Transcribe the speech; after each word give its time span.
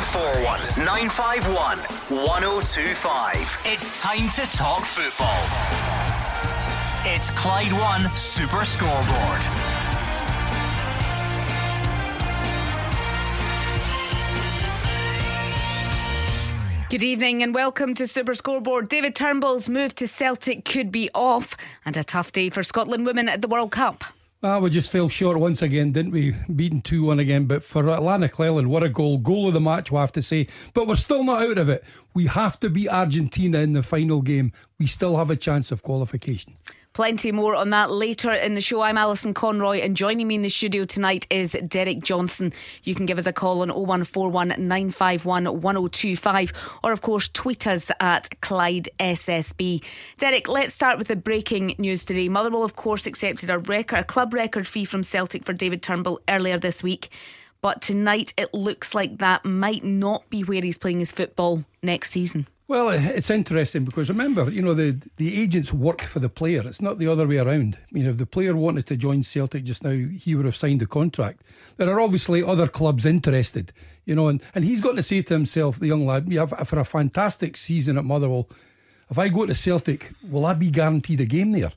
0141 0.00 0.86
951 0.86 1.78
1025. 2.24 3.62
It's 3.64 4.00
time 4.00 4.30
to 4.30 4.42
talk 4.56 4.84
football. 4.84 5.42
It's 7.04 7.32
Clyde 7.32 7.72
One 7.72 8.08
Super 8.16 8.64
Scoreboard. 8.64 9.42
Good 16.90 17.02
evening 17.02 17.42
and 17.42 17.52
welcome 17.52 17.94
to 17.94 18.06
Super 18.06 18.34
Scoreboard. 18.34 18.88
David 18.88 19.16
Turnbull's 19.16 19.68
move 19.68 19.96
to 19.96 20.06
Celtic 20.06 20.64
could 20.64 20.92
be 20.92 21.10
off, 21.12 21.56
and 21.84 21.96
a 21.96 22.04
tough 22.04 22.30
day 22.30 22.50
for 22.50 22.62
Scotland 22.62 23.04
women 23.04 23.28
at 23.28 23.42
the 23.42 23.48
World 23.48 23.72
Cup. 23.72 24.04
Ah, 24.40 24.60
we 24.60 24.70
just 24.70 24.92
fell 24.92 25.08
short 25.08 25.36
once 25.40 25.62
again, 25.62 25.90
didn't 25.90 26.12
we? 26.12 26.30
Beaten 26.54 26.80
2 26.80 27.02
1 27.02 27.18
again. 27.18 27.46
But 27.46 27.64
for 27.64 27.82
Lana 27.82 28.28
Clelland, 28.28 28.68
what 28.68 28.84
a 28.84 28.88
goal. 28.88 29.18
Goal 29.18 29.48
of 29.48 29.54
the 29.54 29.60
match, 29.60 29.90
we 29.90 29.98
have 29.98 30.12
to 30.12 30.22
say. 30.22 30.46
But 30.74 30.86
we're 30.86 30.94
still 30.94 31.24
not 31.24 31.42
out 31.42 31.58
of 31.58 31.68
it. 31.68 31.82
We 32.14 32.26
have 32.26 32.60
to 32.60 32.70
beat 32.70 32.88
Argentina 32.88 33.58
in 33.58 33.72
the 33.72 33.82
final 33.82 34.22
game. 34.22 34.52
We 34.78 34.86
still 34.86 35.16
have 35.16 35.30
a 35.30 35.36
chance 35.36 35.72
of 35.72 35.82
qualification. 35.82 36.56
Plenty 36.94 37.30
more 37.30 37.54
on 37.54 37.70
that 37.70 37.90
later 37.92 38.32
in 38.32 38.54
the 38.54 38.60
show. 38.60 38.80
I'm 38.80 38.98
Alison 38.98 39.32
Conroy, 39.32 39.78
and 39.78 39.96
joining 39.96 40.26
me 40.26 40.34
in 40.34 40.42
the 40.42 40.48
studio 40.48 40.84
tonight 40.84 41.26
is 41.30 41.52
Derek 41.68 42.02
Johnson. 42.02 42.52
You 42.82 42.96
can 42.96 43.06
give 43.06 43.18
us 43.18 43.26
a 43.26 43.32
call 43.32 43.62
on 43.62 43.68
0141 43.68 44.48
951 44.48 45.44
1025, 45.60 46.52
or 46.82 46.90
of 46.90 47.00
course, 47.00 47.28
tweet 47.28 47.68
us 47.68 47.92
at 48.00 48.40
Clyde 48.40 48.88
SSB. 48.98 49.84
Derek, 50.18 50.48
let's 50.48 50.74
start 50.74 50.98
with 50.98 51.06
the 51.06 51.14
breaking 51.14 51.76
news 51.78 52.04
today. 52.04 52.28
Motherwell, 52.28 52.64
of 52.64 52.74
course, 52.74 53.06
accepted 53.06 53.48
a 53.48 53.58
record, 53.58 54.00
a 54.00 54.04
club 54.04 54.34
record 54.34 54.66
fee 54.66 54.84
from 54.84 55.04
Celtic 55.04 55.44
for 55.44 55.52
David 55.52 55.82
Turnbull 55.82 56.20
earlier 56.28 56.58
this 56.58 56.82
week. 56.82 57.10
But 57.60 57.80
tonight, 57.80 58.34
it 58.36 58.52
looks 58.52 58.94
like 58.94 59.18
that 59.18 59.44
might 59.44 59.84
not 59.84 60.28
be 60.30 60.42
where 60.42 60.62
he's 60.62 60.78
playing 60.78 60.98
his 60.98 61.12
football 61.12 61.64
next 61.80 62.10
season. 62.10 62.48
Well, 62.68 62.90
it's 62.90 63.30
interesting 63.30 63.86
because 63.86 64.10
remember, 64.10 64.50
you 64.50 64.60
know, 64.60 64.74
the 64.74 65.00
the 65.16 65.40
agents 65.40 65.72
work 65.72 66.02
for 66.02 66.18
the 66.18 66.28
player. 66.28 66.62
It's 66.66 66.82
not 66.82 66.98
the 66.98 67.08
other 67.08 67.26
way 67.26 67.38
around. 67.38 67.78
I 67.80 67.86
mean, 67.90 68.04
if 68.04 68.18
the 68.18 68.26
player 68.26 68.54
wanted 68.54 68.86
to 68.88 68.96
join 68.96 69.22
Celtic 69.22 69.64
just 69.64 69.82
now, 69.82 69.96
he 69.96 70.34
would 70.34 70.44
have 70.44 70.54
signed 70.54 70.82
a 70.82 70.86
contract. 70.86 71.40
There 71.78 71.88
are 71.88 71.98
obviously 71.98 72.44
other 72.44 72.68
clubs 72.68 73.06
interested, 73.06 73.72
you 74.04 74.14
know, 74.14 74.28
and, 74.28 74.42
and 74.54 74.66
he's 74.66 74.82
got 74.82 74.96
to 74.96 75.02
say 75.02 75.22
to 75.22 75.32
himself, 75.32 75.78
the 75.78 75.86
young 75.86 76.04
lad, 76.04 76.30
have 76.30 76.50
for 76.68 76.78
a 76.78 76.84
fantastic 76.84 77.56
season 77.56 77.96
at 77.96 78.04
Motherwell, 78.04 78.50
if 79.10 79.18
I 79.18 79.28
go 79.28 79.46
to 79.46 79.54
Celtic, 79.54 80.12
will 80.22 80.44
I 80.44 80.52
be 80.52 80.70
guaranteed 80.70 81.22
a 81.22 81.24
game 81.24 81.52
there? 81.52 81.72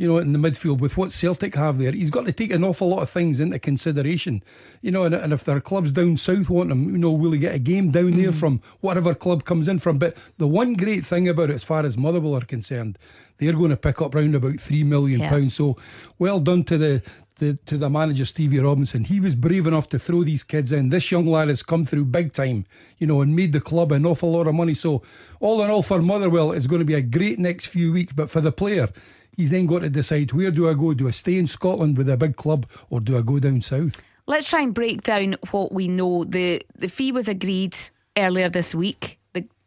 You 0.00 0.08
know, 0.08 0.16
in 0.16 0.32
the 0.32 0.38
midfield 0.38 0.78
with 0.78 0.96
what 0.96 1.12
Celtic 1.12 1.54
have 1.56 1.76
there. 1.76 1.92
He's 1.92 2.08
got 2.08 2.24
to 2.24 2.32
take 2.32 2.52
an 2.52 2.64
awful 2.64 2.88
lot 2.88 3.02
of 3.02 3.10
things 3.10 3.38
into 3.38 3.58
consideration, 3.58 4.42
you 4.80 4.90
know. 4.90 5.04
And, 5.04 5.14
and 5.14 5.30
if 5.30 5.44
there 5.44 5.58
are 5.58 5.60
clubs 5.60 5.92
down 5.92 6.16
south 6.16 6.48
want 6.48 6.72
him, 6.72 6.92
you 6.92 6.96
know, 6.96 7.10
will 7.10 7.32
he 7.32 7.38
get 7.38 7.54
a 7.54 7.58
game 7.58 7.90
down 7.90 8.12
there 8.12 8.30
mm. 8.30 8.34
from 8.34 8.62
whatever 8.80 9.14
club 9.14 9.44
comes 9.44 9.68
in 9.68 9.78
from? 9.78 9.98
But 9.98 10.16
the 10.38 10.46
one 10.48 10.72
great 10.72 11.04
thing 11.04 11.28
about 11.28 11.50
it, 11.50 11.56
as 11.56 11.64
far 11.64 11.84
as 11.84 11.98
Motherwell 11.98 12.34
are 12.34 12.46
concerned, 12.46 12.98
they're 13.36 13.52
going 13.52 13.72
to 13.72 13.76
pick 13.76 14.00
up 14.00 14.14
round 14.14 14.34
about 14.34 14.58
three 14.58 14.84
million 14.84 15.20
pounds. 15.20 15.58
Yeah. 15.60 15.66
So 15.66 15.76
well 16.18 16.40
done 16.40 16.64
to 16.64 16.78
the 16.78 17.02
the, 17.36 17.58
to 17.66 17.76
the 17.76 17.90
manager 17.90 18.24
Stevie 18.24 18.60
Robinson. 18.60 19.04
He 19.04 19.20
was 19.20 19.34
brave 19.34 19.66
enough 19.66 19.88
to 19.88 19.98
throw 19.98 20.24
these 20.24 20.42
kids 20.42 20.72
in. 20.72 20.88
This 20.88 21.10
young 21.10 21.26
lad 21.26 21.48
has 21.48 21.62
come 21.62 21.84
through 21.84 22.06
big 22.06 22.32
time, 22.32 22.64
you 22.98 23.06
know, 23.06 23.20
and 23.20 23.36
made 23.36 23.52
the 23.52 23.60
club 23.60 23.92
an 23.92 24.06
awful 24.06 24.32
lot 24.32 24.46
of 24.46 24.54
money. 24.54 24.74
So 24.74 25.02
all 25.40 25.62
in 25.62 25.70
all, 25.70 25.82
for 25.82 26.00
Motherwell, 26.00 26.52
it's 26.52 26.66
going 26.66 26.80
to 26.80 26.86
be 26.86 26.94
a 26.94 27.02
great 27.02 27.38
next 27.38 27.66
few 27.66 27.92
weeks. 27.92 28.12
But 28.12 28.30
for 28.30 28.40
the 28.40 28.52
player, 28.52 28.88
he's 29.36 29.50
then 29.50 29.66
got 29.66 29.80
to 29.80 29.88
decide 29.88 30.32
where 30.32 30.50
do 30.50 30.68
I 30.68 30.74
go? 30.74 30.94
Do 30.94 31.08
I 31.08 31.12
stay 31.12 31.38
in 31.38 31.46
Scotland 31.46 31.96
with 31.96 32.08
a 32.08 32.16
big 32.16 32.36
club 32.36 32.66
or 32.88 33.00
do 33.00 33.16
I 33.16 33.22
go 33.22 33.38
down 33.38 33.60
south? 33.60 34.00
Let's 34.26 34.48
try 34.48 34.62
and 34.62 34.74
break 34.74 35.02
down 35.02 35.36
what 35.50 35.72
we 35.72 35.88
know. 35.88 36.24
The 36.24 36.62
the 36.76 36.88
fee 36.88 37.12
was 37.12 37.28
agreed 37.28 37.76
earlier 38.16 38.48
this 38.48 38.74
week 38.74 39.19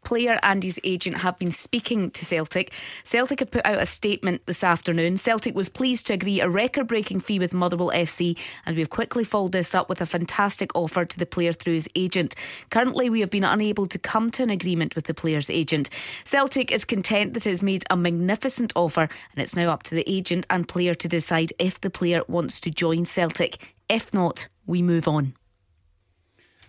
player 0.04 0.38
and 0.42 0.62
his 0.62 0.80
agent 0.84 1.18
have 1.18 1.38
been 1.38 1.50
speaking 1.50 2.10
to 2.12 2.24
Celtic. 2.24 2.72
Celtic 3.04 3.40
have 3.40 3.50
put 3.50 3.66
out 3.66 3.80
a 3.80 3.86
statement 3.86 4.46
this 4.46 4.62
afternoon. 4.62 5.16
Celtic 5.16 5.54
was 5.54 5.68
pleased 5.68 6.06
to 6.06 6.12
agree 6.12 6.40
a 6.40 6.48
record 6.48 6.86
breaking 6.86 7.20
fee 7.20 7.38
with 7.38 7.54
Motherwell 7.54 7.90
FC, 7.90 8.38
and 8.66 8.76
we've 8.76 8.90
quickly 8.90 9.24
followed 9.24 9.52
this 9.52 9.74
up 9.74 9.88
with 9.88 10.00
a 10.00 10.06
fantastic 10.06 10.70
offer 10.74 11.04
to 11.04 11.18
the 11.18 11.26
player 11.26 11.52
through 11.52 11.74
his 11.74 11.88
agent. 11.94 12.34
Currently, 12.70 13.10
we 13.10 13.20
have 13.20 13.30
been 13.30 13.44
unable 13.44 13.86
to 13.86 13.98
come 13.98 14.30
to 14.32 14.42
an 14.42 14.50
agreement 14.50 14.94
with 14.94 15.06
the 15.06 15.14
player's 15.14 15.50
agent. 15.50 15.90
Celtic 16.24 16.70
is 16.70 16.84
content 16.84 17.34
that 17.34 17.46
it 17.46 17.50
has 17.50 17.62
made 17.62 17.84
a 17.90 17.96
magnificent 17.96 18.72
offer, 18.76 19.02
and 19.02 19.42
it's 19.42 19.56
now 19.56 19.70
up 19.70 19.82
to 19.84 19.94
the 19.94 20.08
agent 20.08 20.46
and 20.50 20.68
player 20.68 20.94
to 20.94 21.08
decide 21.08 21.52
if 21.58 21.80
the 21.80 21.90
player 21.90 22.22
wants 22.28 22.60
to 22.60 22.70
join 22.70 23.04
Celtic. 23.04 23.74
If 23.88 24.12
not, 24.14 24.48
we 24.66 24.82
move 24.82 25.08
on. 25.08 25.34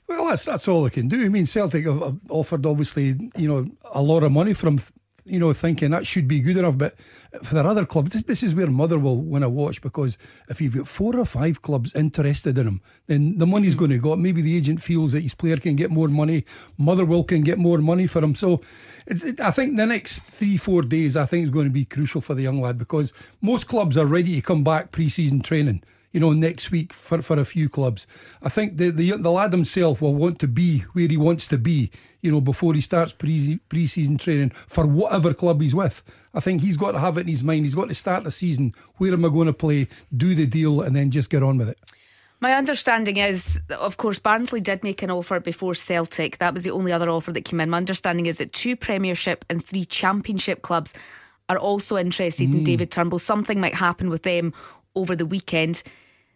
Well, 0.08 0.28
that's 0.28 0.46
that's 0.46 0.68
all 0.68 0.84
they 0.84 0.92
can 0.92 1.08
do. 1.08 1.26
I 1.26 1.30
mean, 1.30 1.46
Celtic 1.46 1.86
have 1.86 2.20
offered 2.30 2.66
obviously, 2.66 3.18
you 3.36 3.48
know, 3.48 3.68
a 3.86 4.04
lot 4.04 4.22
of 4.22 4.32
money 4.32 4.54
from, 4.54 4.80
you 5.24 5.40
know, 5.40 5.52
thinking 5.52 5.90
that 5.92 6.06
should 6.06 6.28
be 6.28 6.40
good 6.40 6.58
enough. 6.58 6.78
But 6.78 6.96
for 7.42 7.56
their 7.56 7.66
other 7.66 7.88
clubs, 7.88 8.14
this, 8.14 8.22
this 8.22 8.44
is 8.44 8.54
where 8.54 8.68
Motherwell 8.68 9.18
win 9.18 9.42
a 9.42 9.50
watch 9.50 9.82
because 9.82 10.20
if 10.48 10.62
you've 10.62 10.76
got 10.76 10.88
four 10.88 11.18
or 11.18 11.26
five 11.26 11.64
clubs 11.64 11.96
interested 11.96 12.56
in 12.60 12.68
him, 12.68 12.82
then 13.08 13.40
the 13.40 13.48
money's 13.48 13.74
mm-hmm. 13.74 13.80
going 13.80 13.92
to 13.92 13.98
go. 13.98 14.16
Maybe 14.16 14.44
the 14.44 14.56
agent 14.56 14.80
feels 14.80 15.14
that 15.14 15.22
his 15.22 15.34
player 15.34 15.58
can 15.58 15.76
get 15.76 15.90
more 15.90 16.08
money, 16.08 16.46
Motherwell 16.78 17.24
can 17.24 17.42
get 17.42 17.58
more 17.58 17.80
money 17.80 18.06
for 18.06 18.24
him. 18.24 18.36
So, 18.36 18.62
it, 19.08 19.40
I 19.40 19.50
think 19.50 19.76
the 19.76 19.88
next 19.88 20.20
three 20.20 20.58
four 20.58 20.84
days, 20.84 21.18
I 21.18 21.26
think 21.26 21.46
is 21.46 21.50
going 21.50 21.66
to 21.66 21.74
be 21.74 21.86
crucial 21.86 22.22
for 22.22 22.36
the 22.36 22.44
young 22.44 22.62
lad 22.62 22.78
because 22.78 23.12
most 23.42 23.68
clubs 23.68 23.98
are 23.98 24.06
ready 24.06 24.36
to 24.36 24.42
come 24.42 24.64
back 24.64 24.92
pre-season 24.92 25.42
training 25.42 25.82
you 26.16 26.22
know, 26.22 26.32
next 26.32 26.72
week 26.72 26.94
for, 26.94 27.22
for 27.22 27.38
a 27.38 27.44
few 27.44 27.68
clubs. 27.68 28.08
I 28.42 28.48
think 28.48 28.78
the, 28.78 28.90
the 28.90 29.18
the 29.18 29.32
lad 29.32 29.52
himself 29.52 30.02
will 30.02 30.16
want 30.16 30.40
to 30.40 30.48
be 30.48 30.80
where 30.94 31.10
he 31.10 31.18
wants 31.18 31.46
to 31.48 31.58
be, 31.58 31.92
you 32.22 32.32
know, 32.32 32.40
before 32.40 32.74
he 32.74 32.80
starts 32.80 33.12
pre 33.12 33.58
pre-season 33.68 34.18
training 34.18 34.52
for 34.52 34.88
whatever 34.88 35.34
club 35.34 35.60
he's 35.60 35.76
with. 35.76 36.02
I 36.34 36.40
think 36.40 36.62
he's 36.62 36.78
got 36.78 36.94
to 36.94 37.00
have 37.00 37.18
it 37.18 37.22
in 37.22 37.28
his 37.28 37.44
mind. 37.44 37.66
He's 37.66 37.76
got 37.76 37.90
to 37.90 37.94
start 37.94 38.24
the 38.24 38.32
season. 38.32 38.74
Where 38.96 39.12
am 39.12 39.26
I 39.26 39.28
going 39.28 39.48
to 39.48 39.54
play? 39.54 39.90
Do 40.16 40.34
the 40.34 40.46
deal 40.46 40.80
and 40.80 40.96
then 40.96 41.12
just 41.12 41.30
get 41.30 41.44
on 41.44 41.58
with 41.58 41.68
it. 41.68 41.80
My 42.40 42.54
understanding 42.54 43.18
is, 43.18 43.60
of 43.78 43.98
course, 43.98 44.18
Barnsley 44.18 44.62
did 44.62 44.84
make 44.84 45.04
an 45.04 45.12
offer 45.12 45.42
before 45.42 45.76
Celtic. 45.76 46.38
That 46.38 46.54
was 46.54 46.64
the 46.64 46.72
only 46.72 46.94
other 46.94 47.10
offer 47.10 47.34
that 47.34 47.44
came 47.44 47.60
in. 47.60 47.70
My 47.70 47.78
understanding 47.78 48.26
is 48.26 48.38
that 48.38 48.54
two 48.54 48.78
Premiership 48.78 49.44
and 49.50 49.66
three 49.66 49.84
Championship 49.84 50.62
clubs 50.62 50.94
are 51.50 51.58
also 51.58 51.98
interested 51.98 52.52
mm. 52.52 52.56
in 52.56 52.64
David 52.64 52.90
Turnbull. 52.90 53.20
Something 53.20 53.60
might 53.60 53.76
happen 53.76 54.10
with 54.10 54.24
them 54.24 54.54
over 54.96 55.14
the 55.14 55.26
weekend. 55.26 55.84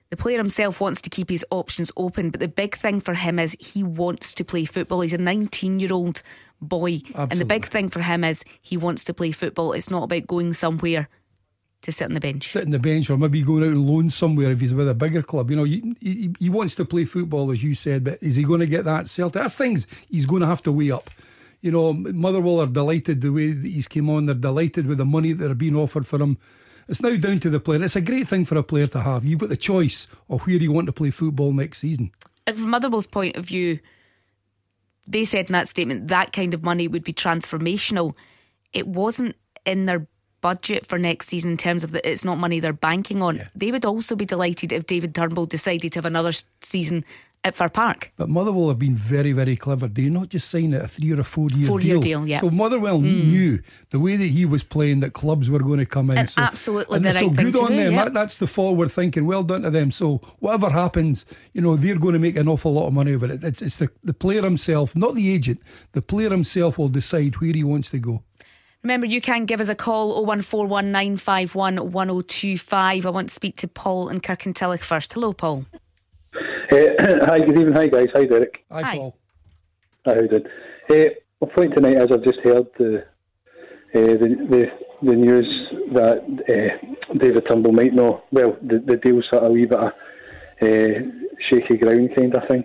The 0.10 0.18
player 0.18 0.38
himself 0.38 0.82
wants 0.82 1.02
to 1.02 1.10
keep 1.10 1.30
his 1.30 1.46
options 1.52 1.92
open, 1.96 2.32
but 2.32 2.40
the 2.40 2.48
big 2.48 2.76
thing 2.76 3.00
for 3.00 3.14
him 3.14 3.38
is 3.38 3.56
he 3.60 3.84
wants 3.84 4.34
to 4.36 4.44
play 4.44 4.66
football. 4.66 5.02
He's 5.02 5.14
a 5.14 5.20
19 5.20 5.80
year 5.80 5.94
old 5.94 6.24
boy. 6.62 7.02
Absolutely. 7.10 7.28
And 7.32 7.40
the 7.40 7.46
big 7.46 7.68
thing 7.68 7.90
for 7.90 8.02
him 8.02 8.24
is 8.24 8.44
he 8.62 8.76
wants 8.76 9.04
to 9.06 9.14
play 9.14 9.32
football. 9.32 9.74
It's 9.74 9.92
not 9.92 10.04
about 10.04 10.26
going 10.26 10.54
somewhere 10.54 11.08
to 11.84 11.92
sit 11.92 12.06
on 12.06 12.14
the 12.14 12.20
bench. 12.20 12.50
Sit 12.50 12.66
on 12.66 12.72
the 12.72 12.80
bench 12.80 13.10
or 13.10 13.18
maybe 13.18 13.42
going 13.42 13.64
out 13.64 13.70
and 13.70 13.88
loan 13.88 14.10
somewhere 14.10 14.52
if 14.52 14.60
he's 14.60 14.74
with 14.74 14.90
a 14.90 14.94
bigger 14.94 15.22
club. 15.22 15.50
You 15.50 15.58
know, 15.58 15.64
he, 15.64 15.96
he, 16.02 16.34
he 16.40 16.50
wants 16.50 16.76
to 16.76 16.86
play 16.86 17.06
football, 17.06 17.52
as 17.52 17.64
you 17.64 17.74
said, 17.76 18.04
but 18.04 18.22
is 18.22 18.36
he 18.36 18.44
going 18.44 18.60
to 18.60 18.68
get 18.68 18.86
that 18.86 19.08
Celtic? 19.08 19.42
That's 19.42 19.56
things 19.56 19.88
he's 20.10 20.26
going 20.26 20.42
to 20.42 20.48
have 20.48 20.62
to 20.64 20.72
weigh 20.72 20.92
up. 20.92 21.10
You 21.62 21.72
know, 21.72 21.94
Motherwell 21.94 22.62
are 22.62 22.68
delighted 22.68 23.22
the 23.22 23.32
way 23.32 23.52
that 23.52 23.68
he's 23.68 23.88
came 23.88 24.10
on. 24.10 24.26
They're 24.26 24.36
delighted 24.36 24.88
with 24.88 24.98
the 24.98 25.06
money 25.06 25.34
that 25.34 25.52
are 25.52 25.56
being 25.56 25.76
offered 25.76 26.08
for 26.08 26.20
him. 26.20 26.38
It's 26.90 27.04
now 27.04 27.16
down 27.16 27.40
to 27.42 27.52
the 27.52 27.60
player. 27.60 27.84
It's 27.84 27.96
a 27.96 28.02
great 28.02 28.28
thing 28.28 28.46
for 28.46 28.58
a 28.58 28.64
player 28.64 28.88
to 28.88 29.02
have. 29.02 29.24
You've 29.24 29.40
got 29.40 29.50
the 29.50 29.58
choice 29.58 30.08
of 30.28 30.42
where 30.42 30.56
you 30.56 30.72
want 30.72 30.88
to 30.88 30.92
play 30.92 31.12
football 31.12 31.54
next 31.54 31.80
season. 31.80 32.12
And 32.48 32.56
from 32.58 32.72
Motherwell's 32.72 33.06
point 33.06 33.36
of 33.36 33.46
view, 33.46 33.80
they 35.08 35.24
said 35.24 35.48
in 35.48 35.54
that 35.54 35.68
statement 35.68 36.08
that 36.08 36.34
kind 36.34 36.54
of 36.56 36.64
money 36.64 36.88
would 36.88 37.04
be 37.04 37.14
transformational. 37.14 38.16
It 38.74 38.88
wasn't 38.88 39.36
in 39.66 39.86
their 39.86 40.08
budget 40.42 40.88
for 40.88 40.98
next 40.98 41.28
season 41.28 41.52
in 41.52 41.58
terms 41.58 41.84
of 41.84 41.92
that 41.92 42.10
it's 42.10 42.26
not 42.26 42.40
money 42.40 42.60
they're 42.60 42.74
banking 42.74 43.22
on. 43.22 43.36
Yeah. 43.38 43.48
They 43.54 43.72
would 43.72 43.86
also 43.86 44.16
be 44.16 44.26
delighted 44.26 44.74
if 44.74 44.88
David 44.88 45.14
Turnbull 45.14 45.46
decided 45.46 45.92
to 45.94 45.98
have 45.98 46.06
another 46.06 46.32
season 46.62 47.06
at 47.44 47.56
Fir 47.56 47.70
Park. 47.70 48.12
But 48.18 48.30
Motherwell 48.30 48.68
have 48.68 48.80
been 48.80 48.96
very, 48.96 49.32
very 49.32 49.56
clever. 49.56 49.88
They 49.88 50.10
not 50.10 50.30
just 50.30 50.50
sign 50.50 50.74
a 50.74 50.88
three 50.88 51.14
or 51.14 51.22
a 51.22 51.24
four 51.24 51.48
year 51.56 51.68
four 51.68 51.80
deal. 51.80 51.96
Year 51.96 52.00
deal 52.00 52.28
yeah. 52.28 52.42
So 52.42 52.50
Motherwell 52.50 53.00
mm. 53.00 53.26
knew 53.26 53.62
the 53.92 54.00
way 54.00 54.18
that 54.18 54.28
he 54.28 54.46
was 54.46 54.64
playing 54.64 55.00
that 55.02 55.14
clubs 55.14 55.48
were 55.50 55.60
going 55.60 55.80
to 55.80 55.86
come 55.86 56.10
in. 56.12 56.18
And 56.18 56.30
so, 56.30 56.42
absolutely 56.42 56.98
and 56.98 57.06
the 57.06 57.14
right 57.14 57.20
so 57.20 57.30
good 57.30 57.56
on 57.56 57.72
do, 57.72 57.78
them. 57.78 57.94
Yeah. 57.94 58.04
That, 58.06 58.14
that's 58.14 58.38
the 58.38 58.48
forward 58.48 58.92
thinking. 58.92 59.26
Well 59.26 59.44
done 59.44 59.62
to 59.62 59.70
them. 59.70 59.92
So 59.92 60.18
whatever 60.40 60.70
happens, 60.70 61.26
you 61.54 61.62
know, 61.62 61.78
they're 61.78 61.98
going 61.98 62.14
to 62.14 62.20
make 62.20 62.36
an 62.36 62.50
awful 62.50 62.74
lot 62.74 62.88
of 62.88 62.94
money 62.94 63.14
over 63.14 63.32
it. 63.32 63.44
It's, 63.44 63.62
it's 63.62 63.78
the, 63.78 63.90
the 64.04 64.14
player 64.14 64.42
himself, 64.42 64.94
not 64.96 65.16
the 65.16 65.34
agent. 65.34 65.64
The 65.94 66.02
player 66.02 66.30
himself 66.30 66.78
will 66.78 66.90
decide 66.90 67.40
where 67.40 67.54
he 67.54 67.64
wants 67.64 67.90
to 67.92 68.00
go. 68.00 68.24
Remember, 68.84 69.06
you 69.06 69.20
can 69.20 69.44
give 69.46 69.60
us 69.60 69.68
a 69.68 69.76
call 69.76 70.26
01419511025. 70.26 73.06
I 73.06 73.10
want 73.10 73.28
to 73.28 73.36
speak 73.36 73.58
to 73.58 73.68
Paul 73.68 74.08
and 74.08 74.24
Kirkintilloch 74.24 74.82
first. 74.82 75.12
Hello, 75.14 75.34
Paul. 75.34 75.66
Uh, 76.72 76.76
hi, 77.26 77.40
good 77.40 77.58
evening. 77.58 77.74
Hi, 77.74 77.88
guys. 77.88 78.10
Hi, 78.14 78.26
Derek. 78.26 78.64
Hi, 78.72 78.82
hi. 78.84 78.98
Paul. 78.98 79.16
Hi, 80.06 80.14
how 80.14 80.22
did? 80.22 80.48
Uh, 80.90 81.10
my 81.42 81.48
point 81.56 81.74
tonight 81.76 81.98
is 81.98 82.12
I've 82.12 82.24
just 82.24 82.40
heard 82.44 82.68
the 82.78 83.00
uh, 83.00 83.04
the, 83.94 84.36
the, 84.50 84.66
the 85.02 85.16
news 85.16 85.48
that 85.94 86.20
uh, 86.22 87.16
David 87.18 87.44
Turnbull 87.50 87.72
might 87.72 87.94
know. 87.94 88.22
Well, 88.32 88.56
the, 88.62 88.84
the 88.86 88.98
deal's 88.98 89.28
at 89.34 89.44
a 89.44 89.50
wee 89.50 89.66
bit 89.66 89.80
of 89.80 89.94
uh, 90.62 91.10
shaky 91.50 91.78
ground 91.78 92.12
kind 92.16 92.36
of 92.36 92.48
thing. 92.48 92.64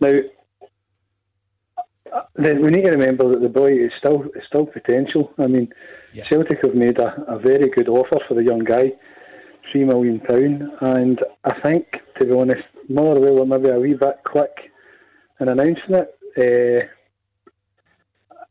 Now, 0.00 0.14
then 2.36 2.62
we 2.62 2.70
need 2.70 2.84
to 2.84 2.92
remember 2.92 3.28
that 3.28 3.42
the 3.42 3.50
boy 3.50 3.72
is 3.72 3.92
still 3.98 4.22
is 4.34 4.44
still 4.48 4.64
potential. 4.64 5.30
I 5.38 5.46
mean, 5.46 5.68
yeah. 6.14 6.24
Celtic 6.26 6.64
have 6.64 6.74
made 6.74 6.98
a, 6.98 7.22
a 7.28 7.38
very 7.38 7.68
good 7.68 7.88
offer 7.88 8.18
for 8.26 8.34
the 8.34 8.44
young 8.44 8.60
guy, 8.60 8.92
three 9.70 9.84
million 9.84 10.20
pound, 10.20 10.62
and 10.80 11.20
I 11.44 11.60
think, 11.60 11.86
to 12.18 12.24
be 12.24 12.32
honest, 12.32 12.64
Motherwell 12.88 13.36
were 13.36 13.46
maybe 13.46 13.68
a 13.68 13.78
wee 13.78 13.94
bit 13.94 14.20
quick 14.24 14.72
in 15.40 15.48
announcing 15.48 15.94
it. 15.94 16.18
Uh, 16.36 16.86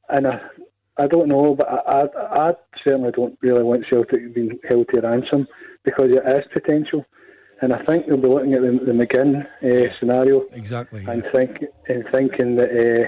and 0.09 0.27
I, 0.27 0.41
I 0.97 1.07
don't 1.07 1.29
know, 1.29 1.55
but 1.55 1.67
I, 1.67 2.01
I, 2.01 2.49
I 2.49 2.53
certainly 2.83 3.11
don't 3.11 3.37
really 3.41 3.63
want 3.63 3.85
Celtic 3.89 4.33
being 4.33 4.59
held 4.67 4.87
to 4.93 5.01
ransom 5.01 5.47
because 5.83 6.11
it 6.11 6.23
is 6.25 6.45
potential. 6.53 7.05
And 7.61 7.73
I 7.73 7.83
think 7.85 8.07
they'll 8.07 8.17
be 8.17 8.27
looking 8.27 8.53
at 8.53 8.61
the, 8.61 8.79
the 8.85 8.91
McGinn 8.91 9.45
uh, 9.63 9.93
scenario 9.99 10.41
exactly, 10.51 11.05
and 11.07 11.23
think 11.33 11.63
and 11.87 12.03
thinking 12.11 12.55
that 12.55 12.71
uh, 12.71 13.07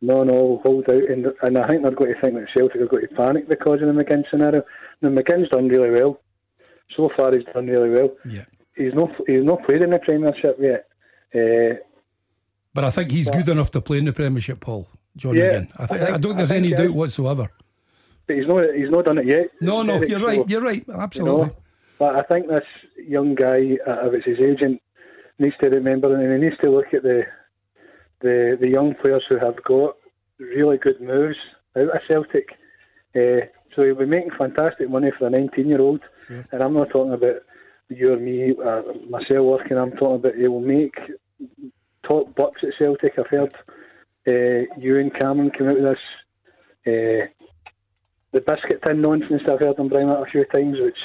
no, 0.00 0.24
no, 0.24 0.60
hold 0.64 0.88
out, 0.88 1.02
and, 1.02 1.26
and 1.42 1.58
I 1.58 1.68
think 1.68 1.82
they're 1.82 1.90
going 1.90 2.14
to 2.14 2.20
think 2.20 2.34
that 2.34 2.48
Celtic 2.56 2.80
are 2.80 2.86
going 2.86 3.06
to 3.06 3.14
panic 3.14 3.46
because 3.46 3.82
of 3.82 3.94
the 3.94 4.04
McGinn 4.04 4.24
scenario. 4.30 4.62
Now 5.02 5.10
McGinn's 5.10 5.50
done 5.50 5.68
really 5.68 5.90
well 5.90 6.18
so 6.96 7.10
far. 7.14 7.34
He's 7.34 7.44
done 7.52 7.66
really 7.66 7.90
well. 7.90 8.10
Yeah, 8.24 8.46
he's 8.80 8.94
not 8.94 9.10
he's 9.26 9.44
not 9.44 9.64
played 9.64 9.82
in 9.82 9.90
the 9.90 9.98
Premiership 9.98 10.56
yet. 10.58 10.86
Uh, 11.34 11.76
but 12.72 12.84
I 12.84 12.90
think 12.90 13.10
he's 13.10 13.28
but, 13.28 13.38
good 13.38 13.48
enough 13.48 13.70
to 13.72 13.80
play 13.80 13.98
in 13.98 14.04
the 14.04 14.12
Premiership, 14.12 14.60
Paul. 14.60 14.88
John 15.16 15.36
yeah, 15.36 15.42
McGinn. 15.42 15.70
I, 15.76 15.86
th- 15.86 15.90
I, 15.90 15.96
think, 15.96 16.02
I 16.02 16.12
don't 16.12 16.22
think 16.22 16.36
there's 16.36 16.50
any 16.52 16.70
doubt 16.70 16.94
whatsoever. 16.94 17.50
But 18.26 18.36
he's 18.36 18.46
not 18.46 18.74
he's 18.74 18.90
not 18.90 19.04
done 19.04 19.18
it 19.18 19.26
yet. 19.26 19.50
No, 19.60 19.82
no, 19.82 20.02
you're 20.02 20.20
right. 20.20 20.48
You're 20.48 20.62
right. 20.62 20.84
Absolutely. 20.88 21.40
You 21.40 21.46
know? 21.46 21.56
But 21.98 22.16
I 22.16 22.22
think 22.22 22.48
this 22.48 22.66
young 22.96 23.34
guy, 23.34 23.76
uh, 23.86 24.08
if 24.08 24.14
it's 24.14 24.26
his 24.26 24.40
agent, 24.40 24.80
needs 25.38 25.56
to 25.62 25.68
remember 25.68 26.14
and 26.14 26.32
he 26.32 26.48
needs 26.48 26.60
to 26.62 26.70
look 26.70 26.94
at 26.94 27.02
the 27.02 27.24
the 28.20 28.56
the 28.60 28.68
young 28.68 28.94
players 28.94 29.24
who 29.28 29.38
have 29.38 29.62
got 29.64 29.96
really 30.38 30.78
good 30.78 31.00
moves 31.00 31.36
out 31.76 31.90
of 31.90 32.00
Celtic. 32.10 32.50
Uh, 33.14 33.46
so 33.74 33.84
he'll 33.84 33.94
be 33.94 34.06
making 34.06 34.30
fantastic 34.38 34.88
money 34.88 35.10
for 35.18 35.26
a 35.26 35.30
19 35.30 35.68
year 35.68 35.80
old. 35.80 36.00
Sure. 36.28 36.44
And 36.52 36.62
I'm 36.62 36.74
not 36.74 36.90
talking 36.90 37.12
about 37.12 37.36
you 37.90 38.12
or 38.12 38.16
me, 38.16 38.54
uh, 38.64 38.82
myself 39.08 39.44
working. 39.44 39.76
I'm 39.76 39.92
talking 39.92 40.16
about 40.16 40.34
he 40.36 40.48
will 40.48 40.60
make 40.60 40.94
top 42.08 42.34
bucks 42.34 42.62
at 42.62 42.74
Celtic. 42.78 43.18
I've 43.18 43.26
heard 43.26 43.54
uh, 44.28 44.74
you 44.78 44.98
and 44.98 45.12
Cameron 45.14 45.50
come 45.50 45.68
out 45.68 45.74
with 45.74 45.84
this. 45.84 45.98
Uh, 46.86 47.46
the 48.32 48.40
biscuit 48.40 48.80
tin 48.86 49.00
nonsense 49.00 49.42
I've 49.48 49.60
heard 49.60 49.78
him 49.78 49.88
bring 49.88 50.08
up 50.08 50.26
a 50.26 50.30
few 50.30 50.44
times, 50.44 50.78
which 50.80 50.98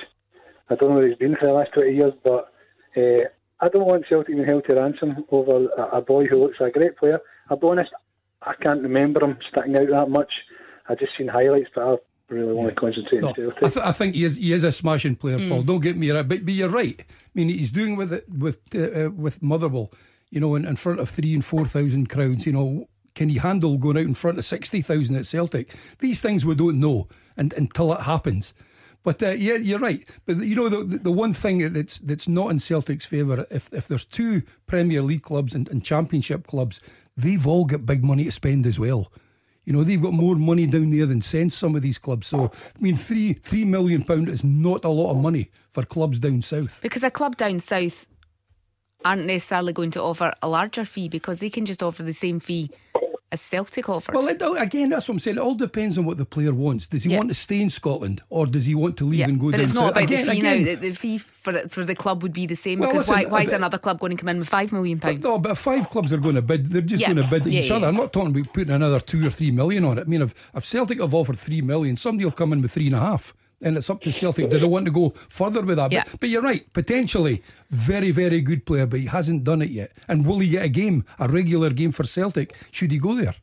I 0.69 0.75
don't 0.75 0.89
know 0.89 0.95
where 0.97 1.07
he's 1.07 1.17
been 1.17 1.35
for 1.35 1.47
the 1.47 1.53
last 1.53 1.73
20 1.73 1.93
years, 1.93 2.13
but 2.23 2.53
uh, 2.95 3.27
I 3.59 3.69
don't 3.69 3.87
want 3.87 4.05
Celtic 4.07 4.35
being 4.35 4.47
held 4.47 4.65
to 4.69 4.75
ransom 4.75 5.25
over 5.31 5.67
a, 5.77 5.97
a 5.97 6.01
boy 6.01 6.25
who 6.25 6.37
looks 6.37 6.59
like 6.59 6.75
a 6.75 6.79
great 6.79 6.97
player. 6.97 7.19
I'll 7.49 7.57
be 7.57 7.67
honest, 7.67 7.91
I 8.41 8.53
can't 8.55 8.83
remember 8.83 9.23
him 9.25 9.37
sticking 9.49 9.75
out 9.77 9.89
that 9.89 10.09
much. 10.09 10.31
I 10.87 10.95
just 10.95 11.13
seen 11.17 11.27
highlights, 11.27 11.69
but 11.73 12.05
really 12.29 12.53
want 12.53 12.69
to 12.69 12.75
concentrate 12.75 13.21
no, 13.21 13.29
on 13.29 13.33
Celtic. 13.35 13.63
I, 13.63 13.69
th- 13.69 13.85
I, 13.85 13.91
think 13.91 14.15
he 14.15 14.23
is 14.23 14.37
he 14.37 14.53
is 14.53 14.63
a 14.63 14.71
smashing 14.71 15.15
player, 15.15 15.37
mm. 15.37 15.49
Paul. 15.49 15.63
Don't 15.63 15.81
get 15.81 15.97
me 15.97 16.11
right, 16.11 16.27
but, 16.27 16.45
but 16.45 16.53
you're 16.53 16.69
right. 16.69 16.99
I 16.99 17.29
mean, 17.33 17.49
he's 17.49 17.71
doing 17.71 17.95
with 17.95 18.13
it 18.13 18.25
with 18.29 18.59
uh, 18.73 19.05
uh, 19.05 19.09
with 19.09 19.41
Motherwell, 19.41 19.91
you 20.29 20.39
know, 20.39 20.55
in, 20.55 20.65
in 20.65 20.75
front 20.75 20.99
of 20.99 21.09
three 21.09 21.33
and 21.33 21.45
four 21.45 21.65
thousand 21.65 22.09
crowds. 22.09 22.45
You 22.45 22.53
know, 22.53 22.89
can 23.13 23.29
he 23.29 23.37
handle 23.37 23.77
going 23.77 23.97
out 23.97 24.03
in 24.03 24.13
front 24.13 24.37
of 24.37 24.45
sixty 24.45 24.81
thousand 24.81 25.15
at 25.15 25.25
Celtic? 25.25 25.73
These 25.99 26.21
things 26.21 26.45
we 26.45 26.55
don't 26.55 26.79
know, 26.79 27.07
and 27.37 27.53
until 27.53 27.93
it 27.93 28.01
happens. 28.01 28.53
But 29.03 29.21
uh, 29.21 29.29
yeah, 29.31 29.55
you're 29.55 29.79
right. 29.79 30.03
But 30.25 30.37
you 30.37 30.55
know, 30.55 30.67
the, 30.67 30.97
the 30.97 31.11
one 31.11 31.31
thing 31.31 31.71
that's 31.73 31.99
that's 31.99 32.27
not 32.27 32.49
in 32.49 32.59
Celtic's 32.59 33.05
favour, 33.05 33.45
if 33.51 33.71
if 33.71 33.87
there's 33.87 34.03
two 34.03 34.41
Premier 34.65 35.03
League 35.03 35.21
clubs 35.21 35.53
and, 35.53 35.69
and 35.69 35.85
Championship 35.85 36.47
clubs, 36.47 36.81
they've 37.15 37.45
all 37.45 37.65
got 37.65 37.85
big 37.85 38.03
money 38.03 38.23
to 38.23 38.31
spend 38.31 38.65
as 38.65 38.79
well. 38.79 39.11
You 39.65 39.73
know, 39.73 39.83
they've 39.83 40.01
got 40.01 40.13
more 40.13 40.35
money 40.35 40.67
down 40.67 40.91
there 40.91 41.05
than 41.05 41.21
sense, 41.21 41.55
some 41.55 41.75
of 41.75 41.81
these 41.81 41.97
clubs. 41.97 42.27
So, 42.27 42.45
I 42.45 42.79
mean, 42.79 42.95
three 42.95 43.33
three 43.33 43.65
million 43.65 44.03
pound 44.03 44.29
is 44.29 44.43
not 44.43 44.85
a 44.85 44.89
lot 44.89 45.11
of 45.11 45.17
money 45.17 45.49
for 45.69 45.83
clubs 45.83 46.19
down 46.19 46.41
south. 46.43 46.79
Because 46.81 47.03
a 47.03 47.11
club 47.11 47.35
down 47.35 47.59
south 47.59 48.07
aren't 49.03 49.25
necessarily 49.25 49.73
going 49.73 49.91
to 49.91 50.01
offer 50.01 50.33
a 50.41 50.47
larger 50.47 50.85
fee 50.85 51.09
because 51.09 51.39
they 51.39 51.49
can 51.49 51.65
just 51.65 51.83
offer 51.83 52.03
the 52.03 52.13
same 52.13 52.39
fee 52.39 52.69
as 53.31 53.41
Celtic 53.41 53.89
offered. 53.89 54.15
Well, 54.15 54.27
it, 54.27 54.41
again, 54.57 54.89
that's 54.89 55.07
what 55.07 55.15
I'm 55.15 55.19
saying. 55.19 55.37
It 55.37 55.41
all 55.41 55.55
depends 55.55 55.97
on 55.97 56.05
what 56.05 56.17
the 56.17 56.25
player 56.25 56.53
wants. 56.53 56.87
Does 56.87 57.03
he 57.03 57.11
yeah. 57.11 57.17
want 57.17 57.29
to 57.29 57.35
stay 57.35 57.61
in 57.61 57.69
Scotland 57.69 58.21
or 58.29 58.45
does 58.45 58.65
he 58.65 58.75
want 58.75 58.97
to 58.97 59.05
leave 59.05 59.21
yeah, 59.21 59.27
and 59.27 59.39
go 59.39 59.47
but 59.47 59.53
down 59.53 59.61
it's 59.61 59.73
not 59.73 59.81
south? 59.81 59.91
about 59.91 60.03
again, 60.03 60.25
the 60.25 60.31
fee 60.31 60.37
again, 60.37 60.59
now. 60.59 60.65
The, 60.65 60.75
the, 60.75 60.91
fee 60.91 61.17
for 61.17 61.53
for 61.67 61.83
the 61.83 61.95
club 61.95 62.23
would 62.23 62.33
be 62.33 62.45
the 62.45 62.55
same 62.55 62.79
well, 62.79 62.89
because 62.89 63.09
listen, 63.09 63.25
why, 63.25 63.39
why 63.39 63.41
is 63.43 63.53
another 63.53 63.77
club 63.77 63.99
going 63.99 64.11
to 64.11 64.17
come 64.17 64.29
in 64.29 64.39
with 64.39 64.49
five 64.49 64.71
million 64.71 64.99
pounds? 64.99 65.23
No, 65.23 65.39
but 65.39 65.57
five 65.57 65.89
clubs 65.89 66.13
are 66.13 66.17
going 66.17 66.35
to 66.35 66.41
bid, 66.41 66.67
they're 66.67 66.81
just 66.81 67.01
yeah. 67.01 67.13
going 67.13 67.23
to 67.23 67.29
bid 67.29 67.47
at 67.47 67.53
each 67.53 67.71
other. 67.71 67.87
I'm 67.87 67.95
not 67.95 68.13
talking 68.13 68.35
about 68.35 68.53
putting 68.53 68.73
another 68.73 68.99
two 68.99 69.25
or 69.25 69.29
three 69.29 69.51
million 69.51 69.83
on 69.85 69.97
it. 69.97 70.01
I 70.01 70.05
mean, 70.05 70.21
if, 70.21 70.33
if 70.53 70.65
Celtic 70.65 71.01
have 71.01 71.13
offered 71.13 71.39
three 71.39 71.61
million, 71.61 71.97
somebody 71.97 72.25
will 72.25 72.31
come 72.31 72.53
in 72.53 72.61
with 72.61 72.71
three 72.71 72.87
and 72.87 72.95
a 72.95 72.99
half 72.99 73.33
and 73.61 73.77
it's 73.77 73.89
up 73.89 74.01
to 74.01 74.11
Celtic. 74.11 74.49
Do 74.49 74.59
they 74.59 74.65
want 74.65 74.85
to 74.85 74.91
go 74.91 75.09
further 75.09 75.61
with 75.61 75.77
that? 75.77 75.91
Yeah. 75.91 76.03
But, 76.11 76.19
but, 76.21 76.29
you're 76.29 76.41
right, 76.41 76.71
potentially 76.73 77.41
very, 77.69 78.11
very 78.11 78.41
good 78.41 78.65
player, 78.65 78.85
but 78.85 78.99
he 78.99 79.07
hasn't 79.07 79.43
done 79.43 79.61
it 79.61 79.69
yet. 79.69 79.91
And 80.07 80.25
will 80.25 80.39
he 80.39 80.49
get 80.49 80.65
a 80.65 80.69
game, 80.69 81.05
a 81.19 81.27
regular 81.27 81.69
game 81.69 81.91
for 81.91 82.03
Celtic? 82.03 82.55
Should 82.71 82.91
he 82.91 82.99
go 82.99 83.15
there? 83.15 83.35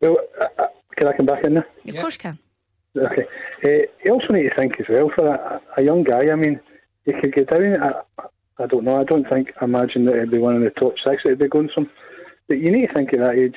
Well, 0.00 0.16
uh, 0.40 0.62
uh, 0.62 0.66
can 0.96 1.08
I 1.08 1.16
come 1.16 1.26
back 1.26 1.44
in 1.44 1.54
there? 1.54 1.66
Of 1.88 1.96
course, 1.96 2.16
can. 2.16 2.38
Okay. 2.96 3.26
Uh, 3.64 3.86
you 4.04 4.12
also 4.12 4.26
need 4.30 4.48
to 4.48 4.54
think 4.56 4.80
as 4.80 4.86
well 4.88 5.10
for 5.16 5.26
a, 5.28 5.60
a 5.76 5.82
young 5.82 6.02
guy. 6.02 6.30
I 6.32 6.34
mean, 6.34 6.60
he 7.04 7.12
could 7.12 7.34
get 7.34 7.50
down. 7.50 7.82
I, 7.82 8.22
I 8.58 8.66
don't 8.66 8.84
know. 8.84 9.00
I 9.00 9.04
don't 9.04 9.28
think. 9.28 9.52
I 9.60 9.64
imagine 9.64 10.04
that 10.06 10.18
he'd 10.18 10.30
be 10.30 10.38
one 10.38 10.56
of 10.56 10.62
the 10.62 10.70
top 10.70 10.94
six 11.06 11.22
that 11.22 11.30
he'd 11.30 11.38
be 11.38 11.48
going 11.48 11.70
from. 11.74 11.90
But 12.48 12.58
you 12.58 12.70
need 12.70 12.88
to 12.88 12.94
think 12.94 13.12
at 13.12 13.20
that 13.20 13.38
age. 13.38 13.56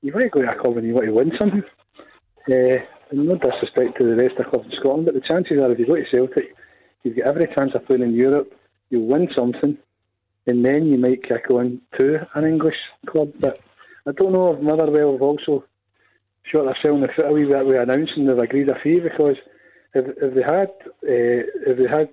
You've 0.00 0.14
got 0.14 0.20
to 0.20 0.28
go 0.28 0.42
to 0.42 0.50
a 0.50 0.60
club 0.60 0.76
and 0.76 0.86
you 0.86 0.94
want 0.94 1.06
to 1.06 1.12
win 1.12 1.32
something. 1.38 1.62
Uh, 2.50 2.84
no 3.12 3.36
disrespect 3.36 3.98
to 3.98 4.06
the 4.06 4.16
rest 4.16 4.38
of 4.38 4.50
clubs 4.50 4.66
in 4.66 4.78
Scotland, 4.78 5.06
but 5.06 5.14
the 5.14 5.20
chances 5.20 5.58
are 5.58 5.70
if 5.70 5.78
you 5.78 5.86
go 5.86 5.96
to 5.96 6.04
Celtic, 6.10 6.54
you've 7.02 7.16
got 7.16 7.26
every 7.26 7.46
chance 7.54 7.72
of 7.74 7.86
playing 7.86 8.02
in 8.02 8.14
Europe. 8.14 8.52
You'll 8.90 9.06
win 9.06 9.28
something, 9.36 9.78
and 10.46 10.64
then 10.64 10.86
you 10.86 10.98
might 10.98 11.22
kick 11.22 11.50
on 11.50 11.80
to 11.98 12.26
an 12.34 12.44
English 12.44 12.76
club. 13.06 13.32
But 13.40 13.60
I 14.06 14.12
don't 14.12 14.32
know 14.32 14.54
if 14.54 14.60
Motherwell 14.60 15.12
have 15.12 15.22
also 15.22 15.64
shot 16.44 16.64
themselves 16.64 16.96
in 16.96 17.00
the 17.00 17.08
foot 17.14 17.30
a 17.30 17.32
wee 17.32 17.44
bit 17.44 17.66
with 17.66 17.82
announcing 17.82 18.26
they've 18.26 18.38
agreed 18.38 18.68
a 18.68 18.78
fee 18.82 19.00
because 19.00 19.36
if, 19.94 20.06
if 20.20 20.34
they 20.34 20.42
had 20.42 20.70
uh, 21.04 21.42
if 21.70 21.78
they 21.78 21.88
had 21.88 22.08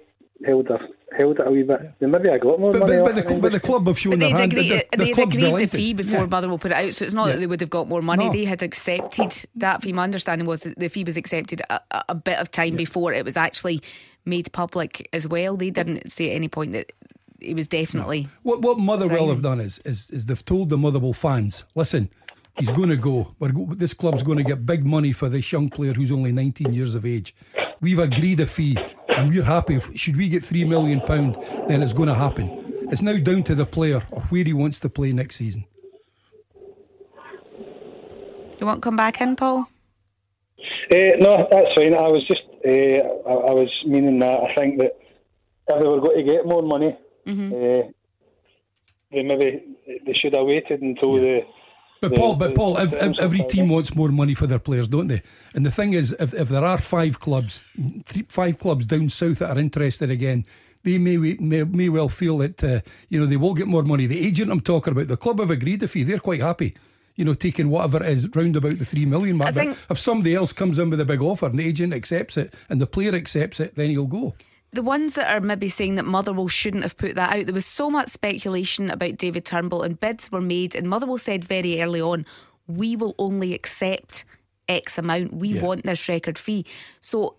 held 0.46 0.70
a, 0.70 0.80
held 1.20 1.40
it 1.40 1.48
a 1.48 1.52
wee 1.52 1.64
bit, 1.64 1.80
yeah. 1.84 1.90
then 2.00 2.12
maybe 2.12 2.30
I 2.30 2.38
got 2.38 2.60
more 2.60 2.72
but, 2.72 2.80
money. 2.80 2.98
But, 2.98 3.16
but, 3.16 3.28
the, 3.28 3.36
but 3.36 3.52
the 3.52 3.60
club 3.60 3.88
have 3.88 4.00
shown 4.00 4.20
their 4.20 4.30
hand. 4.30 4.54
Agreed, 4.54 4.70
the, 4.70 4.86
the, 4.92 4.98
they'd 4.98 5.20
agreed 5.20 5.58
the 5.58 5.68
fee 5.68 5.94
before 5.94 6.22
yeah. 6.22 6.26
Motherwell 6.26 6.58
put 6.58 6.72
it 6.72 6.76
out, 6.76 6.94
so 6.94 7.06
it's 7.06 7.14
not 7.14 7.28
yeah. 7.28 7.34
that 7.34 7.40
they 7.40 7.48
would 7.48 7.62
have 7.62 7.70
got 7.70 7.88
more 7.88 8.02
money. 8.02 8.26
No. 8.28 8.32
They 8.32 8.46
had 8.46 8.64
accepted 8.64 9.46
that 9.56 9.84
fee. 9.84 9.94
My 9.94 10.04
understanding 10.04 10.48
was 10.48 10.64
that 10.64 10.80
the 10.80 10.88
fee 10.88 11.04
was 11.04 11.18
accepted 11.18 11.62
a, 11.70 11.82
a 12.08 12.16
bit 12.16 12.40
of 12.40 12.50
time 12.52 12.76
before 12.76 13.14
it 13.14 13.26
was 13.26 13.38
actually 13.38 13.82
made 14.26 14.52
public 14.54 15.10
as 15.14 15.28
well. 15.28 15.58
They 15.58 15.70
didn't 15.70 16.12
say 16.12 16.32
at 16.32 16.36
any 16.36 16.48
point 16.48 16.72
that 16.74 16.94
it 17.42 17.56
was 17.56 17.68
definitely. 17.68 18.24
No. 18.24 18.30
What 18.44 18.62
what 18.62 18.80
Motherwell 18.80 19.18
signing. 19.18 19.30
have 19.30 19.42
done 19.42 19.60
is, 19.60 19.80
is 19.86 20.10
is 20.10 20.26
they've 20.26 20.46
told 20.46 20.70
the 20.70 20.78
Motherwell 20.78 21.14
fans, 21.14 21.66
listen, 21.76 22.10
he's 22.58 22.72
going 22.72 22.90
to 22.90 22.98
go. 22.98 23.36
We're 23.40 23.52
go, 23.52 23.68
this 23.74 23.94
club's 23.94 24.24
going 24.24 24.38
to 24.38 24.44
get 24.44 24.66
big 24.66 24.86
money 24.86 25.12
for 25.12 25.30
this 25.30 25.52
young 25.52 25.70
player 25.70 25.94
who's 25.94 26.12
only 26.12 26.32
19 26.32 26.74
years 26.74 26.96
of 26.96 27.06
age. 27.06 27.36
We've 27.82 28.00
agreed 28.00 28.40
a 28.42 28.46
fee, 28.46 28.78
and 29.08 29.30
we're 29.30 29.44
happy. 29.44 29.76
If, 29.76 29.96
should 29.98 30.18
we 30.18 30.30
get 30.30 30.44
three 30.44 30.66
million 30.66 31.00
pound, 31.00 31.38
then 31.68 31.82
it's 31.82 31.94
going 31.94 32.10
to 32.10 32.16
happen. 32.16 32.88
It's 32.92 33.02
now 33.02 33.18
down 33.18 33.44
to 33.44 33.56
the 33.56 33.66
player 33.66 34.02
or 34.12 34.22
where 34.24 34.44
he 34.44 34.54
wants 34.54 34.80
to 34.80 34.90
play 34.90 35.12
next 35.12 35.36
season. 35.38 35.66
You 38.60 38.66
won't 38.66 38.82
come 38.82 38.96
back 38.96 39.22
in, 39.22 39.36
Paul? 39.36 39.70
Uh, 40.94 41.16
no, 41.20 41.48
that's 41.50 41.74
fine. 41.76 41.94
I 41.94 42.08
was 42.08 42.26
just, 42.28 42.42
uh, 42.66 43.30
I, 43.30 43.34
I, 43.34 43.54
was 43.54 43.70
meaning 43.86 44.20
that 44.20 44.40
I 44.40 44.56
think 44.56 44.80
that 44.80 44.98
if 45.70 45.82
they 45.82 45.88
were 45.88 46.02
going 46.02 46.26
to 46.26 46.34
get 46.34 46.46
more 46.46 46.62
money, 46.62 46.98
mm-hmm. 47.26 47.54
uh, 47.54 47.92
they 49.12 49.24
maybe 49.24 49.78
they 50.06 50.14
should 50.14 50.34
have 50.34 50.46
waited 50.46 50.82
until 50.82 51.16
yeah. 51.16 51.22
the 51.22 51.42
but 52.02 52.16
Paul, 52.16 52.36
but 52.36 52.56
Paul, 52.56 52.78
if, 52.78 52.94
if 52.94 53.20
every 53.20 53.44
team 53.44 53.70
wants 53.70 53.96
more 53.96 54.10
money 54.10 54.34
for 54.34 54.48
their 54.48 54.60
players, 54.60 54.88
don't 54.88 55.08
they? 55.08 55.22
And 55.54 55.66
the 55.66 55.72
thing 55.72 55.94
is, 55.94 56.16
if, 56.20 56.34
if 56.34 56.50
there 56.50 56.64
are 56.64 56.78
five 56.78 57.20
clubs, 57.20 57.64
three, 58.06 58.26
five 58.28 58.60
clubs 58.60 58.86
down 58.86 59.10
south 59.10 59.40
that 59.40 59.56
are 59.56 59.60
interested 59.60 60.10
again, 60.10 60.46
they 60.84 60.98
may 60.98 61.18
may, 61.18 61.64
may 61.64 61.90
well 61.90 62.10
feel 62.10 62.38
that 62.40 62.64
uh, 62.64 62.82
you 63.10 63.20
know 63.20 63.26
they 63.26 63.38
will 63.38 63.54
get 63.54 63.68
more 63.68 63.84
money. 63.84 64.06
The 64.06 64.26
agent 64.26 64.52
I'm 64.52 64.62
talking 64.62 64.94
about, 64.94 65.08
the 65.08 65.18
club 65.18 65.40
have 65.40 65.52
agreed 65.52 65.84
a 65.84 65.88
fee. 65.88 66.04
They're 66.04 66.20
quite 66.20 66.42
happy. 66.42 66.76
You 67.16 67.26
know, 67.26 67.34
taking 67.34 67.70
whatever 67.70 68.02
it 68.02 68.10
is 68.10 68.30
round 68.34 68.56
about 68.56 68.80
the 68.80 68.86
three 68.86 69.06
million 69.06 69.36
mark. 69.36 69.54
But 69.54 69.78
if 69.90 70.00
somebody 70.00 70.36
else 70.36 70.54
comes 70.54 70.80
in 70.80 70.90
with 70.90 71.02
a 71.02 71.06
big 71.06 71.22
offer 71.22 71.48
and 71.48 71.60
the 71.60 71.66
agent 71.66 71.94
accepts 71.94 72.38
it 72.38 72.54
and 72.70 72.80
the 72.80 72.88
player 72.88 73.14
accepts 73.14 73.60
it, 73.60 73.76
then 73.76 73.90
he'll 73.90 74.08
go 74.08 74.36
the 74.72 74.84
ones 74.84 75.16
that 75.16 75.36
are 75.36 75.42
maybe 75.42 75.68
saying 75.68 75.96
that 75.96 76.06
Motherwell 76.06 76.48
shouldn't 76.48 76.84
have 76.84 76.98
put 76.98 77.16
that 77.16 77.36
out, 77.36 77.46
there 77.46 77.54
was 77.54 77.66
so 77.66 77.90
much 77.90 78.10
speculation 78.10 78.90
about 78.90 79.18
David 79.18 79.46
Turnbull 79.46 79.82
and 79.82 80.00
bids 80.00 80.32
were 80.32 80.42
made, 80.42 80.76
and 80.76 80.88
Motherwell 80.88 81.18
said 81.18 81.44
very 81.44 81.82
early 81.82 82.02
on, 82.02 82.26
we 82.68 82.96
will 82.96 83.16
only 83.18 83.54
accept 83.54 84.26
X 84.68 84.98
amount. 84.98 85.34
We 85.34 85.50
yeah. 85.50 85.64
want 85.64 85.84
this 85.84 86.08
record 86.08 86.38
fee. 86.38 86.66
So 87.00 87.36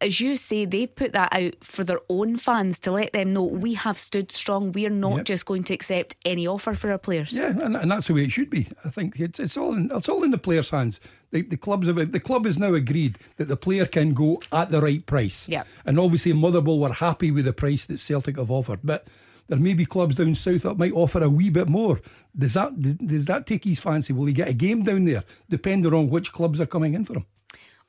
as 0.00 0.20
you 0.20 0.36
say, 0.36 0.64
they've 0.64 0.94
put 0.94 1.12
that 1.12 1.32
out 1.32 1.56
for 1.62 1.84
their 1.84 2.00
own 2.08 2.38
fans 2.38 2.78
to 2.80 2.92
let 2.92 3.12
them 3.12 3.32
know 3.32 3.44
we 3.44 3.74
have 3.74 3.98
stood 3.98 4.32
strong. 4.32 4.72
We're 4.72 4.90
not 4.90 5.18
yep. 5.18 5.26
just 5.26 5.46
going 5.46 5.64
to 5.64 5.74
accept 5.74 6.16
any 6.24 6.46
offer 6.46 6.74
for 6.74 6.90
our 6.90 6.98
players. 6.98 7.36
Yeah, 7.36 7.50
and, 7.50 7.76
and 7.76 7.90
that's 7.90 8.06
the 8.06 8.14
way 8.14 8.24
it 8.24 8.32
should 8.32 8.50
be. 8.50 8.68
I 8.84 8.90
think 8.90 9.18
it's, 9.20 9.38
it's 9.38 9.56
all 9.56 9.74
in, 9.74 9.90
it's 9.92 10.08
all 10.08 10.24
in 10.24 10.30
the 10.30 10.38
players' 10.38 10.70
hands. 10.70 11.00
The, 11.30 11.42
the 11.42 11.56
clubs 11.56 11.86
have 11.86 12.12
the 12.12 12.20
club 12.20 12.44
has 12.46 12.58
now 12.58 12.74
agreed 12.74 13.18
that 13.36 13.48
the 13.48 13.56
player 13.56 13.86
can 13.86 14.14
go 14.14 14.40
at 14.52 14.70
the 14.70 14.80
right 14.80 15.04
price. 15.04 15.48
Yeah, 15.48 15.64
and 15.84 15.98
obviously 15.98 16.32
Motherwell 16.32 16.78
were 16.78 16.92
happy 16.92 17.30
with 17.30 17.44
the 17.44 17.52
price 17.52 17.84
that 17.84 17.98
Celtic 17.98 18.36
have 18.36 18.50
offered, 18.50 18.80
but 18.82 19.06
there 19.48 19.58
may 19.58 19.74
be 19.74 19.84
clubs 19.84 20.14
down 20.14 20.34
south 20.34 20.62
that 20.62 20.78
might 20.78 20.92
offer 20.92 21.22
a 21.22 21.28
wee 21.28 21.50
bit 21.50 21.68
more. 21.68 22.00
Does 22.36 22.54
that 22.54 22.80
does 23.06 23.26
that 23.26 23.46
take 23.46 23.64
his 23.64 23.80
fancy? 23.80 24.12
Will 24.12 24.26
he 24.26 24.32
get 24.32 24.48
a 24.48 24.54
game 24.54 24.82
down 24.82 25.04
there, 25.04 25.24
depending 25.48 25.92
on 25.92 26.08
which 26.08 26.32
clubs 26.32 26.60
are 26.60 26.66
coming 26.66 26.94
in 26.94 27.04
for 27.04 27.14
him? 27.14 27.26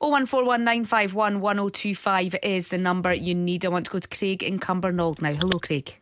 01419511025 0.02 2.34
is 2.42 2.68
the 2.68 2.78
number 2.78 3.14
you 3.14 3.36
need. 3.36 3.64
I 3.64 3.68
want 3.68 3.86
to 3.86 3.92
go 3.92 4.00
to 4.00 4.08
Craig 4.08 4.42
in 4.42 4.58
Cumbernauld 4.58 5.22
now. 5.22 5.32
Hello, 5.32 5.60
Craig. 5.60 5.94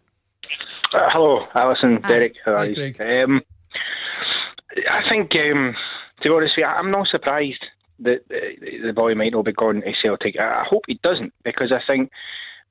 Uh, 0.92 1.08
hello, 1.10 1.46
Alison, 1.54 2.00
Hi. 2.02 2.08
Derek. 2.08 2.34
How 2.44 2.54
are 2.54 2.66
you? 2.66 2.92
Um, 2.98 3.40
I 4.88 5.02
think, 5.10 5.38
um, 5.38 5.76
to 6.22 6.28
be 6.28 6.34
honest 6.34 6.56
with 6.56 6.64
you, 6.64 6.66
I'm 6.66 6.90
not 6.90 7.06
surprised 7.08 7.62
that 8.00 8.24
uh, 8.30 8.86
the 8.86 8.92
boy 8.94 9.14
might 9.14 9.32
not 9.32 9.44
be 9.44 9.52
going 9.52 9.82
to 9.82 9.92
Celtic. 10.02 10.40
I, 10.40 10.60
I 10.60 10.64
hope 10.68 10.84
he 10.86 10.98
doesn't 11.02 11.34
because 11.44 11.70
I 11.70 11.82
think 11.86 12.10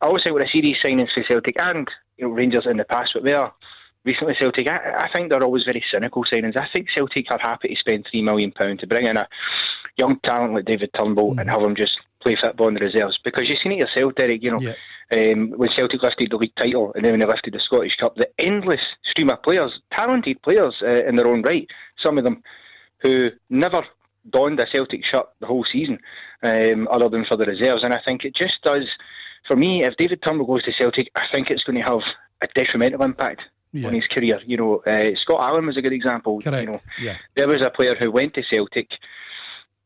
I 0.02 0.08
always 0.08 0.24
think 0.24 0.34
with 0.34 0.46
a 0.46 0.50
series 0.52 0.78
signings 0.84 1.14
for 1.14 1.24
Celtic 1.30 1.62
and 1.62 1.88
you 2.18 2.28
know, 2.28 2.34
Rangers 2.34 2.66
in 2.70 2.78
the 2.78 2.86
past, 2.86 3.12
but 3.14 3.24
they 3.24 3.34
are 3.34 3.54
recently 4.04 4.36
Celtic. 4.40 4.68
I, 4.68 5.06
I 5.06 5.10
think 5.14 5.30
they're 5.30 5.44
always 5.44 5.66
very 5.66 5.84
cynical 5.94 6.24
signings. 6.24 6.58
I 6.58 6.68
think 6.74 6.88
Celtic 6.96 7.32
are 7.32 7.38
happy 7.40 7.68
to 7.70 7.76
spend 7.76 8.08
three 8.10 8.24
million 8.24 8.52
pound 8.52 8.80
to 8.80 8.88
bring 8.88 9.06
in 9.06 9.18
a 9.18 9.28
young 10.00 10.20
talent 10.24 10.54
like 10.54 10.66
David 10.66 10.90
Turnbull 10.98 11.36
mm. 11.36 11.42
and 11.42 11.50
have 11.50 11.62
him 11.62 11.76
just 11.76 11.96
play 12.24 12.36
football 12.42 12.70
in 12.70 12.74
the 12.74 12.80
reserves 12.80 13.20
because 13.24 13.48
you've 13.48 13.60
seen 13.62 13.74
it 13.74 13.80
yourself, 13.80 14.16
Derek. 14.16 14.42
You 14.44 14.52
know. 14.52 14.62
Yeah. 14.62 14.74
Um, 15.12 15.54
when 15.58 15.70
Celtic 15.76 16.04
lifted 16.04 16.30
the 16.30 16.38
league 16.38 16.54
title 16.56 16.92
and 16.94 17.04
then 17.04 17.14
when 17.14 17.20
they 17.20 17.26
lifted 17.26 17.56
the 17.56 17.60
Scottish 17.66 17.96
Cup, 18.00 18.16
the 18.16 18.30
endless 18.38 18.82
stream 19.10 19.32
of 19.32 19.42
players, 19.42 19.72
talented 19.92 20.40
players 20.44 20.76
uh, 20.84 21.04
in 21.08 21.16
their 21.16 21.26
own 21.26 21.42
right, 21.42 21.68
some 21.98 22.20
of 22.20 22.24
them 22.24 22.44
who 23.02 23.32
never 23.50 23.82
donned 24.30 24.60
a 24.60 24.68
Celtic 24.72 25.02
shirt 25.12 25.26
the 25.40 25.48
whole 25.48 25.66
season, 25.72 25.98
um, 26.44 26.88
other 26.92 27.10
than 27.10 27.26
for 27.26 27.38
the 27.38 27.46
reserves. 27.46 27.84
And 27.84 27.94
I 27.94 28.00
think 28.06 28.24
it 28.24 28.36
just 28.36 28.62
does, 28.64 28.86
for 29.48 29.56
me, 29.56 29.84
if 29.84 29.96
David 29.98 30.22
Turnbull 30.22 30.46
goes 30.46 30.64
to 30.66 30.72
Celtic, 30.78 31.10
I 31.16 31.24
think 31.34 31.50
it's 31.50 31.64
going 31.64 31.84
to 31.84 31.90
have 31.90 32.02
a 32.42 32.48
detrimental 32.54 33.04
impact 33.04 33.42
yeah. 33.72 33.88
on 33.88 33.94
his 33.94 34.06
career. 34.08 34.40
You 34.46 34.58
know, 34.58 34.84
uh, 34.86 35.10
Scott 35.22 35.42
Allan 35.42 35.66
was 35.66 35.78
a 35.78 35.82
good 35.82 35.94
example. 35.94 36.42
Correct. 36.42 36.66
You 36.66 36.74
know, 36.74 36.82
yeah. 37.00 37.18
there 37.36 37.48
was 37.48 37.64
a 37.64 37.70
player 37.70 37.96
who 38.00 38.12
went 38.12 38.34
to 38.36 38.44
Celtic, 38.52 38.90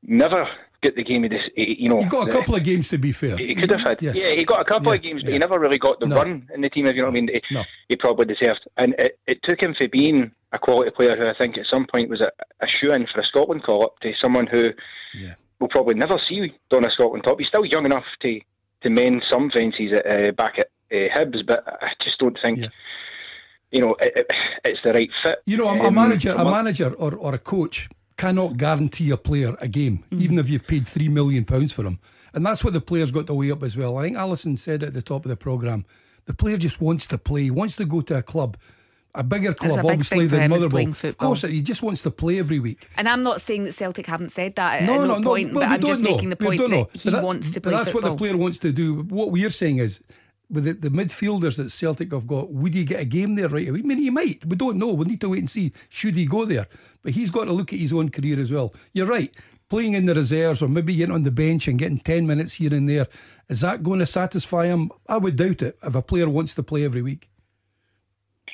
never 0.03 0.48
get 0.83 0.95
the 0.95 1.03
game 1.03 1.24
of 1.24 1.31
this. 1.31 1.41
You 1.55 1.89
know, 1.89 2.01
he 2.01 2.10
got 2.10 2.24
a 2.24 2.25
the, 2.25 2.38
couple 2.38 2.55
of 2.55 2.63
games 2.63 2.89
to 2.89 2.98
be 2.98 3.12
fair. 3.12 3.38
He 3.38 3.55
could 3.55 3.72
have 3.72 3.81
had. 3.81 4.01
Yeah, 4.01 4.12
yeah 4.13 4.36
he 4.36 4.45
got 4.45 4.62
a 4.62 4.65
couple 4.65 4.91
yeah. 4.91 4.98
of 4.98 5.03
games, 5.03 5.24
but 5.24 5.33
he 5.33 5.39
never 5.39 5.60
really 5.60 5.79
got 5.79 6.00
the 6.00 6.07
no. 6.07 6.17
run 6.17 6.48
in 6.53 6.62
the 6.62 6.69
team. 6.69 6.86
If 6.86 6.95
you 6.95 7.01
know 7.01 7.07
what 7.07 7.17
I 7.17 7.22
mean, 7.22 7.29
he, 7.29 7.41
no. 7.55 7.63
he 7.88 7.95
probably 7.95 8.25
deserved. 8.25 8.67
And 8.77 8.93
it, 9.00 9.17
it 9.25 9.39
took 9.43 9.62
him 9.62 9.74
for 9.79 9.88
being 9.88 10.31
a 10.51 10.60
quality 10.60 10.91
player 10.91 11.15
who 11.15 11.27
I 11.27 11.33
think 11.39 11.57
at 11.57 11.65
some 11.72 11.88
point 11.91 12.10
was 12.10 12.22
a, 12.22 12.29
a 12.62 12.67
shoe 12.67 12.91
in 12.91 13.07
for 13.12 13.22
a 13.22 13.25
Scotland 13.25 13.63
call 13.63 13.83
up 13.83 14.00
to 14.01 14.12
someone 14.22 14.48
who 14.48 14.69
yeah. 15.15 15.33
will 15.60 15.69
probably 15.69 15.95
never 15.95 16.19
see 16.29 16.53
on 16.74 16.86
a 16.86 16.91
Scotland 16.91 17.24
top. 17.24 17.39
He's 17.39 17.48
still 17.48 17.65
young 17.65 17.86
enough 17.86 18.05
to 18.22 18.39
to 18.83 18.89
mend 18.89 19.24
some 19.31 19.50
fences 19.50 19.93
at, 19.93 20.05
uh, 20.05 20.31
back 20.33 20.60
at 20.60 20.67
uh, 20.91 21.07
Hibs, 21.15 21.45
but 21.48 21.63
I 21.65 21.91
just 22.03 22.19
don't 22.19 22.38
think. 22.43 22.60
Yeah. 22.60 22.67
You 23.72 23.81
know, 23.81 23.95
it, 24.00 24.13
it, 24.15 24.27
it's 24.65 24.79
the 24.86 24.93
right 24.93 25.10
fit. 25.24 25.39
You 25.48 25.57
know, 25.57 25.67
a, 25.67 25.88
a 25.88 25.91
manager, 25.91 26.31
a 26.33 26.45
manager, 26.45 26.93
or, 26.93 27.15
or 27.15 27.33
a 27.33 27.39
coach 27.39 27.89
cannot 28.17 28.58
guarantee 28.58 29.12
a 29.12 29.17
player 29.17 29.55
a 29.60 29.67
game, 29.67 30.03
mm. 30.12 30.22
even 30.22 30.39
if 30.39 30.50
you've 30.50 30.67
paid 30.67 30.88
three 30.88 31.10
million 31.10 31.46
pounds 31.46 31.74
for 31.74 31.84
him. 31.84 32.00
And 32.34 32.46
that's 32.46 32.63
what 32.63 32.74
the 32.74 32.82
players 32.82 33.12
got 33.12 33.27
to 33.27 33.34
weigh 33.34 33.51
up 33.51 33.63
as 33.63 33.77
well. 33.77 33.98
I 33.98 34.03
think 34.03 34.17
Alison 34.17 34.58
said 34.58 34.84
at 34.84 34.93
the 34.93 35.01
top 35.01 35.25
of 35.25 35.29
the 35.29 35.38
programme, 35.38 35.86
the 36.25 36.34
player 36.34 36.58
just 36.58 36.82
wants 36.82 37.05
to 37.08 37.17
play, 37.17 37.50
wants 37.50 37.75
to 37.75 37.86
go 37.86 38.01
to 38.01 38.17
a 38.17 38.24
club. 38.24 38.58
A 39.15 39.24
bigger 39.24 39.53
club, 39.53 39.77
a 39.77 39.84
big 39.84 39.91
obviously, 39.91 40.25
than 40.25 40.50
Motherwell. 40.50 40.88
Of 40.89 41.17
course, 41.20 41.43
he 41.43 41.62
just 41.62 41.84
wants 41.84 42.01
to 42.01 42.10
play 42.10 42.39
every 42.39 42.60
week. 42.60 42.89
And 42.98 43.08
I'm 43.08 43.22
not 43.22 43.41
saying 43.41 43.65
that 43.65 43.74
Celtic 43.74 44.08
haven't 44.08 44.32
said 44.32 44.55
that 44.55 44.82
at 44.82 44.88
no, 44.88 45.05
no, 45.05 45.20
no, 45.20 45.22
point, 45.22 45.50
no, 45.50 45.60
but 45.60 45.70
I'm 45.70 45.82
just 45.82 46.01
know. 46.01 46.10
making 46.10 46.32
the 46.32 46.36
point 46.36 46.60
that 46.60 46.89
he 46.93 47.12
that, 47.12 47.24
wants 47.24 47.51
to 47.51 47.62
play 47.62 47.74
That's 47.74 47.91
football. 47.91 48.10
what 48.10 48.17
the 48.17 48.24
player 48.24 48.36
wants 48.36 48.58
to 48.60 48.72
do. 48.72 49.03
What 49.03 49.29
we're 49.29 49.51
saying 49.51 49.77
is, 49.77 50.00
with 50.53 50.65
the, 50.65 50.74
the, 50.74 50.89
midfielders 50.89 51.57
that 51.57 51.72
Celtic 51.72 52.13
have 52.13 52.27
got, 52.27 52.51
would 52.51 52.74
he 52.74 52.86
get 52.86 53.00
a 53.00 53.05
game 53.05 53.36
there 53.36 53.50
right 53.50 53.67
away? 53.67 53.79
I 53.79 53.81
mean, 53.81 53.98
he 53.98 54.10
might. 54.10 54.45
We 54.45 54.55
don't 54.55 54.77
know. 54.77 54.89
We 54.89 55.05
need 55.05 55.22
to 55.22 55.29
wait 55.29 55.39
and 55.39 55.50
see. 55.50 55.74
Should 55.89 56.13
he 56.13 56.25
go 56.25 56.45
there? 56.45 56.67
But 57.01 57.13
he's 57.13 57.31
got 57.31 57.45
to 57.45 57.53
look 57.53 57.74
at 57.74 57.79
his 57.79 57.91
own 57.91 58.10
career 58.10 58.39
as 58.39 58.51
well. 58.51 58.74
You're 58.93 59.07
right. 59.07 59.33
Playing 59.69 59.93
in 59.93 60.05
the 60.05 60.13
reserves 60.13 60.62
or 60.62 60.69
maybe 60.69 60.95
getting 60.95 61.15
on 61.15 61.24
the 61.24 61.31
bench 61.31 61.67
and 61.67 61.79
getting 61.79 62.00
10 62.00 62.27
minutes 62.27 62.53
here 62.53 62.74
and 62.74 62.88
there, 62.88 63.07
is 63.50 63.62
that 63.62 63.81
going 63.81 64.00
to 64.00 64.05
satisfy 64.05 64.67
him? 64.67 64.91
I 65.07 65.17
would 65.17 65.36
doubt 65.36 65.63
it 65.63 65.77
if 65.81 65.95
a 65.95 66.01
player 66.01 66.29
wants 66.29 66.53
to 66.53 66.63
play 66.63 66.86
every 66.86 67.01
week. 67.01 67.29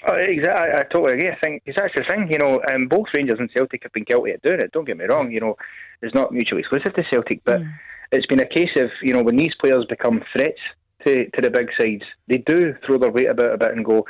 Oh, 0.07 0.13
exactly. 0.13 0.71
I, 0.71 0.79
I 0.79 0.83
totally 0.83 1.13
agree. 1.13 1.29
I 1.29 1.37
think 1.43 1.63
it's 1.65 1.77
that's 1.77 1.93
the 1.93 2.05
thing. 2.09 2.31
You 2.31 2.37
know, 2.37 2.61
um, 2.73 2.87
both 2.87 3.07
Rangers 3.13 3.39
and 3.39 3.51
Celtic 3.51 3.83
have 3.83 3.91
been 3.91 4.05
guilty 4.05 4.31
of 4.31 4.41
doing 4.41 4.61
it. 4.61 4.71
Don't 4.71 4.85
get 4.85 4.97
me 4.97 5.05
wrong. 5.05 5.29
You 5.31 5.41
know, 5.41 5.57
it's 6.01 6.15
not 6.15 6.31
mutually 6.31 6.61
exclusive 6.61 6.93
to 6.93 7.03
Celtic, 7.11 7.41
but 7.43 7.61
mm. 7.61 7.73
it's 8.13 8.25
been 8.27 8.39
a 8.39 8.45
case 8.45 8.71
of 8.77 8.89
you 9.01 9.13
know 9.13 9.21
when 9.21 9.35
these 9.35 9.53
players 9.59 9.85
become 9.89 10.23
threats 10.33 10.59
to, 11.05 11.29
to 11.29 11.41
the 11.41 11.49
big 11.49 11.69
sides, 11.79 12.03
they 12.27 12.37
do 12.37 12.75
throw 12.85 12.97
their 12.97 13.11
weight 13.11 13.29
about 13.29 13.53
a 13.53 13.57
bit 13.57 13.71
and 13.71 13.85
go. 13.85 14.05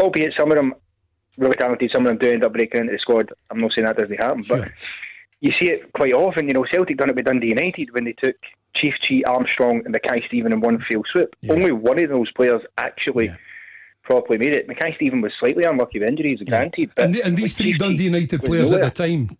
Albeit 0.00 0.34
some 0.36 0.50
of 0.50 0.56
them 0.56 0.74
really 1.36 1.56
talented, 1.56 1.90
some 1.92 2.04
of 2.04 2.08
them 2.08 2.18
do 2.18 2.32
end 2.32 2.44
up 2.44 2.52
breaking 2.52 2.80
into 2.82 2.92
the 2.92 2.98
squad. 2.98 3.32
I'm 3.50 3.60
not 3.60 3.72
saying 3.74 3.86
that 3.86 3.96
doesn't 3.96 4.20
happen, 4.20 4.42
sure. 4.42 4.58
but 4.58 4.72
you 5.40 5.52
see 5.60 5.70
it 5.70 5.92
quite 5.92 6.12
often. 6.12 6.48
You 6.48 6.54
know, 6.54 6.66
Celtic 6.70 6.96
done 6.96 7.10
it 7.10 7.16
with 7.16 7.24
Dundee 7.24 7.48
United 7.48 7.92
when 7.92 8.04
they 8.04 8.14
took 8.22 8.36
Chief 8.74 8.94
Chi 9.06 9.22
Armstrong 9.26 9.82
and 9.84 9.92
Mackay 9.92 10.26
Steven 10.26 10.52
in 10.52 10.60
one 10.60 10.84
field 10.88 11.06
swoop. 11.12 11.34
Yeah. 11.40 11.52
Only 11.52 11.72
one 11.72 12.02
of 12.02 12.10
those 12.10 12.30
players 12.32 12.62
actually. 12.76 13.26
Yeah 13.26 13.36
properly 14.04 14.38
made 14.38 14.54
it. 14.54 14.68
Mackay 14.68 14.94
Steven 14.96 15.20
was 15.20 15.32
slightly 15.38 15.64
unlucky 15.64 15.98
with 15.98 16.08
injuries, 16.08 16.40
granted. 16.46 16.90
Yeah. 16.96 17.04
And, 17.04 17.14
the, 17.14 17.22
and, 17.22 17.36
these 17.36 17.54
three 17.54 17.76
Dundee 17.76 18.04
United 18.04 18.44
players 18.44 18.70
nowhere. 18.70 18.86
at 18.86 18.94
the 18.94 19.06
time 19.06 19.36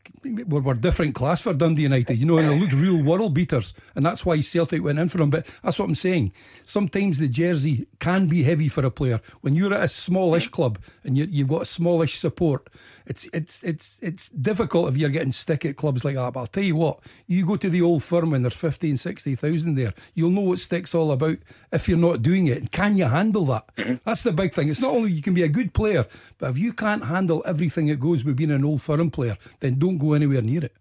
were, 0.48 0.60
were 0.60 0.74
different 0.74 1.14
class 1.14 1.40
for 1.40 1.54
Dundee 1.54 1.82
United, 1.82 2.16
you 2.18 2.26
know, 2.26 2.38
and 2.38 2.50
they 2.50 2.58
looked 2.58 2.72
real 2.72 3.00
world 3.02 3.34
beaters, 3.34 3.74
and 3.94 4.04
that's 4.04 4.24
why 4.24 4.40
Celtic 4.40 4.82
went 4.82 4.98
in 4.98 5.08
for 5.08 5.18
them. 5.18 5.30
But 5.30 5.46
that's 5.62 5.78
what 5.78 5.88
I'm 5.88 5.94
saying. 5.94 6.32
Sometimes 6.64 7.18
the 7.18 7.28
jersey 7.28 7.86
can 8.00 8.26
be 8.26 8.42
heavy 8.42 8.68
for 8.68 8.84
a 8.84 8.90
player 8.90 9.20
when 9.42 9.54
you're 9.54 9.74
at 9.74 9.84
a 9.84 9.88
smallish 9.88 10.48
club 10.48 10.78
and 11.04 11.16
you, 11.16 11.26
you've 11.30 11.48
got 11.48 11.62
a 11.62 11.66
smallish 11.66 12.18
support. 12.18 12.68
It's 13.06 13.28
it's 13.32 13.62
it's 13.62 13.98
it's 14.00 14.28
difficult 14.30 14.88
if 14.88 14.96
you're 14.96 15.10
getting 15.10 15.32
stick 15.32 15.64
at 15.64 15.76
clubs 15.76 16.04
like 16.04 16.14
that. 16.14 16.32
But 16.32 16.40
I'll 16.40 16.46
tell 16.46 16.62
you 16.62 16.76
what, 16.76 17.00
you 17.26 17.44
go 17.46 17.56
to 17.56 17.68
the 17.68 17.82
old 17.82 18.02
firm 18.02 18.32
and 18.32 18.44
there's 18.44 18.56
15, 18.56 18.96
60,000 18.96 19.74
there, 19.74 19.92
you'll 20.14 20.30
know 20.30 20.40
what 20.40 20.58
stick's 20.58 20.94
all 20.94 21.12
about 21.12 21.38
if 21.72 21.88
you're 21.88 21.98
not 21.98 22.22
doing 22.22 22.46
it. 22.46 22.58
And 22.58 22.72
can 22.72 22.96
you 22.96 23.04
handle 23.04 23.44
that? 23.46 23.66
Mm-hmm. 23.76 23.94
That's 24.04 24.22
the 24.22 24.32
big 24.32 24.54
thing. 24.54 24.68
It's 24.68 24.80
not 24.80 24.94
only 24.94 25.12
you 25.12 25.22
can 25.22 25.34
be 25.34 25.42
a 25.42 25.48
good 25.48 25.74
player, 25.74 26.06
but 26.38 26.50
if 26.50 26.58
you 26.58 26.72
can't 26.72 27.04
handle 27.04 27.42
everything 27.46 27.88
that 27.88 28.00
goes 28.00 28.24
with 28.24 28.36
being 28.36 28.50
an 28.50 28.64
old 28.64 28.80
firm 28.80 29.10
player, 29.10 29.36
then 29.60 29.78
don't 29.78 29.98
go 29.98 30.14
anywhere 30.14 30.42
near 30.42 30.64
it. 30.64 30.74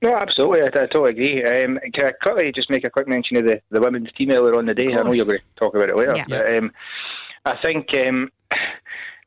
No, 0.00 0.14
absolutely. 0.14 0.62
I, 0.62 0.66
I 0.66 0.86
totally 0.86 1.10
agree. 1.10 1.42
Um, 1.42 1.80
can 1.92 2.06
I 2.06 2.12
quickly 2.12 2.52
just 2.52 2.70
make 2.70 2.84
a 2.84 2.90
quick 2.90 3.08
mention 3.08 3.36
of 3.38 3.44
the, 3.44 3.60
the 3.70 3.80
women's 3.80 4.12
team 4.12 4.30
earlier 4.30 4.56
on 4.56 4.66
the 4.66 4.74
day? 4.74 4.94
I 4.94 5.02
know 5.02 5.12
you're 5.12 5.26
going 5.26 5.38
to 5.38 5.44
talk 5.56 5.74
about 5.74 5.88
it 5.88 5.96
later. 5.96 6.14
Yeah. 6.16 6.24
But, 6.28 6.56
um, 6.56 6.70
I 7.44 7.56
think 7.64 7.88
um, 8.06 8.30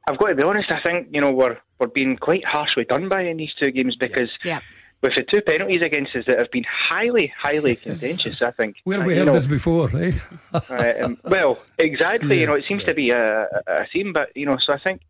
I've 0.08 0.18
got 0.18 0.28
to 0.28 0.36
be 0.36 0.44
honest. 0.44 0.72
I 0.72 0.82
think 0.82 1.10
you 1.12 1.22
know 1.22 1.32
we're 1.32 1.58
we're 1.80 1.88
being 1.88 2.18
quite 2.18 2.46
harshly 2.46 2.86
done 2.86 3.10
by 3.10 3.22
in 3.24 3.38
these 3.38 3.54
two 3.62 3.72
games 3.72 3.96
because 3.96 4.30
yeah. 4.44 4.60
with 5.02 5.14
the 5.16 5.24
two 5.24 5.42
penalties 5.42 5.82
against 5.84 6.16
us 6.16 6.26
that 6.28 6.38
have 6.40 6.52
been 6.52 6.66
highly, 6.90 7.32
highly 7.38 7.76
contentious. 7.88 8.42
I 8.42 8.52
think. 8.52 8.78
Where 8.84 8.98
have 8.98 9.06
Uh, 9.06 9.08
we 9.08 9.16
heard 9.16 9.28
know, 9.28 9.34
this 9.34 9.48
before, 9.48 9.90
eh? 9.98 10.14
uh, 10.54 10.94
um, 11.04 11.18
well, 11.24 11.60
exactly. 11.78 12.36
Yeah, 12.36 12.42
you 12.42 12.48
know, 12.48 12.56
it 12.56 12.66
seems 12.68 12.82
yeah. 12.82 12.88
to 12.88 12.94
be 12.94 13.12
a, 13.12 13.48
a 13.68 13.88
theme, 13.94 14.14
but 14.14 14.36
you 14.36 14.46
know, 14.46 14.58
so 14.66 14.74
I 14.74 14.80
think 14.80 15.02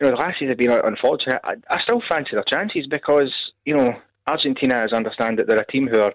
you 0.00 0.08
know 0.08 0.16
the 0.16 0.22
Lassies 0.22 0.48
have 0.48 0.58
been 0.58 0.70
unfortunate. 0.70 1.40
I, 1.42 1.54
I 1.68 1.82
still 1.82 2.02
fancy 2.08 2.30
their 2.32 2.44
chances 2.44 2.86
because 2.86 3.32
you 3.64 3.76
know 3.76 3.96
Argentina, 4.28 4.76
as 4.76 4.92
I 4.92 4.96
understand 4.96 5.40
it, 5.40 5.48
they're 5.48 5.58
a 5.58 5.66
team 5.66 5.88
who 5.88 6.00
are 6.00 6.14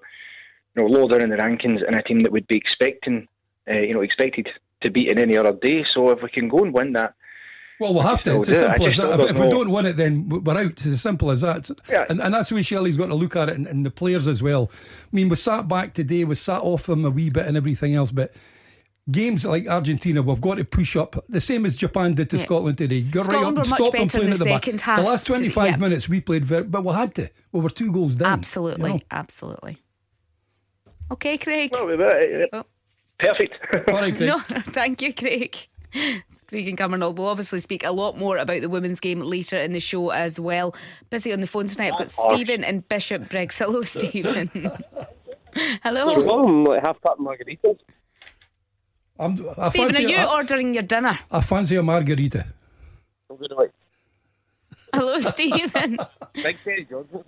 you 0.75 0.83
know 0.83 0.87
low 0.87 1.07
down 1.07 1.21
in 1.21 1.29
the 1.29 1.37
rankings 1.37 1.85
and 1.85 1.95
a 1.95 2.03
team 2.03 2.23
that 2.23 2.31
would 2.31 2.47
be 2.47 2.57
expecting 2.57 3.27
uh, 3.69 3.73
you 3.73 3.93
know 3.93 4.01
expected 4.01 4.47
to 4.81 4.89
beat 4.89 5.09
in 5.09 5.19
any 5.19 5.35
other 5.35 5.51
day. 5.51 5.85
So 5.93 6.11
if 6.11 6.21
we 6.21 6.29
can 6.29 6.47
go 6.47 6.59
and 6.59 6.73
win 6.73 6.93
that. 6.93 7.13
Well, 7.79 7.93
we'll 7.93 8.03
have 8.03 8.23
to. 8.23 8.37
It's 8.37 8.47
as 8.49 8.57
still 8.57 8.73
do 8.73 8.85
it. 8.85 8.93
simple 8.93 9.05
as 9.05 9.17
that. 9.19 9.19
If, 9.19 9.29
if 9.31 9.39
we 9.39 9.49
don't 9.49 9.69
win 9.69 9.85
it, 9.85 9.93
then 9.97 10.29
we're 10.29 10.57
out. 10.57 10.71
It's 10.71 10.85
as 10.85 11.01
simple 11.01 11.29
as 11.31 11.41
that. 11.41 11.69
Yeah. 11.89 12.05
And, 12.09 12.21
and 12.21 12.33
that's 12.33 12.49
the 12.49 12.55
way 12.55 12.61
Shelley's 12.61 12.95
got 12.97 13.07
to 13.07 13.15
look 13.15 13.35
at 13.35 13.49
it, 13.49 13.55
and, 13.55 13.67
and 13.67 13.85
the 13.85 13.91
players 13.91 14.27
as 14.27 14.41
well. 14.41 14.71
I 14.73 15.07
mean, 15.11 15.27
we 15.29 15.35
sat 15.35 15.67
back 15.67 15.93
today, 15.93 16.23
we 16.23 16.35
sat 16.35 16.61
off 16.61 16.85
them 16.85 17.03
a 17.05 17.09
wee 17.09 17.29
bit 17.29 17.45
and 17.45 17.57
everything 17.57 17.93
else, 17.95 18.11
but 18.11 18.33
games 19.11 19.43
like 19.45 19.67
Argentina, 19.67 20.21
we've 20.21 20.39
got 20.41 20.55
to 20.55 20.63
push 20.63 20.95
up. 20.95 21.23
The 21.27 21.41
same 21.41 21.65
as 21.65 21.75
Japan 21.75 22.13
did 22.13 22.29
to 22.29 22.37
Yeah. 22.37 22.43
Scotland 22.45 22.77
today. 22.77 23.01
Got 23.01 23.25
Scotland 23.25 23.43
right 23.43 23.47
up 23.49 23.53
were 23.55 23.61
and 23.61 23.69
much 23.69 23.77
stopped 23.79 23.91
them 23.97 24.07
better 24.07 24.19
in 24.21 24.25
the 24.27 24.31
at 24.33 24.39
the 24.39 24.45
back. 24.45 24.63
second 24.65 24.81
half 24.81 24.99
The 24.99 25.05
last 25.05 25.25
to- 25.25 25.33
25 25.33 25.69
yeah. 25.71 25.77
minutes 25.77 26.07
we 26.09 26.21
played 26.21 26.45
very, 26.45 26.63
but 26.63 26.83
we 26.83 26.93
had 26.93 27.13
to. 27.15 27.29
We 27.51 27.59
were 27.59 27.69
two 27.69 27.91
goals 27.91 28.15
down. 28.15 28.31
Absolutely, 28.31 28.89
you 28.91 28.95
know. 28.97 29.01
absolutely. 29.11 29.77
Okay, 31.11 31.37
Craig. 31.37 31.71
Well, 31.73 31.91
uh, 32.01 32.47
Oh. 32.53 32.63
perfect. 33.19 33.53
All 33.89 33.95
right, 33.95 34.15
Craig. 34.15 34.27
No, 34.29 34.39
thank 34.39 35.01
you, 35.01 35.13
Craig. 35.13 35.55
Craig 36.47 36.67
and 36.67 36.77
Cumbernauld 36.77 37.15
will 37.15 37.27
obviously 37.27 37.59
speak 37.59 37.83
a 37.83 37.91
lot 37.91 38.17
more 38.17 38.37
about 38.37 38.61
the 38.61 38.69
women's 38.69 38.99
game 38.99 39.19
later 39.19 39.57
in 39.57 39.73
the 39.73 39.79
show 39.79 40.11
as 40.11 40.39
well. 40.39 40.75
Busy 41.09 41.33
on 41.33 41.41
the 41.41 41.47
phone 41.47 41.65
tonight. 41.65 41.93
I've 41.93 41.99
got 41.99 42.11
Stephen 42.11 42.63
and 42.63 42.87
Bishopbriggs. 42.87 43.57
Hello, 43.59 43.81
Stephen. 43.83 44.47
Hello. 45.83 46.21
Well, 46.21 46.79
half 46.81 47.01
cut 47.01 47.17
margaritas. 47.19 47.79
I'm, 49.17 49.47
I 49.57 49.69
Stephen, 49.69 49.95
are 49.95 50.01
you 50.01 50.17
I, 50.17 50.35
ordering 50.35 50.73
your 50.73 50.83
dinner? 50.83 51.17
I 51.31 51.41
fancy 51.41 51.77
a 51.77 51.83
margarita. 51.83 52.45
I'm 53.29 53.37
going 53.37 53.49
to 53.49 53.55
like 53.55 53.71
Hello, 54.95 55.19
Stephen. 55.19 55.97
Big 56.33 56.57
Terry 56.63 56.87
Johnson. 56.89 57.23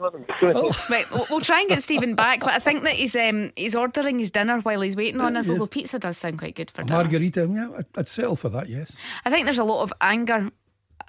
right, 0.89 1.05
we'll, 1.12 1.25
we'll 1.29 1.41
try 1.41 1.59
and 1.62 1.69
get 1.69 1.81
Stephen 1.81 2.15
back, 2.15 2.39
but 2.39 2.51
I 2.51 2.59
think 2.59 2.83
that 2.83 2.93
he's 2.93 3.15
um, 3.15 3.51
he's 3.55 3.75
ordering 3.75 4.19
his 4.19 4.31
dinner 4.31 4.59
while 4.62 4.81
he's 4.81 4.95
waiting 4.95 5.21
on 5.21 5.36
us. 5.38 5.45
Yes. 5.47 5.53
Although 5.53 5.67
pizza 5.67 6.00
does 6.00 6.17
sound 6.17 6.39
quite 6.39 6.55
good 6.55 6.71
for 6.71 6.81
A 6.81 6.86
dinner. 6.86 6.97
margarita, 7.03 7.50
yeah, 7.51 7.69
I'd, 7.77 7.86
I'd 7.95 8.07
settle 8.09 8.36
for 8.36 8.50
that, 8.50 8.69
yes. 8.69 8.95
I 9.25 9.29
think 9.29 9.45
there's 9.45 9.59
a 9.59 9.63
lot 9.63 9.83
of 9.83 9.93
anger 10.01 10.50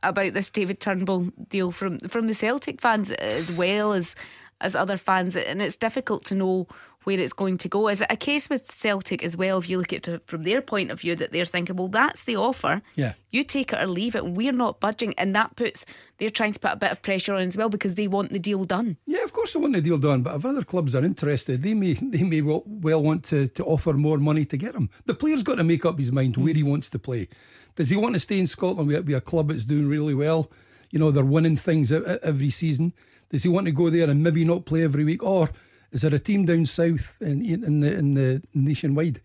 about 0.02 0.32
this 0.32 0.50
David 0.50 0.80
Turnbull 0.80 1.28
deal 1.48 1.72
from 1.72 1.98
from 2.00 2.26
the 2.26 2.34
Celtic 2.34 2.80
fans 2.80 3.10
as 3.10 3.50
well 3.52 3.92
as 3.92 4.14
as 4.60 4.74
other 4.74 4.96
fans, 4.96 5.36
and 5.36 5.62
it's 5.62 5.76
difficult 5.76 6.24
to 6.26 6.34
know 6.34 6.66
where 7.08 7.18
it's 7.18 7.32
going 7.32 7.56
to 7.56 7.70
go. 7.70 7.88
Is 7.88 8.02
it 8.02 8.06
a 8.10 8.18
case 8.18 8.50
with 8.50 8.70
Celtic 8.70 9.24
as 9.24 9.34
well? 9.34 9.56
If 9.56 9.70
you 9.70 9.78
look 9.78 9.94
at 9.94 10.06
it 10.06 10.26
from 10.26 10.42
their 10.42 10.60
point 10.60 10.90
of 10.90 11.00
view, 11.00 11.16
that 11.16 11.32
they're 11.32 11.46
thinking, 11.46 11.76
well, 11.76 11.88
that's 11.88 12.24
the 12.24 12.36
offer. 12.36 12.82
Yeah. 12.96 13.14
you 13.30 13.44
take 13.44 13.72
it 13.72 13.80
or 13.80 13.86
leave 13.86 14.14
it. 14.14 14.26
We're 14.26 14.52
not 14.52 14.78
budging, 14.78 15.14
and 15.16 15.34
that 15.34 15.56
puts 15.56 15.86
they're 16.18 16.28
trying 16.28 16.52
to 16.52 16.60
put 16.60 16.72
a 16.72 16.76
bit 16.76 16.92
of 16.92 17.00
pressure 17.00 17.32
on 17.32 17.40
as 17.40 17.56
well 17.56 17.70
because 17.70 17.94
they 17.94 18.08
want 18.08 18.34
the 18.34 18.38
deal 18.38 18.66
done. 18.66 18.98
Yeah, 19.06 19.24
of 19.24 19.32
course 19.32 19.54
they 19.54 19.58
want 19.58 19.72
the 19.72 19.80
deal 19.80 19.96
done, 19.96 20.20
but 20.20 20.36
if 20.36 20.44
other 20.44 20.62
clubs 20.62 20.94
are 20.94 21.02
interested, 21.02 21.62
they 21.62 21.72
may 21.72 21.94
they 21.94 22.24
may 22.24 22.42
well, 22.42 22.62
well 22.66 23.02
want 23.02 23.24
to, 23.24 23.48
to 23.48 23.64
offer 23.64 23.94
more 23.94 24.18
money 24.18 24.44
to 24.44 24.58
get 24.58 24.74
him. 24.74 24.90
The 25.06 25.14
player's 25.14 25.42
got 25.42 25.54
to 25.54 25.64
make 25.64 25.86
up 25.86 25.96
his 25.96 26.12
mind 26.12 26.36
where 26.36 26.52
he 26.52 26.62
mm. 26.62 26.68
wants 26.68 26.90
to 26.90 26.98
play. 26.98 27.28
Does 27.76 27.88
he 27.88 27.96
want 27.96 28.16
to 28.16 28.20
stay 28.20 28.38
in 28.38 28.46
Scotland 28.46 28.86
with, 28.86 29.06
with 29.06 29.16
a 29.16 29.22
club 29.22 29.48
that's 29.48 29.64
doing 29.64 29.88
really 29.88 30.14
well? 30.14 30.50
You 30.90 30.98
know, 30.98 31.10
they're 31.10 31.24
winning 31.24 31.56
things 31.56 31.90
every 31.90 32.50
season. 32.50 32.92
Does 33.30 33.44
he 33.44 33.48
want 33.48 33.64
to 33.64 33.72
go 33.72 33.88
there 33.88 34.10
and 34.10 34.22
maybe 34.22 34.44
not 34.44 34.66
play 34.66 34.84
every 34.84 35.04
week? 35.04 35.22
Or 35.22 35.48
is 35.92 36.02
there 36.02 36.14
a 36.14 36.18
team 36.18 36.44
down 36.44 36.66
south 36.66 37.16
in, 37.20 37.44
in 37.44 37.80
the 37.80 37.92
in 37.94 38.14
the 38.14 38.42
nationwide? 38.54 39.20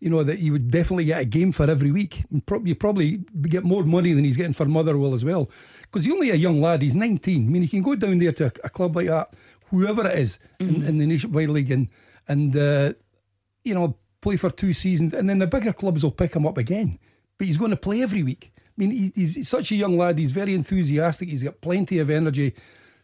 You 0.00 0.10
know 0.10 0.22
that 0.22 0.38
he 0.38 0.50
would 0.50 0.70
definitely 0.70 1.06
get 1.06 1.22
a 1.22 1.24
game 1.24 1.50
for 1.52 1.68
every 1.70 1.90
week. 1.90 2.24
And 2.30 2.44
prob- 2.44 2.66
You 2.66 2.74
probably 2.74 3.24
get 3.42 3.64
more 3.64 3.84
money 3.84 4.12
than 4.12 4.24
he's 4.24 4.36
getting 4.36 4.52
for 4.52 4.66
Motherwell 4.66 5.14
as 5.14 5.24
well, 5.24 5.50
because 5.82 6.04
he's 6.04 6.14
only 6.14 6.30
a 6.30 6.34
young 6.34 6.60
lad. 6.60 6.82
He's 6.82 6.94
19. 6.94 7.46
I 7.46 7.50
mean, 7.50 7.62
he 7.62 7.68
can 7.68 7.82
go 7.82 7.94
down 7.94 8.18
there 8.18 8.32
to 8.32 8.46
a, 8.46 8.52
a 8.64 8.70
club 8.70 8.96
like 8.96 9.06
that, 9.06 9.32
whoever 9.70 10.06
it 10.06 10.18
is 10.18 10.38
in, 10.60 10.84
in 10.84 10.98
the 10.98 11.06
nationwide 11.06 11.48
league, 11.48 11.70
and 11.70 11.88
and 12.28 12.54
uh, 12.56 12.92
you 13.64 13.74
know 13.74 13.96
play 14.20 14.36
for 14.36 14.50
two 14.50 14.72
seasons, 14.72 15.12
and 15.14 15.28
then 15.28 15.38
the 15.38 15.46
bigger 15.46 15.72
clubs 15.72 16.02
will 16.02 16.10
pick 16.10 16.34
him 16.34 16.46
up 16.46 16.58
again. 16.58 16.98
But 17.38 17.46
he's 17.46 17.58
going 17.58 17.70
to 17.72 17.76
play 17.76 18.02
every 18.02 18.22
week. 18.22 18.52
I 18.56 18.60
mean, 18.76 18.90
he's, 19.14 19.34
he's 19.34 19.48
such 19.48 19.70
a 19.70 19.76
young 19.76 19.96
lad. 19.98 20.18
He's 20.18 20.30
very 20.32 20.54
enthusiastic. 20.54 21.28
He's 21.28 21.42
got 21.42 21.60
plenty 21.60 21.98
of 21.98 22.10
energy. 22.10 22.54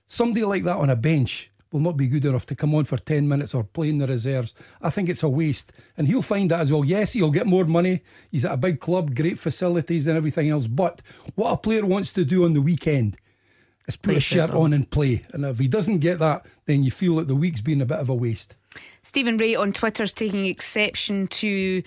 Somebody 0.06 0.44
like 0.44 0.64
that 0.64 0.76
on 0.76 0.90
a 0.90 0.96
bench 0.96 1.50
will 1.72 1.80
not 1.80 1.96
be 1.96 2.06
good 2.06 2.24
enough 2.24 2.46
to 2.46 2.54
come 2.54 2.74
on 2.74 2.84
for 2.84 2.98
10 2.98 3.28
minutes 3.28 3.54
or 3.54 3.64
play 3.64 3.90
in 3.90 3.98
the 3.98 4.06
reserves. 4.06 4.54
I 4.82 4.90
think 4.90 5.08
it's 5.08 5.22
a 5.22 5.28
waste. 5.28 5.72
And 5.96 6.08
he'll 6.08 6.22
find 6.22 6.50
that 6.50 6.60
as 6.60 6.72
well. 6.72 6.84
Yes, 6.84 7.12
he'll 7.12 7.30
get 7.30 7.46
more 7.46 7.64
money. 7.64 8.02
He's 8.30 8.44
at 8.44 8.52
a 8.52 8.56
big 8.56 8.80
club, 8.80 9.14
great 9.14 9.38
facilities 9.38 10.06
and 10.06 10.16
everything 10.16 10.50
else. 10.50 10.66
But 10.66 11.02
what 11.34 11.52
a 11.52 11.56
player 11.56 11.86
wants 11.86 12.12
to 12.12 12.24
do 12.24 12.44
on 12.44 12.54
the 12.54 12.62
weekend 12.62 13.16
is 13.86 13.96
put 13.96 14.10
Play 14.10 14.16
a 14.16 14.20
shirt 14.20 14.50
on 14.50 14.72
and 14.72 14.88
play. 14.90 15.22
And 15.32 15.44
if 15.44 15.58
he 15.58 15.68
doesn't 15.68 15.98
get 15.98 16.18
that, 16.18 16.44
then 16.66 16.82
you 16.82 16.90
feel 16.90 17.16
that 17.16 17.28
the 17.28 17.34
week's 17.34 17.60
been 17.60 17.80
a 17.80 17.86
bit 17.86 17.98
of 17.98 18.08
a 18.08 18.14
waste. 18.14 18.56
Stephen 19.02 19.36
Ray 19.36 19.54
on 19.54 19.72
Twitter's 19.72 20.12
taking 20.12 20.46
exception 20.46 21.26
to 21.28 21.82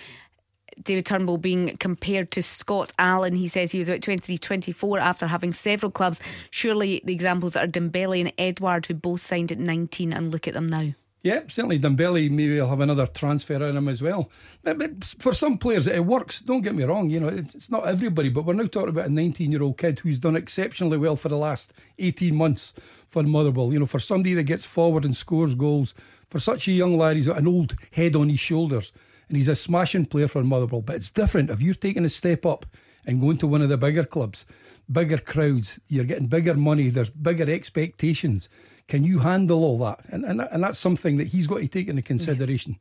David 0.82 1.06
Turnbull 1.06 1.38
being 1.38 1.78
compared 1.78 2.32
to 2.32 2.42
Scott 2.42 2.92
Allan. 2.98 3.36
He 3.36 3.48
says 3.48 3.72
he 3.72 3.78
was 3.78 3.90
about 3.90 4.02
23, 4.02 4.38
24 4.38 5.00
after 5.00 5.28
having 5.28 5.54
several 5.54 5.92
clubs. 5.92 6.20
Surely 6.50 7.02
the 7.04 7.14
examples 7.14 7.56
are 7.56 7.68
Dembele 7.68 8.22
and 8.22 8.34
Edouard, 8.38 8.86
who 8.86 8.94
both 8.94 9.22
signed 9.22 9.52
at 9.52 9.60
19, 9.60 10.14
and 10.14 10.32
look 10.32 10.48
at 10.48 10.54
them 10.54 10.68
now. 10.68 10.94
Yeah, 11.24 11.44
certainly 11.48 11.80
Dembele 11.80 12.30
maybe 12.30 12.60
will 12.60 12.68
have 12.68 12.82
another 12.82 13.08
transfer 13.08 13.54
in 13.54 13.78
him 13.78 13.88
as 13.88 14.02
well. 14.02 14.30
But, 14.62 15.06
for 15.20 15.34
some 15.34 15.58
players, 15.58 15.88
it 15.88 16.06
works. 16.06 16.40
Don't 16.42 16.64
get 16.64 16.76
me 16.76 16.84
wrong. 16.84 17.10
You 17.10 17.22
know, 17.22 17.30
it's 17.30 17.70
not 17.70 17.88
everybody, 17.88 18.28
but 18.28 18.44
we're 18.44 18.54
now 18.54 18.66
talking 18.66 18.90
about 18.90 19.06
a 19.06 19.10
19-year-old 19.10 19.78
kid 19.78 20.00
who's 20.00 20.20
done 20.20 20.36
exceptionally 20.36 20.98
well 20.98 21.16
for 21.16 21.30
the 21.30 21.38
last 21.38 21.72
18 21.98 22.36
months 22.36 22.74
for 23.08 23.24
Motherwell. 23.24 23.72
You 23.72 23.80
know, 23.80 23.86
for 23.86 24.02
somebody 24.02 24.34
that 24.34 24.44
gets 24.44 24.66
forward 24.66 25.06
and 25.06 25.16
scores 25.16 25.56
goals, 25.56 25.94
for 26.30 26.40
such 26.40 26.68
a 26.68 26.74
young 26.74 26.98
lad, 26.98 27.16
he's 27.16 27.28
got 27.28 27.38
an 27.38 27.48
old 27.48 27.78
head 27.92 28.18
on 28.18 28.28
his 28.28 28.42
shoulders, 28.42 28.92
and 29.34 29.38
he's 29.40 29.48
a 29.48 29.56
smashing 29.56 30.06
player 30.06 30.28
for 30.28 30.44
Motherwell. 30.44 30.84
But 30.84 30.98
it's 30.98 31.10
different 31.10 31.50
if 31.50 31.60
you're 31.60 31.74
taking 31.74 32.06
a 32.06 32.10
step 32.10 32.46
up 32.46 32.68
and 33.08 33.20
going 33.20 33.38
to 33.38 33.48
one 33.48 33.64
of 33.64 33.70
the 33.70 33.80
bigger 33.80 34.04
clubs, 34.04 34.46
bigger 34.92 35.18
crowds. 35.18 35.80
You're 35.88 36.04
getting 36.04 36.28
bigger 36.28 36.54
money. 36.54 36.90
There's 36.90 37.10
bigger 37.10 37.52
expectations. 37.52 38.48
Can 38.88 39.04
you 39.04 39.18
handle 39.18 39.64
all 39.64 39.80
that? 39.80 40.02
And, 40.10 40.24
and, 40.24 40.40
and 40.40 40.62
that's 40.62 40.78
something 40.78 41.18
that 41.18 41.30
he's 41.30 41.48
got 41.48 41.62
to 41.62 41.68
take 41.68 41.88
into 41.88 42.04
consideration. 42.04 42.78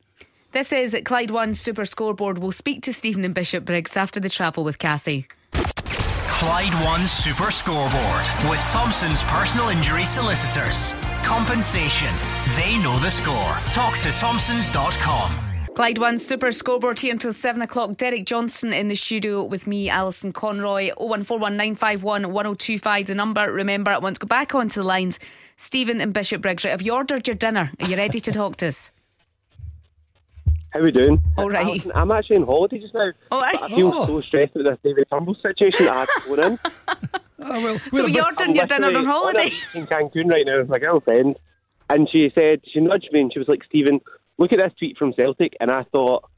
This 0.52 0.74
is 0.74 0.92
at 0.92 1.06
Clyde 1.06 1.30
One 1.30 1.54
Super 1.54 1.86
Scoreboard. 1.86 2.36
We'll 2.36 2.52
speak 2.52 2.82
to 2.82 2.92
Stephen 2.92 3.24
and 3.24 3.34
Bishopbriggs 3.34 3.96
after 3.96 4.20
the 4.20 4.28
travel 4.28 4.62
with 4.62 4.78
Cassie. 4.78 5.26
Clyde 5.52 6.74
One 6.84 7.06
Super 7.06 7.50
Scoreboard 7.50 8.26
with 8.50 8.60
Thompson's 8.68 9.22
personal 9.22 9.70
injury 9.70 10.04
solicitors. 10.04 10.92
Compensation. 11.22 12.12
They 12.56 12.76
know 12.82 12.98
the 12.98 13.10
score. 13.10 13.54
Talk 13.72 13.96
to 14.00 14.10
Thompsons.com. 14.10 15.51
Clyde 15.74 15.96
One 15.98 16.18
Super 16.18 16.52
Scoreboard 16.52 16.98
here 16.98 17.12
until 17.12 17.32
7 17.32 17.62
o'clock. 17.62 17.96
Derek 17.96 18.26
Johnson 18.26 18.74
in 18.74 18.88
the 18.88 18.94
studio 18.94 19.42
with 19.42 19.66
me, 19.66 19.88
Alison 19.88 20.30
Conroy. 20.32 20.90
01419511025, 20.98 23.06
the 23.06 23.14
number. 23.14 23.50
Remember, 23.50 23.90
I 23.90 23.96
want 23.98 24.16
to 24.16 24.20
go 24.20 24.26
back 24.26 24.54
onto 24.54 24.82
the 24.82 24.86
lines. 24.86 25.18
Stephen 25.56 26.00
and 26.02 26.12
Bishopbriggs. 26.12 26.64
Right, 26.64 26.72
have 26.72 26.82
you 26.82 26.92
ordered 26.92 27.26
your 27.26 27.36
dinner? 27.36 27.70
Are 27.80 27.88
you 27.88 27.96
ready 27.96 28.20
to 28.20 28.30
talk 28.32 28.56
to 28.56 28.66
us? 28.68 28.90
How 30.70 30.80
are 30.80 30.82
we 30.82 30.90
doing? 30.90 31.22
All 31.38 31.48
right. 31.48 31.64
Alison, 31.66 31.92
I'm 31.94 32.10
actually 32.10 32.36
on 32.36 32.44
holiday 32.46 32.78
just 32.78 32.92
now. 32.94 33.10
All 33.30 33.40
right. 33.40 33.56
But 33.58 33.72
I 33.72 33.74
feel 33.74 33.92
Oh. 33.94 34.06
so 34.06 34.20
stressed 34.20 34.54
with 34.54 34.66
this 34.66 34.78
David 34.84 35.06
Turnbull 35.10 35.36
situation 35.36 35.86
that 35.86 35.94
I 35.94 35.98
had 36.00 36.08
to 36.08 36.20
phone 36.20 36.44
in. 36.44 36.58
Ah, 37.44 37.60
well, 37.60 37.76
So 37.92 38.06
you're 38.06 38.22
bit- 38.22 38.24
ordering 38.40 38.54
your 38.54 38.66
dinner 38.66 38.96
on 38.96 39.04
holiday? 39.04 39.46
a 39.46 39.50
beach 39.50 39.64
in 39.74 39.84
Cancun 39.88 40.30
right 40.30 40.44
now 40.46 40.58
with 40.60 40.68
my 40.68 40.78
girlfriend, 40.78 41.36
and 41.90 42.08
she 42.08 42.30
said 42.36 42.60
she 42.72 42.78
nudged 42.78 43.08
me 43.10 43.20
and 43.22 43.32
she 43.32 43.40
was 43.40 43.48
like, 43.48 43.64
"Stephen, 43.64 44.00
look 44.42 44.52
at 44.52 44.60
this 44.60 44.72
tweet 44.78 44.98
from 44.98 45.12
Celtic," 45.14 45.56
and 45.60 45.70
I 45.70 45.84
thought, 45.84 46.28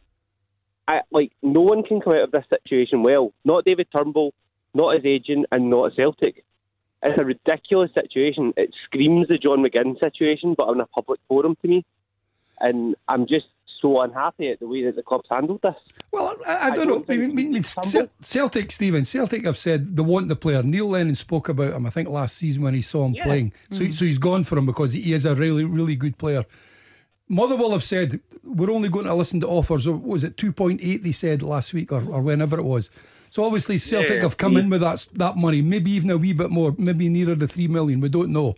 I 0.86 1.00
like 1.10 1.32
no 1.42 1.60
one 1.60 1.82
can 1.82 2.00
come 2.00 2.12
out 2.14 2.22
of 2.22 2.30
this 2.30 2.44
situation 2.52 3.02
well. 3.02 3.32
Not 3.44 3.64
David 3.64 3.88
Turnbull, 3.94 4.32
not 4.74 4.96
his 4.96 5.04
agent, 5.04 5.46
and 5.50 5.70
not 5.70 5.94
Celtic. 5.96 6.44
It's 7.02 7.20
a 7.20 7.24
ridiculous 7.24 7.90
situation. 7.92 8.54
It 8.56 8.74
screams 8.84 9.28
the 9.28 9.38
John 9.38 9.64
McGinn 9.64 9.98
situation, 10.00 10.54
but 10.56 10.68
on 10.68 10.80
a 10.80 10.86
public 10.86 11.20
forum 11.28 11.56
to 11.60 11.68
me, 11.68 11.84
and 12.60 12.94
I'm 13.08 13.26
just 13.26 13.46
so 13.82 14.00
unhappy 14.00 14.48
at 14.48 14.60
the 14.60 14.66
way 14.66 14.84
that 14.84 14.96
the 14.96 15.02
club's 15.02 15.28
handled 15.30 15.60
this. 15.62 15.74
Well, 16.10 16.34
I, 16.46 16.52
I 16.52 16.66
I 16.66 16.70
don't 16.70 16.88
don't 16.88 17.08
know. 17.08 17.14
I 17.14 17.18
mean, 17.18 17.30
I 17.30 17.34
mean, 17.34 17.52
he's 17.54 17.68
Cel- 17.68 17.84
humble. 17.84 18.10
Celtic, 18.22 18.72
Stephen, 18.72 19.04
Celtic 19.04 19.44
have 19.44 19.58
said 19.58 19.96
they 19.96 20.02
want 20.02 20.28
the 20.28 20.36
player. 20.36 20.62
Neil 20.62 20.88
Lennon 20.88 21.14
spoke 21.14 21.48
about 21.50 21.74
him, 21.74 21.84
I 21.84 21.90
think, 21.90 22.08
last 22.08 22.36
season 22.36 22.62
when 22.62 22.72
he 22.72 22.80
saw 22.80 23.04
him 23.04 23.14
Yeah. 23.14 23.24
playing. 23.24 23.52
So, 23.70 23.84
mm. 23.84 23.94
so 23.94 24.04
he's 24.06 24.18
gone 24.18 24.44
for 24.44 24.56
him 24.56 24.64
because 24.64 24.94
he 24.94 25.12
is 25.12 25.26
a 25.26 25.34
really, 25.34 25.64
really 25.64 25.96
good 25.96 26.16
player. 26.16 26.46
Motherwell 27.28 27.72
have 27.72 27.82
said 27.82 28.20
we're 28.42 28.70
only 28.70 28.88
going 28.88 29.06
to 29.06 29.14
listen 29.14 29.40
to 29.40 29.48
offers. 29.48 29.88
Was 29.88 30.24
it 30.24 30.36
two 30.36 30.52
point 30.52 30.80
eight? 30.82 31.02
They 31.02 31.12
said 31.12 31.42
last 31.42 31.72
week 31.72 31.90
or, 31.92 32.04
or 32.08 32.20
whenever 32.20 32.58
it 32.58 32.64
was. 32.64 32.90
So 33.30 33.44
obviously 33.44 33.78
Celtic 33.78 34.10
Yeah. 34.16 34.22
have 34.22 34.36
come 34.36 34.56
in 34.56 34.68
with 34.70 34.80
that 34.82 35.06
that 35.14 35.36
money, 35.36 35.62
maybe 35.62 35.90
even 35.92 36.10
a 36.10 36.18
wee 36.18 36.32
bit 36.34 36.50
more, 36.50 36.74
maybe 36.78 37.08
nearer 37.08 37.34
the 37.34 37.48
three 37.48 37.66
million. 37.68 38.00
We 38.00 38.08
don't 38.10 38.30
know. 38.30 38.54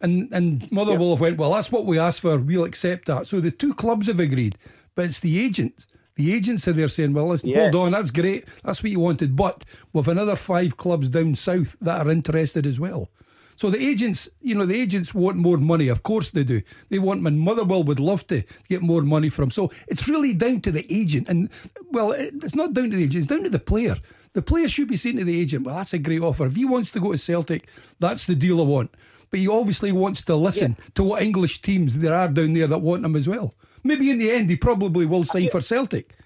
And 0.00 0.32
and 0.32 0.70
Motherwell 0.72 1.10
have 1.10 1.20
went 1.20 1.36
well. 1.36 1.52
That's 1.52 1.72
what 1.72 1.84
we 1.84 1.98
asked 1.98 2.20
for. 2.20 2.38
We'll 2.38 2.64
accept 2.64 3.06
that. 3.06 3.26
So 3.26 3.40
the 3.40 3.50
two 3.50 3.74
clubs 3.74 4.06
have 4.06 4.20
agreed, 4.20 4.56
but 4.94 5.04
it's 5.06 5.20
the 5.20 5.38
agent. 5.44 5.86
The 6.14 6.32
agents 6.34 6.66
are 6.68 6.72
there 6.72 6.88
saying, 6.88 7.12
"Well, 7.12 7.28
listen, 7.28 7.48
Yeah. 7.50 7.70
hold 7.70 7.86
on, 7.86 7.92
that's 7.92 8.10
great. 8.10 8.46
That's 8.62 8.82
what 8.82 8.92
you 8.92 9.00
wanted, 9.00 9.36
but 9.36 9.64
with 9.92 10.06
another 10.08 10.36
five 10.36 10.76
clubs 10.76 11.08
down 11.08 11.34
south 11.34 11.76
that 11.80 12.06
are 12.06 12.10
interested 12.10 12.66
as 12.66 12.78
well." 12.78 13.10
So 13.60 13.68
the 13.68 13.78
agents, 13.78 14.26
you 14.40 14.54
know, 14.54 14.64
the 14.64 14.80
agents 14.80 15.12
want 15.12 15.36
more 15.36 15.58
money. 15.58 15.88
Of 15.88 16.02
course 16.02 16.30
they 16.30 16.44
do. 16.44 16.62
They 16.88 16.98
want, 16.98 17.26
and 17.26 17.38
Motherwell 17.38 17.82
would 17.82 18.00
love 18.00 18.26
to 18.28 18.42
get 18.70 18.80
more 18.80 19.02
money 19.02 19.28
from. 19.28 19.50
So 19.50 19.70
it's 19.86 20.08
really 20.08 20.32
down 20.32 20.62
to 20.62 20.72
the 20.72 20.86
agent, 20.88 21.28
and 21.28 21.50
well, 21.90 22.12
it's 22.12 22.54
not 22.54 22.72
down 22.72 22.88
to 22.90 22.96
the 22.96 23.04
agent. 23.04 23.24
It's 23.24 23.26
down 23.26 23.44
to 23.44 23.50
the 23.50 23.58
player. 23.58 23.96
The 24.32 24.40
player 24.40 24.66
should 24.66 24.88
be 24.88 24.96
saying 24.96 25.18
to 25.18 25.24
the 25.24 25.38
agent, 25.38 25.66
"Well, 25.66 25.76
that's 25.76 25.92
a 25.92 25.98
great 25.98 26.22
offer. 26.22 26.46
If 26.46 26.56
he 26.56 26.64
wants 26.64 26.88
to 26.92 27.00
go 27.00 27.12
to 27.12 27.18
Celtic, 27.18 27.68
that's 27.98 28.24
the 28.24 28.34
deal 28.34 28.62
I 28.62 28.64
want." 28.64 28.94
But 29.28 29.40
he 29.40 29.48
obviously 29.48 29.92
wants 29.92 30.22
to 30.22 30.36
listen 30.36 30.78
to 30.94 31.04
what 31.04 31.22
English 31.22 31.60
teams 31.60 31.98
there 31.98 32.14
are 32.14 32.28
down 32.28 32.54
there 32.54 32.66
that 32.66 32.78
want 32.78 33.04
him 33.04 33.14
as 33.14 33.28
well. 33.28 33.54
Maybe 33.84 34.10
in 34.10 34.16
the 34.16 34.30
end, 34.30 34.48
he 34.48 34.56
probably 34.56 35.04
will 35.04 35.24
sign 35.24 35.50
for 35.50 35.60
Celtic. 35.60 36.16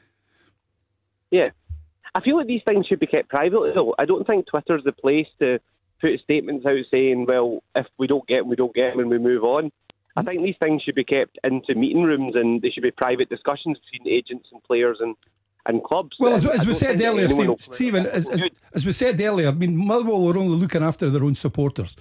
Yeah. 1.33 1.51
I 2.15 2.21
feel 2.21 2.37
like 2.37 2.47
these 2.47 2.63
things 2.65 2.87
should 2.87 3.01
be 3.01 3.09
kept 3.09 3.29
private, 3.29 3.75
though. 3.75 3.93
I 3.99 4.05
don't 4.05 4.25
think 4.25 4.47
Twitter's 4.47 4.85
the 4.85 4.93
place 4.93 5.27
to 5.41 5.59
put 6.05 6.21
statements 6.21 6.67
out 6.67 6.85
saying, 6.93 7.27
well, 7.27 7.63
if 7.75 7.87
we 7.99 8.07
don't 8.07 8.27
get 8.27 8.41
them, 8.41 8.49
we 8.49 8.57
don't 8.57 8.75
get 8.75 8.91
them 8.91 9.01
and 9.01 9.11
we 9.11 9.19
move 9.19 9.43
on. 9.43 9.73
I 10.17 10.23
think 10.23 10.43
these 10.43 10.57
things 10.63 10.83
should 10.83 10.95
be 10.95 11.05
kept 11.05 11.39
into 11.43 11.75
meeting 11.75 12.03
rooms 12.03 12.37
and 12.37 12.61
they 12.61 12.71
should 12.71 12.83
be 12.83 12.91
private 12.91 13.29
discussions 13.31 13.79
between 13.79 14.13
agents 14.13 14.49
and 14.53 14.63
players 14.63 14.99
and, 15.01 15.17
and 15.67 15.83
clubs. 15.83 16.17
Well, 16.21 16.35
as, 16.35 16.47
as 16.47 16.67
we 16.67 16.75
said 16.75 17.01
earlier, 17.01 17.29
Steve, 17.29 17.55
Stephen, 17.59 18.07
as, 18.07 18.29
as, 18.29 18.43
as 18.75 18.87
we 18.87 18.93
said 18.93 19.21
earlier, 19.21 19.49
I 19.49 19.53
mean, 19.53 19.77
Motherwell 19.77 20.29
are 20.29 20.39
only 20.39 20.57
looking 20.57 20.85
after 20.85 21.09
their 21.11 21.25
own 21.25 21.35
supporters. 21.35 21.97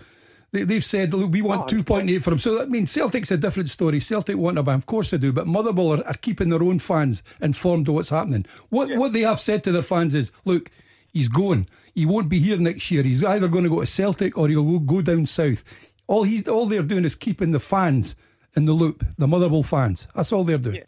They, 0.51 0.63
they've 0.63 0.83
said, 0.83 1.13
look, 1.13 1.31
we 1.31 1.41
want 1.41 1.73
Oh, 1.73 1.77
2.8 1.77 2.21
for 2.21 2.33
him. 2.33 2.39
So 2.39 2.55
that 2.59 2.69
means 2.69 2.91
Celtic's 2.91 3.31
a 3.31 3.37
different 3.37 3.69
story. 3.69 3.99
Celtic 3.99 4.37
want 4.37 4.59
him, 4.59 4.67
of 4.67 4.85
course 4.85 5.09
they 5.09 5.17
do. 5.17 5.31
But 5.31 5.47
Motherwell 5.47 5.93
are, 5.93 6.05
are 6.05 6.13
keeping 6.15 6.49
their 6.49 6.61
own 6.61 6.77
fans 6.77 7.23
informed 7.41 7.87
of 7.87 7.95
what's 7.95 8.09
happening. 8.09 8.45
What 8.69 8.95
what 8.95 9.13
they 9.13 9.21
have 9.21 9.39
said 9.39 9.63
to 9.63 9.71
their 9.71 9.81
fans 9.81 10.13
is, 10.13 10.31
look, 10.45 10.69
he's 11.13 11.29
going. 11.29 11.67
He 11.95 12.05
won't 12.05 12.27
be 12.29 12.39
here 12.39 12.57
next 12.57 12.89
year. 12.91 13.03
He's 13.03 13.23
either 13.23 13.47
going 13.47 13.63
to 13.63 13.69
go 13.69 13.79
to 13.81 13.85
Celtic 13.85 14.37
or 14.37 14.47
he'll 14.49 14.79
go 14.79 15.01
down 15.01 15.25
south. 15.25 15.63
All 16.07 16.23
he's 16.23 16.47
all 16.47 16.65
they're 16.65 16.83
doing 16.83 17.05
is 17.05 17.15
keeping 17.15 17.51
the 17.51 17.59
fans 17.59 18.15
in 18.55 18.65
the 18.65 18.73
loop, 18.73 19.05
the 19.17 19.27
Motherwell 19.27 19.63
fans. 19.63 20.07
That's 20.15 20.31
all 20.33 20.43
they're 20.43 20.57
doing. 20.57 20.81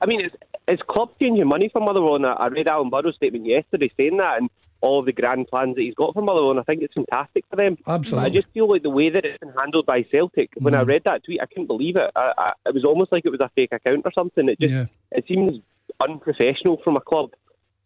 I 0.00 0.06
mean, 0.06 0.20
it's, 0.22 0.34
it's 0.66 0.82
club 0.88 1.10
changing 1.20 1.46
money 1.46 1.68
for 1.72 1.80
Motherwell. 1.80 2.16
And 2.16 2.26
I 2.26 2.46
read 2.48 2.68
Alan 2.68 2.88
Burrows' 2.90 3.16
statement 3.16 3.44
yesterday 3.44 3.90
saying 3.96 4.16
that 4.16 4.38
and 4.38 4.48
all 4.80 5.02
the 5.02 5.12
grand 5.12 5.46
plans 5.48 5.74
that 5.74 5.82
he's 5.82 5.94
got 5.94 6.14
for 6.14 6.22
Motherwell. 6.22 6.52
And 6.52 6.60
I 6.60 6.62
think 6.62 6.82
it's 6.82 6.94
fantastic 6.94 7.44
for 7.50 7.56
them. 7.56 7.76
Absolutely. 7.86 8.30
But 8.30 8.32
I 8.32 8.40
just 8.40 8.52
feel 8.54 8.68
like 8.70 8.82
the 8.82 8.88
way 8.90 9.10
that 9.10 9.24
it's 9.26 9.38
been 9.38 9.52
handled 9.58 9.84
by 9.84 10.06
Celtic, 10.10 10.50
when 10.56 10.72
Mm. 10.74 10.78
I 10.78 10.82
read 10.82 11.02
that 11.04 11.22
tweet, 11.24 11.40
I 11.42 11.46
couldn't 11.46 11.66
believe 11.66 11.96
it. 11.96 12.10
I, 12.16 12.32
I, 12.38 12.52
it 12.66 12.74
was 12.74 12.84
almost 12.84 13.12
like 13.12 13.26
it 13.26 13.30
was 13.30 13.40
a 13.42 13.50
fake 13.54 13.72
account 13.72 14.02
or 14.06 14.12
something. 14.16 14.48
It 14.48 14.58
just 14.58 14.72
Yeah. 14.72 14.86
it 15.12 15.26
seems 15.28 15.60
unprofessional 16.02 16.78
from 16.82 16.96
a 16.96 17.00
club 17.00 17.30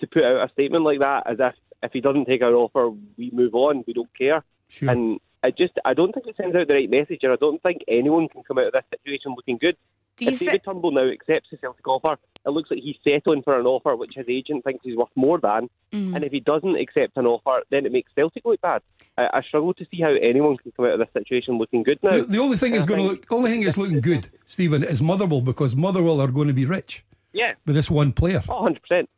to 0.04 0.10
put 0.12 0.24
out 0.24 0.48
a 0.48 0.52
statement 0.52 0.84
like 0.84 1.00
that 1.00 1.24
as 1.26 1.36
if 1.40 1.54
if 1.82 1.92
he 1.92 2.00
doesn't 2.00 2.24
take 2.26 2.42
our 2.42 2.54
offer, 2.54 2.90
we 3.18 3.30
move 3.32 3.54
on. 3.54 3.84
We 3.86 3.92
don't 3.92 4.12
care. 4.16 4.42
Sure. 4.68 4.90
And 4.90 5.20
I 5.42 5.50
just 5.50 5.74
I 5.84 5.92
don't 5.94 6.12
think 6.12 6.26
it 6.26 6.36
sends 6.36 6.56
out 6.56 6.68
the 6.68 6.74
right 6.74 6.90
message, 6.90 7.20
and 7.22 7.32
I 7.32 7.36
don't 7.36 7.62
think 7.62 7.82
anyone 7.88 8.28
can 8.28 8.42
come 8.42 8.58
out 8.58 8.68
of 8.68 8.72
this 8.72 8.84
situation 8.90 9.34
looking 9.36 9.58
good. 9.58 9.76
Do 10.16 10.24
you 10.26 10.30
if 10.30 10.38
thi- 10.38 10.46
David 10.46 10.62
Turnbull 10.64 10.92
now 10.92 11.08
accepts 11.10 11.50
the 11.50 11.56
Celtic 11.58 11.86
offer, 11.88 12.16
it 12.46 12.50
looks 12.50 12.70
like 12.70 12.80
he's 12.80 12.96
settling 13.02 13.42
for 13.42 13.58
an 13.58 13.66
offer 13.66 13.96
which 13.96 14.14
his 14.14 14.26
agent 14.28 14.62
thinks 14.64 14.84
he's 14.84 14.96
worth 14.96 15.08
more 15.16 15.38
than. 15.40 15.68
Mm. 15.92 16.14
And 16.14 16.24
if 16.24 16.30
he 16.32 16.38
doesn't 16.40 16.76
accept 16.76 17.16
an 17.16 17.26
offer, 17.26 17.62
then 17.70 17.84
it 17.84 17.90
makes 17.92 18.12
Celtic 18.14 18.44
look 18.44 18.60
bad. 18.60 18.80
I, 19.18 19.28
I 19.34 19.42
struggle 19.42 19.74
to 19.74 19.84
see 19.90 20.00
how 20.00 20.10
anyone 20.22 20.56
can 20.56 20.70
come 20.72 20.86
out 20.86 20.92
of 20.92 21.00
this 21.00 21.12
situation 21.12 21.58
looking 21.58 21.82
good 21.82 21.98
now. 22.02 22.18
The, 22.18 22.22
the 22.22 22.38
only 22.38 22.56
thing 22.56 22.74
is 22.74 22.86
going 22.86 23.00
to 23.00 23.06
look, 23.08 23.26
only 23.32 23.50
thing 23.50 23.62
is 23.62 23.76
looking 23.76 24.00
good, 24.00 24.28
Stephen, 24.46 24.84
is 24.84 25.02
Motherwell 25.02 25.40
because 25.40 25.74
Motherwell 25.74 26.20
are 26.20 26.28
going 26.30 26.46
to 26.48 26.54
be 26.54 26.64
rich 26.64 27.04
Yeah, 27.32 27.54
with 27.66 27.74
this 27.74 27.90
one 27.90 28.12
player. 28.12 28.40
oh, 28.48 28.68
100%. 28.90 29.08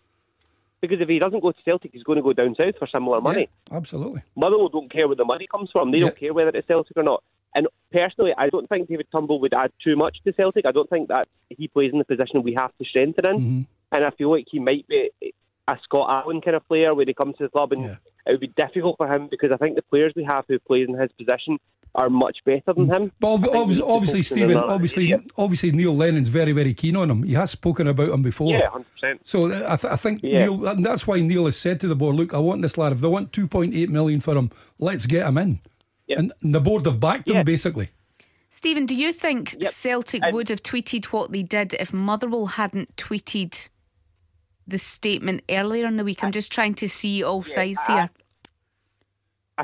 Because 0.80 1.00
if 1.00 1.08
he 1.08 1.18
doesn't 1.18 1.40
go 1.40 1.52
to 1.52 1.62
Celtic, 1.64 1.92
he's 1.92 2.02
going 2.02 2.16
to 2.16 2.22
go 2.22 2.32
down 2.32 2.54
south 2.54 2.76
for 2.78 2.86
similar 2.86 3.20
money. 3.20 3.48
Yeah, 3.70 3.76
absolutely. 3.76 4.22
Motherwell 4.36 4.68
don't 4.68 4.90
care 4.92 5.06
where 5.08 5.16
the 5.16 5.24
money 5.24 5.46
comes 5.50 5.70
from. 5.70 5.90
They 5.90 6.00
don't 6.00 6.16
care 6.18 6.34
whether 6.34 6.50
it's 6.50 6.68
Celtic 6.68 6.96
or 6.96 7.02
not. 7.02 7.22
And 7.54 7.66
personally, 7.90 8.32
I 8.36 8.50
don't 8.50 8.68
think 8.68 8.88
David 8.88 9.06
Turnbull 9.10 9.40
would 9.40 9.54
add 9.54 9.72
too 9.82 9.96
much 9.96 10.18
to 10.24 10.32
Celtic. 10.34 10.66
I 10.66 10.72
don't 10.72 10.90
think 10.90 11.08
that 11.08 11.28
he 11.48 11.68
plays 11.68 11.92
in 11.92 11.98
the 11.98 12.04
position 12.04 12.42
we 12.42 12.54
have 12.60 12.70
to 12.78 12.84
strengthen 12.84 13.26
in. 13.28 13.36
Mm-hmm. 13.40 13.60
And 13.92 14.04
I 14.04 14.10
feel 14.10 14.30
like 14.30 14.46
he 14.50 14.58
might 14.58 14.86
be 14.86 15.10
a 15.68 15.78
Scott 15.82 16.10
Allan 16.10 16.42
kind 16.42 16.54
of 16.56 16.66
player 16.68 16.94
when 16.94 17.08
he 17.08 17.14
comes 17.14 17.36
to 17.38 17.44
the 17.44 17.48
club, 17.48 17.72
and 17.72 17.82
Yeah. 17.84 17.96
it 18.26 18.32
would 18.32 18.40
be 18.40 18.48
difficult 18.48 18.98
for 18.98 19.12
him 19.12 19.28
because 19.30 19.50
I 19.52 19.56
think 19.56 19.76
the 19.76 19.82
players 19.82 20.12
we 20.14 20.24
have 20.24 20.44
who 20.46 20.58
plays 20.58 20.86
in 20.88 20.98
his 20.98 21.10
position 21.12 21.58
are 21.96 22.08
much 22.10 22.38
better 22.44 22.72
than 22.74 22.88
him. 22.92 23.10
But 23.18 23.28
ob- 23.34 23.40
I 23.40 23.42
think 23.48 23.54
obvi- 23.54 23.66
we 23.68 23.74
need 23.74 23.78
to 23.80 23.86
obviously, 23.86 24.22
focus 24.22 24.26
Stephen, 24.28 24.56
obviously, 24.58 25.12
area. 25.12 25.24
obviously, 25.36 25.72
Neil 25.72 25.96
Lennon's 25.96 26.28
very, 26.28 26.52
very 26.52 26.74
keen 26.74 26.94
on 26.96 27.10
him. 27.10 27.22
He 27.24 27.34
has 27.34 27.50
spoken 27.50 27.86
about 27.88 28.10
him 28.10 28.22
before. 28.22 28.50
yeah, 28.52 28.68
hundred 28.70 28.86
percent. 28.92 29.20
So 29.26 29.50
uh, 29.50 29.64
I, 29.68 29.76
th- 29.76 29.92
I 29.92 29.96
think 29.96 30.20
Yeah. 30.22 30.44
Neil, 30.44 30.66
and 30.68 30.84
that's 30.84 31.06
why 31.06 31.20
Neil 31.20 31.46
has 31.46 31.56
said 31.56 31.80
to 31.80 31.88
the 31.88 31.96
board, 31.96 32.16
"Look, 32.16 32.34
I 32.34 32.38
want 32.38 32.62
this 32.62 32.76
lad. 32.78 32.92
If 32.92 33.00
they 33.00 33.08
want 33.08 33.32
2.8 33.32 33.88
million 33.88 34.20
for 34.20 34.36
him, 34.36 34.50
let's 34.78 35.06
get 35.06 35.26
him 35.26 35.38
in." 35.38 35.60
Yeah. 36.06 36.18
And, 36.20 36.32
and 36.42 36.54
the 36.54 36.60
board 36.60 36.86
have 36.86 37.00
backed 37.00 37.28
him 37.28 37.36
Yeah. 37.36 37.42
basically. 37.42 37.88
Stephen, 38.50 38.86
do 38.86 38.94
you 38.94 39.12
think 39.12 39.54
Yep. 39.60 39.72
Celtic 39.72 40.22
And- 40.22 40.34
would 40.34 40.48
have 40.48 40.62
tweeted 40.62 41.06
what 41.06 41.32
they 41.32 41.42
did 41.42 41.74
if 41.74 41.92
Motherwell 41.92 42.46
hadn't 42.46 42.94
tweeted 42.96 43.68
the 44.66 44.78
statement 44.78 45.42
earlier 45.50 45.86
in 45.86 45.96
the 45.96 46.04
week? 46.04 46.22
I'm 46.24 46.32
just 46.32 46.52
trying 46.52 46.74
to 46.74 46.88
see 46.88 47.22
all 47.22 47.42
sides 47.42 47.78
I- 47.88 47.92
here. 47.92 48.02
I 48.02 48.08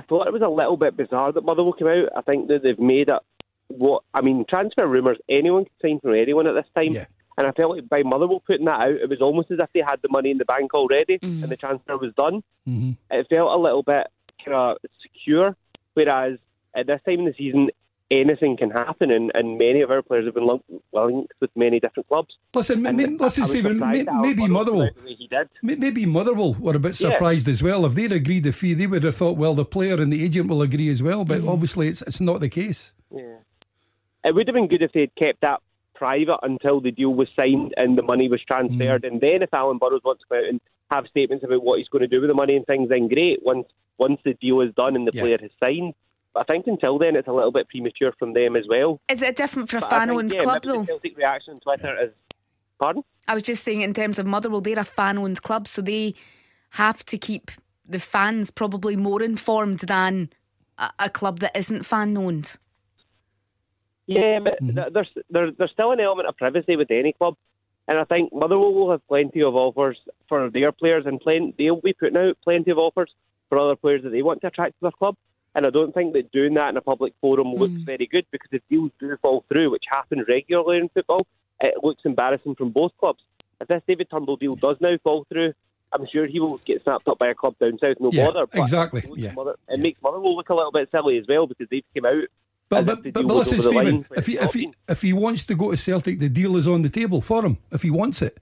thought 0.00 0.26
it 0.26 0.33
was 0.33 0.42
a 0.42 0.48
little 0.48 0.76
bit 0.76 0.96
bizarre 0.96 1.33
that 1.33 1.44
Motherwell 1.44 1.74
came 1.74 1.88
out. 1.88 2.09
I 2.16 2.22
think 2.22 2.48
that 2.48 2.62
they've 2.64 2.78
made 2.78 3.11
it 3.11 3.20
what 3.68 4.02
I 4.14 4.20
mean, 4.20 4.44
transfer 4.48 4.87
rumours, 4.87 5.18
anyone 5.28 5.64
can 5.64 5.72
sign 5.81 6.00
from 6.00 6.14
anyone 6.14 6.46
at 6.46 6.55
this 6.55 6.66
time. 6.74 6.92
Yeah. 6.92 7.07
And 7.38 7.46
I 7.46 7.52
felt 7.52 7.74
like 7.74 7.88
by 7.88 8.02
Motherwell 8.02 8.42
putting 8.46 8.66
that 8.66 8.81
out, 8.81 8.90
it 8.94 9.09
was 9.09 9.22
almost 9.22 9.50
as 9.50 9.59
if 9.62 9.72
they 9.72 9.81
had 9.81 9.96
the 10.02 10.11
money 10.11 10.31
in 10.31 10.38
the 10.38 10.44
bank 10.44 10.74
already 10.74 11.18
Mm. 11.18 11.42
and 11.42 11.50
the 11.50 11.57
transfer 11.57 11.96
was 11.96 12.12
done. 12.14 12.42
Mhm. 12.68 12.96
It 13.11 13.26
felt 13.28 13.50
a 13.50 13.62
little 13.62 13.83
bit 13.83 14.07
kind 14.44 14.55
of 14.55 14.76
secure, 15.02 15.57
whereas 15.94 16.38
at 16.74 16.87
this 16.87 17.00
time 17.07 17.20
in 17.20 17.24
the 17.24 17.35
season, 17.35 17.70
anything 18.12 18.57
can 18.57 18.70
happen, 18.70 19.11
and, 19.11 19.33
and 19.35 19.59
many 19.59 19.81
of 19.81 19.90
our 19.90 20.03
players 20.03 20.27
have 20.27 20.35
been 20.35 20.46
linked, 20.46 20.64
linked 20.92 21.33
with 21.40 21.51
many 21.57 21.81
different 21.81 22.09
clubs. 22.09 22.37
Listen, 22.55 22.87
And 22.87 22.96
ma- 22.96 23.25
listen, 23.25 23.46
Stephen. 23.46 23.75
surprised 23.79 24.09
maybe 24.20 24.46
Motherwell. 24.46 24.88
came 24.88 24.98
out 24.98 25.03
the 25.03 25.03
way 25.09 25.14
He 25.18 25.27
did. 25.27 25.48
ma- 25.62 25.75
Maybe 25.79 26.07
Motherwell 26.07 26.55
were 26.55 26.77
a 26.77 26.79
bit 26.79 27.01
Yeah. 27.01 27.11
surprised 27.11 27.48
as 27.48 27.62
well. 27.62 27.85
If 27.87 27.94
they'd 27.94 28.12
agreed 28.12 28.44
the 28.44 28.53
fee, 28.53 28.75
they 28.75 28.87
would 28.87 29.03
have 29.03 29.16
thought, 29.16 29.37
well, 29.37 29.55
the 29.55 29.64
player 29.64 30.01
and 30.01 30.12
the 30.12 30.22
agent 30.25 30.48
will 30.48 30.62
agree 30.62 30.88
as 30.90 31.03
well. 31.03 31.25
But 31.25 31.40
mm-hmm. 31.40 31.48
obviously, 31.48 31.88
it's 31.88 32.03
it's 32.03 32.20
not 32.20 32.40
the 32.40 32.48
case. 32.48 32.92
Yeah. 33.14 33.37
It 34.25 34.35
would 34.35 34.46
have 34.46 34.55
been 34.55 34.68
good 34.68 34.83
if 34.83 34.92
they'd 34.92 35.14
kept 35.16 35.40
that 35.40 35.61
private 35.94 36.38
until 36.42 36.81
the 36.81 36.90
deal 36.90 37.12
was 37.14 37.29
signed 37.38 37.75
and 37.77 37.96
the 37.96 38.03
money 38.03 38.29
was 38.29 38.40
transferred. 38.51 39.03
Mm. 39.03 39.09
And 39.09 39.20
then 39.20 39.42
if 39.42 39.48
Alan 39.53 39.79
Burrows 39.79 40.01
wants 40.05 40.22
to 40.22 40.29
come 40.29 40.38
out 40.38 40.48
and 40.48 40.61
have 40.92 41.07
statements 41.09 41.44
about 41.44 41.62
what 41.62 41.79
he's 41.79 41.88
going 41.88 42.03
to 42.03 42.09
do 42.09 42.20
with 42.20 42.29
the 42.31 42.35
money 42.35 42.57
and 42.57 42.66
things, 42.66 42.88
then 42.88 43.09
great. 43.09 43.40
Once 43.42 43.66
once 43.98 44.20
the 44.25 44.35
deal 44.35 44.61
is 44.62 44.72
done 44.75 44.96
and 44.96 45.07
the 45.07 45.12
Yeah. 45.14 45.22
player 45.22 45.38
has 45.40 45.51
signed. 45.62 45.94
But 46.35 46.47
I 46.49 46.53
think 46.53 46.66
until 46.66 46.99
then 46.99 47.16
it's 47.16 47.29
a 47.29 47.33
little 47.33 47.53
bit 47.53 47.68
premature 47.68 48.12
from 48.18 48.33
them 48.33 48.57
as 48.57 48.64
well. 48.68 49.01
Is 49.09 49.23
it 49.23 49.37
different 49.37 49.68
for 49.68 49.79
a 49.79 49.81
But 49.81 49.90
fan 49.90 50.09
think, 50.09 50.18
owned 50.18 50.33
yeah, 50.33 50.42
club, 50.42 50.62
though? 50.62 50.81
The 50.81 50.87
Celtic 50.87 51.16
reaction 51.16 51.55
on 51.55 51.61
Twitter 51.61 52.05
is 52.05 52.11
pardon? 52.81 53.03
I 53.29 53.35
was 53.35 53.42
just 53.42 53.62
saying, 53.62 53.83
in 53.83 53.92
terms 53.95 54.18
of 54.18 54.27
Motherwell, 54.27 54.61
they're 54.61 54.79
a 54.79 54.85
fan 54.85 55.18
owned 55.18 55.42
club, 55.42 55.68
so 55.68 55.83
they 55.83 56.14
have 56.71 57.05
to 57.05 57.18
keep 57.18 57.51
the 57.87 57.99
fans 57.99 58.51
probably 58.51 58.97
more 58.97 59.23
informed 59.23 59.81
than 59.81 60.31
a, 60.79 60.90
a 61.01 61.11
club 61.11 61.40
that 61.40 61.55
isn't 61.57 61.85
fan 61.85 62.16
owned. 62.16 62.57
Yeah, 64.07 64.40
but 64.40 64.61
Mm-hmm. 64.62 64.92
there's 64.92 65.11
there, 65.31 65.51
there's 65.53 65.71
still 65.71 65.92
an 65.92 66.01
element 66.01 66.29
of 66.29 66.37
privacy 66.37 66.77
with 66.77 66.90
any 66.90 67.12
club, 67.12 67.37
and 67.88 67.99
I 67.99 68.05
think 68.05 68.33
Motherwell 68.33 68.73
will 68.75 68.90
have 68.90 69.07
plenty 69.07 69.42
of 69.42 69.55
offers 69.55 69.99
for 70.29 70.51
their 70.51 70.73
players, 70.73 71.05
and 71.07 71.21
plen- 71.21 71.53
they'll 71.59 71.81
be 71.81 71.92
putting 71.92 72.16
out 72.16 72.37
plenty 72.42 72.71
of 72.71 72.79
offers 72.79 73.12
for 73.49 73.59
other 73.59 73.77
players 73.77 74.03
that 74.03 74.11
they 74.11 74.23
want 74.23 74.40
to 74.40 74.47
attract 74.49 74.75
to 74.75 74.79
their 74.83 74.90
club. 74.92 75.16
And 75.54 75.66
I 75.66 75.70
don't 75.70 75.92
think 75.92 76.14
that 76.14 76.32
doing 76.32 76.54
that 76.54 76.70
in 76.70 76.76
a 76.76 76.80
public 76.80 77.12
forum 77.20 77.52
hmm. 77.52 77.60
looks 77.60 77.82
very 77.82 78.06
good 78.06 78.26
because 78.30 78.48
if 78.52 78.62
deals 78.70 78.90
do 78.98 79.16
fall 79.20 79.44
through, 79.48 79.70
which 79.70 79.84
happens 79.88 80.26
regularly 80.28 80.78
in 80.78 80.88
football, 80.88 81.26
it 81.60 81.82
looks 81.82 82.02
embarrassing 82.04 82.54
from 82.54 82.70
both 82.70 82.92
clubs. 82.98 83.22
If 83.60 83.68
this 83.68 83.82
David 83.86 84.08
Turnbull 84.10 84.36
deal 84.36 84.54
does 84.54 84.76
now 84.80 84.96
fall 85.04 85.24
through, 85.28 85.52
I'm 85.92 86.06
sure 86.10 86.26
he 86.26 86.40
will 86.40 86.58
get 86.58 86.82
snapped 86.82 87.06
up 87.06 87.18
by 87.18 87.28
a 87.28 87.34
club 87.34 87.56
down 87.58 87.78
south, 87.82 87.96
no 88.00 88.10
Yeah, 88.10 88.26
bother. 88.26 88.46
But 88.46 88.60
exactly, 88.60 89.00
it 89.00 89.18
yeah. 89.18 89.32
Mother- 89.32 89.56
it 89.68 89.78
makes 89.78 90.02
Motherwell 90.02 90.36
look 90.36 90.48
a 90.48 90.54
little 90.54 90.72
bit 90.72 90.90
silly 90.90 91.18
as 91.18 91.26
well 91.28 91.46
because 91.46 91.68
they've 91.70 91.84
come 91.94 92.06
out 92.06 92.24
But 92.68 92.86
but, 92.86 93.02
but, 93.02 93.12
but 93.12 93.24
listen, 93.26 93.60
Stephen, 93.60 94.06
if 94.16 94.26
he 94.26 94.38
if 94.38 94.54
he 94.54 94.72
if 94.88 95.02
he 95.02 95.12
wants 95.12 95.42
to 95.44 95.54
go 95.54 95.70
to 95.70 95.76
Celtic, 95.76 96.18
the 96.18 96.30
deal 96.30 96.56
is 96.56 96.66
on 96.66 96.82
the 96.82 96.88
table 96.88 97.20
for 97.20 97.44
him. 97.44 97.58
If 97.70 97.82
he 97.82 97.90
wants 97.90 98.22
it, 98.22 98.38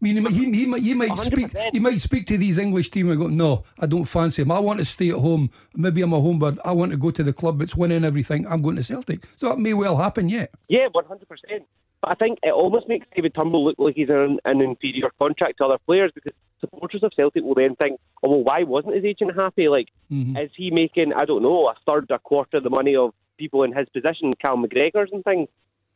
I 0.00 0.04
mean, 0.04 0.16
he, 0.16 0.20
might- 0.20 0.32
he, 0.32 0.52
he, 0.52 0.66
might- 0.66 0.82
he 0.82 0.94
might 0.94 1.16
speak. 1.16 1.48
100%. 1.52 1.70
He 1.72 1.78
might 1.78 2.00
speak 2.00 2.26
to 2.26 2.36
these 2.36 2.58
English 2.58 2.90
team 2.90 3.10
and 3.10 3.18
go, 3.18 3.28
"No, 3.28 3.64
I 3.78 3.86
don't 3.86 4.04
fancy 4.04 4.42
him. 4.42 4.50
I 4.50 4.58
want 4.58 4.78
to 4.80 4.84
stay 4.84 5.08
at 5.10 5.16
home. 5.16 5.50
Maybe 5.74 6.02
I'm 6.02 6.12
a 6.12 6.20
home 6.20 6.38
bird. 6.38 6.58
I 6.64 6.72
want 6.72 6.90
to 6.90 6.98
go 6.98 7.10
to 7.10 7.22
the 7.22 7.32
club 7.32 7.58
that's 7.58 7.74
winning 7.74 8.04
everything. 8.04 8.46
I'm 8.46 8.60
going 8.60 8.76
to 8.76 8.82
Celtic." 8.82 9.26
So 9.36 9.48
that 9.48 9.58
may 9.58 9.72
well 9.72 9.96
happen 9.96 10.28
yet. 10.28 10.50
Yeah, 10.68 10.88
one 10.92 11.04
hundred 11.06 11.28
percent. 11.28 11.64
But 12.02 12.10
I 12.10 12.14
think 12.16 12.38
it 12.42 12.52
almost 12.52 12.86
makes 12.88 13.06
David 13.14 13.34
Turnbull 13.34 13.64
look 13.64 13.76
like 13.78 13.94
he's 13.94 14.10
an, 14.10 14.38
an 14.44 14.60
inferior 14.60 15.10
contract 15.18 15.58
to 15.58 15.64
other 15.64 15.78
players 15.86 16.12
because 16.14 16.34
supporters 16.60 17.02
of 17.02 17.12
Celtic 17.16 17.42
will 17.42 17.54
then 17.54 17.76
think, 17.76 17.98
"Oh, 18.22 18.30
well, 18.30 18.42
why 18.44 18.64
wasn't 18.64 18.96
his 18.96 19.04
agent 19.04 19.34
happy? 19.34 19.68
Like, 19.68 19.88
mm-hmm. 20.10 20.36
is 20.36 20.50
he 20.54 20.70
making 20.70 21.12
I 21.14 21.24
don't 21.24 21.42
know 21.42 21.68
a 21.68 21.74
third, 21.86 22.10
a 22.10 22.18
quarter 22.18 22.60
the 22.60 22.68
money 22.70 22.94
of 22.96 23.14
people 23.38 23.62
in 23.62 23.72
his 23.72 23.88
position, 23.88 24.34
Cal 24.44 24.56
McGregor's 24.56 25.10
and 25.12 25.24
things?" 25.24 25.48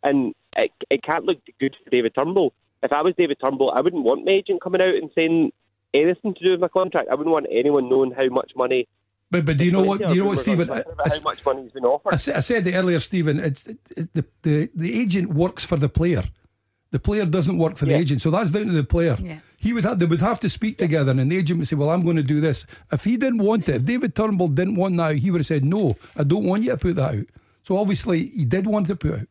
And 0.02 0.32
it, 0.56 0.70
it 0.90 1.02
can't 1.02 1.24
look 1.24 1.38
good 1.58 1.76
for 1.82 1.90
David 1.90 2.12
Turnbull. 2.16 2.52
If 2.83 2.93
I 2.93 3.03
was 3.03 3.14
David 3.17 3.38
Turnbull, 3.43 3.73
I 3.75 3.81
wouldn't 3.81 4.05
want 4.05 4.25
my 4.25 4.33
agent 4.33 4.62
coming 4.62 4.81
out 4.81 4.95
and 4.95 5.11
saying 5.14 5.53
anything 5.95 6.35
to 6.35 6.45
do 6.45 6.51
with 6.53 6.61
my 6.61 6.69
contract. 6.69 7.09
I 7.11 7.14
wouldn't 7.14 7.33
want 7.33 7.47
anyone 7.51 7.88
knowing 7.88 8.12
how 8.12 8.27
much 8.29 8.53
money. 8.57 8.87
But 9.31 9.45
but 9.45 9.57
do 9.59 9.64
you 9.64 9.73
know 9.73 9.83
what? 9.83 9.99
Do 9.99 10.14
you 10.14 10.23
know 10.23 10.29
what, 10.29 10.38
Stephen? 10.38 10.69
About 10.71 10.87
I, 11.05 11.09
how 11.09 11.21
much 11.23 11.45
money's 11.45 11.73
been 11.73 11.85
offered. 11.85 12.12
I, 12.12 12.37
I 12.37 12.41
said 12.41 12.67
it 12.67 12.75
earlier, 12.75 12.99
Stephen. 12.99 13.38
It's 13.41 13.67
it, 13.67 13.79
it- 13.97 14.14
the, 14.14 14.25
the 14.43 14.71
the 14.75 15.01
agent 15.01 15.35
works 15.35 15.64
for 15.64 15.77
the 15.77 15.88
player. 15.88 16.25
The 16.91 16.99
player 16.99 17.27
doesn't 17.27 17.59
work 17.59 17.77
for 17.77 17.85
the 17.85 17.93
agent, 17.93 18.23
so 18.23 18.31
that's 18.31 18.49
down 18.49 18.64
to 18.64 18.73
the 18.73 18.83
player. 18.83 19.19
Yeah. 19.21 19.41
He 19.59 19.75
would 19.75 19.85
have 19.85 19.99
they 19.99 20.07
would 20.07 20.23
have 20.23 20.41
to 20.41 20.49
speak 20.49 20.79
together, 20.79 21.11
and 21.11 21.31
the 21.31 21.37
agent 21.37 21.59
would 21.59 21.69
say, 21.69 21.77
"Well, 21.77 21.91
I'm 21.91 22.03
going 22.03 22.17
to 22.17 22.23
do 22.23 22.41
this." 22.41 22.64
If 22.91 23.05
he 23.05 23.19
didn't 23.19 23.43
want 23.43 23.69
it, 23.69 23.75
if 23.77 23.85
David 23.85 24.14
Turnbull 24.14 24.49
didn't 24.49 24.77
want 24.77 24.97
that, 24.97 25.03
out, 25.11 25.17
he 25.17 25.31
would 25.31 25.41
have 25.41 25.47
said, 25.47 25.64
"No, 25.67 25.97
I 26.17 26.23
don't 26.25 26.45
want 26.45 26.62
you 26.62 26.71
to 26.71 26.79
put 26.79 26.97
that 26.97 27.14
out." 27.14 27.27
So 27.64 27.77
obviously, 27.77 28.29
he 28.29 28.47
did 28.47 28.67
want 28.67 28.87
to 28.87 28.97
put 28.97 29.11
it 29.11 29.21
out. 29.21 29.29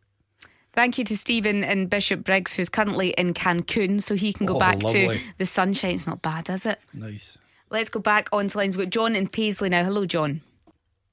Thank 0.78 1.00
you 1.00 1.04
to 1.06 1.18
Stephen 1.18 1.64
and 1.64 1.90
Bishopbriggs, 1.90 2.56
who's 2.56 2.70
currently 2.70 3.10
in 3.18 3.34
Cancun, 3.34 4.00
so 4.00 4.14
he 4.14 4.32
can 4.32 4.46
go 4.46 4.58
Oh, 4.58 4.60
back 4.60 4.84
lovely. 4.84 5.18
to 5.18 5.24
the 5.40 5.46
sunshine. 5.48 5.96
It's 5.96 6.06
not 6.06 6.22
bad, 6.22 6.52
is 6.52 6.68
it? 6.68 6.80
Nice. 6.94 7.36
Let's 7.72 7.90
go 7.90 8.00
back 8.00 8.30
on 8.32 8.48
to 8.50 8.58
lines. 8.60 8.78
We've 8.78 8.86
got 8.86 8.92
John 8.94 9.16
in 9.16 9.28
Paisley 9.28 9.70
now. 9.70 9.84
Hello, 9.84 10.06
John. 10.06 10.42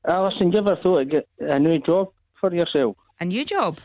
Uh, 0.07 0.13
Alison, 0.13 0.53
you 0.53 0.59
ever 0.59 0.77
thought 0.83 1.01
of 1.01 1.09
get 1.09 1.27
a 1.41 1.59
new 1.59 1.79
job 1.79 2.13
for 2.39 2.55
yourself? 2.55 2.99
A 3.21 3.25
new 3.25 3.43
job? 3.43 3.79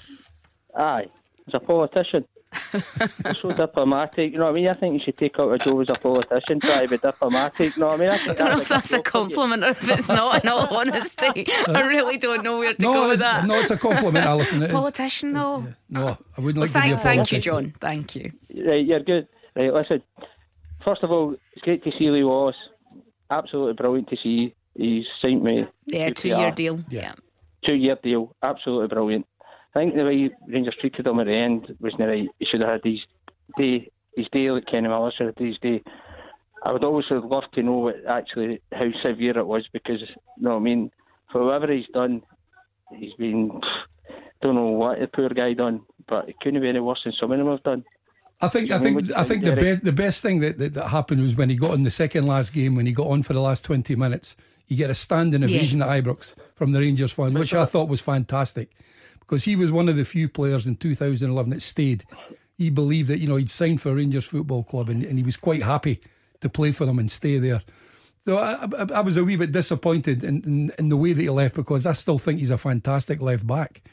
Aye, 0.76 1.06
as 1.48 1.54
a 1.54 1.62
politician. 1.62 2.26
You're 2.74 3.34
so 3.42 3.52
diplomatic. 3.52 4.32
You 4.34 4.40
know 4.40 4.46
what 4.46 4.52
I 4.52 4.56
mean? 4.56 4.70
I 4.70 4.74
think 4.74 4.94
you 4.96 5.00
should 5.04 5.18
take 5.18 5.40
out 5.40 5.54
a 5.54 5.58
job 5.58 5.82
as 5.82 5.90
a 5.90 5.94
politician, 6.00 6.60
try 6.60 6.82
to 6.84 6.88
be 6.88 6.98
diplomatic. 6.98 7.76
You 7.76 7.80
know 7.82 7.88
what 7.88 8.02
I 8.02 8.04
mean? 8.04 8.10
I, 8.10 8.32
I 8.32 8.34
don't 8.34 8.52
know 8.52 8.60
if 8.62 8.68
that's 8.68 8.92
a 8.94 9.02
compliment 9.02 9.64
or 9.64 9.70
if 9.70 9.88
it's 9.88 10.10
not, 10.10 10.44
in 10.44 10.50
all 10.50 10.68
honesty. 10.76 11.48
I 11.68 11.82
really 11.82 12.18
don't 12.18 12.44
know 12.44 12.58
where 12.58 12.74
to 12.74 12.86
no, 12.86 12.94
go 12.94 13.10
with 13.10 13.20
that. 13.20 13.46
no, 13.46 13.60
it's 13.60 13.70
a 13.72 13.78
compliment, 13.78 14.26
Alison. 14.26 14.64
It 14.64 14.68
is. 14.68 14.72
Politician, 14.72 15.34
though. 15.34 15.68
No, 15.90 16.18
I 16.38 16.42
wouldn't 16.42 16.58
Well, 16.58 16.66
like 16.66 16.72
to 16.72 16.82
be 16.82 16.92
a 16.92 16.98
thank, 16.98 17.02
thank 17.28 17.32
you. 17.32 17.40
John. 17.40 17.74
Thank 17.80 18.16
you. 18.16 18.32
Right, 18.66 18.86
you're 18.86 19.00
good. 19.02 19.28
Right, 19.56 19.74
listen. 19.74 20.02
First 20.86 21.04
of 21.04 21.12
all, 21.12 21.36
it's 21.54 21.62
great 21.64 21.84
to 21.84 21.92
see 22.00 22.10
Lee 22.10 22.24
Wallace. 22.24 22.56
Absolutely 23.32 23.74
brilliant 23.74 24.10
to 24.10 24.18
see. 24.24 24.56
He's 24.76 25.06
signed 25.24 25.44
me. 25.44 25.68
Yeah, 25.86 26.10
two 26.10 26.30
year 26.30 26.52
deal. 26.52 26.80
Yeah. 26.90 27.14
Two 27.68 27.76
year 27.76 27.98
deal. 28.02 28.36
Absolutely 28.42 28.88
brilliant. 28.88 29.28
I 29.75 29.79
think 29.79 29.95
the 29.95 30.05
way 30.05 30.29
Rangers 30.47 30.75
treated 30.79 31.08
him 31.08 31.19
at 31.19 31.27
the 31.27 31.36
end 31.36 31.75
was 31.79 31.93
not 31.99 32.08
right. 32.08 32.27
He 32.39 32.45
should 32.45 32.63
have 32.63 32.71
had 32.71 32.82
his 32.84 32.99
day, 33.58 33.91
his 34.15 34.27
day 34.32 34.49
like 34.49 34.65
Kenny 34.65 34.88
Miller 34.88 35.12
should 35.15 35.27
have 35.27 35.38
had 35.38 35.47
his 35.47 35.60
day. 35.60 35.84
I 36.63 36.73
would 36.73 36.84
always 36.84 37.05
have 37.10 37.23
loved 37.23 37.53
to 37.53 37.63
know 37.63 37.77
what 37.77 37.95
actually 38.08 38.62
how 38.71 38.91
severe 39.05 39.38
it 39.38 39.45
was 39.45 39.67
because, 39.71 40.01
you 40.01 40.08
know 40.39 40.51
what 40.51 40.58
I 40.58 40.63
mean, 40.63 40.91
for 41.32 41.45
whatever 41.45 41.71
he's 41.71 41.88
done, 41.93 42.23
he's 42.95 43.13
been, 43.13 43.62
don't 44.41 44.55
know 44.55 44.69
what 44.69 44.99
the 44.99 45.08
poor 45.08 45.29
guy 45.29 45.53
done, 45.53 45.82
but 46.08 46.27
it 46.27 46.39
couldn't 46.41 46.62
be 46.62 46.67
any 46.67 46.79
worse 46.79 47.01
than 47.03 47.13
some 47.19 47.32
of 47.32 47.38
them 47.38 47.47
have 47.47 47.63
done. 47.63 47.86
I 48.41 48.47
think 48.47 48.71
I 48.71 48.77
I 48.77 48.79
think 48.79 49.12
I 49.12 49.23
think 49.25 49.43
the 49.43 49.55
best 49.55 49.84
the 49.84 49.91
best 49.91 50.21
thing 50.21 50.39
that, 50.39 50.58
that, 50.60 50.73
that 50.73 50.88
happened 50.88 51.21
was 51.21 51.36
when 51.36 51.49
he 51.49 51.58
got 51.58 51.71
on 51.71 51.84
the 51.84 51.91
second 51.91 52.25
last 52.25 52.53
game 52.53 52.73
when 52.73 52.86
he 52.86 52.93
got 52.93 53.08
on 53.08 53.21
for 53.21 53.34
the 53.34 53.41
last 53.41 53.65
twenty 53.65 53.97
minutes. 53.97 54.38
You 54.67 54.77
get 54.77 54.89
a 54.89 54.95
standing 54.95 55.43
ovation 55.43 55.82
at 55.82 55.89
Ibrox 55.89 56.36
from 56.53 56.71
the 56.71 56.79
Rangers 56.79 57.12
fan, 57.12 57.34
which 57.34 57.53
I 57.53 57.65
thought 57.65 57.89
was 57.89 58.01
fantastic 58.01 58.69
because 59.30 59.44
he 59.44 59.56
was 59.56 59.72
one 59.72 59.88
of 59.88 59.96
the 59.96 60.04
few 60.04 60.28
players 60.28 60.65
in 60.65 60.76
2011 60.76 61.52
that 61.52 61.62
stayed. 61.62 62.04
He 62.58 62.72
believed 62.72 63.10
that 63.10 63.20
you 63.20 63.28
know 63.28 63.36
he'd 63.36 63.52
signed 63.52 63.80
for 63.80 63.94
Rangers 63.94 64.26
Football 64.26 64.63
Club 64.63 64.89
and, 64.89 65.04
and 65.04 65.20
he 65.20 65.24
was 65.24 65.38
quite 65.38 65.62
happy 65.62 66.02
to 66.42 66.50
play 66.50 66.72
for 66.72 66.86
them 66.86 66.98
and 66.98 67.12
stay 67.12 67.38
there. 67.38 67.62
So 68.26 68.38
I, 68.38 68.63
I, 68.63 68.88
I 68.96 69.00
was 69.02 69.18
a 69.18 69.24
wee 69.24 69.36
bit 69.36 69.52
disappointed 69.52 70.24
in, 70.24 70.42
in, 70.44 70.72
in 70.80 70.89
the 70.89 70.98
way 70.98 71.13
that 71.13 71.22
he 71.22 71.30
left 71.30 71.56
because 71.56 71.86
I 71.86 71.94
still 71.94 72.18
think 72.18 72.39
he's 72.39 72.50
a 72.50 72.58
fantastic 72.58 73.22
left 73.22 73.46
back. 73.46 73.84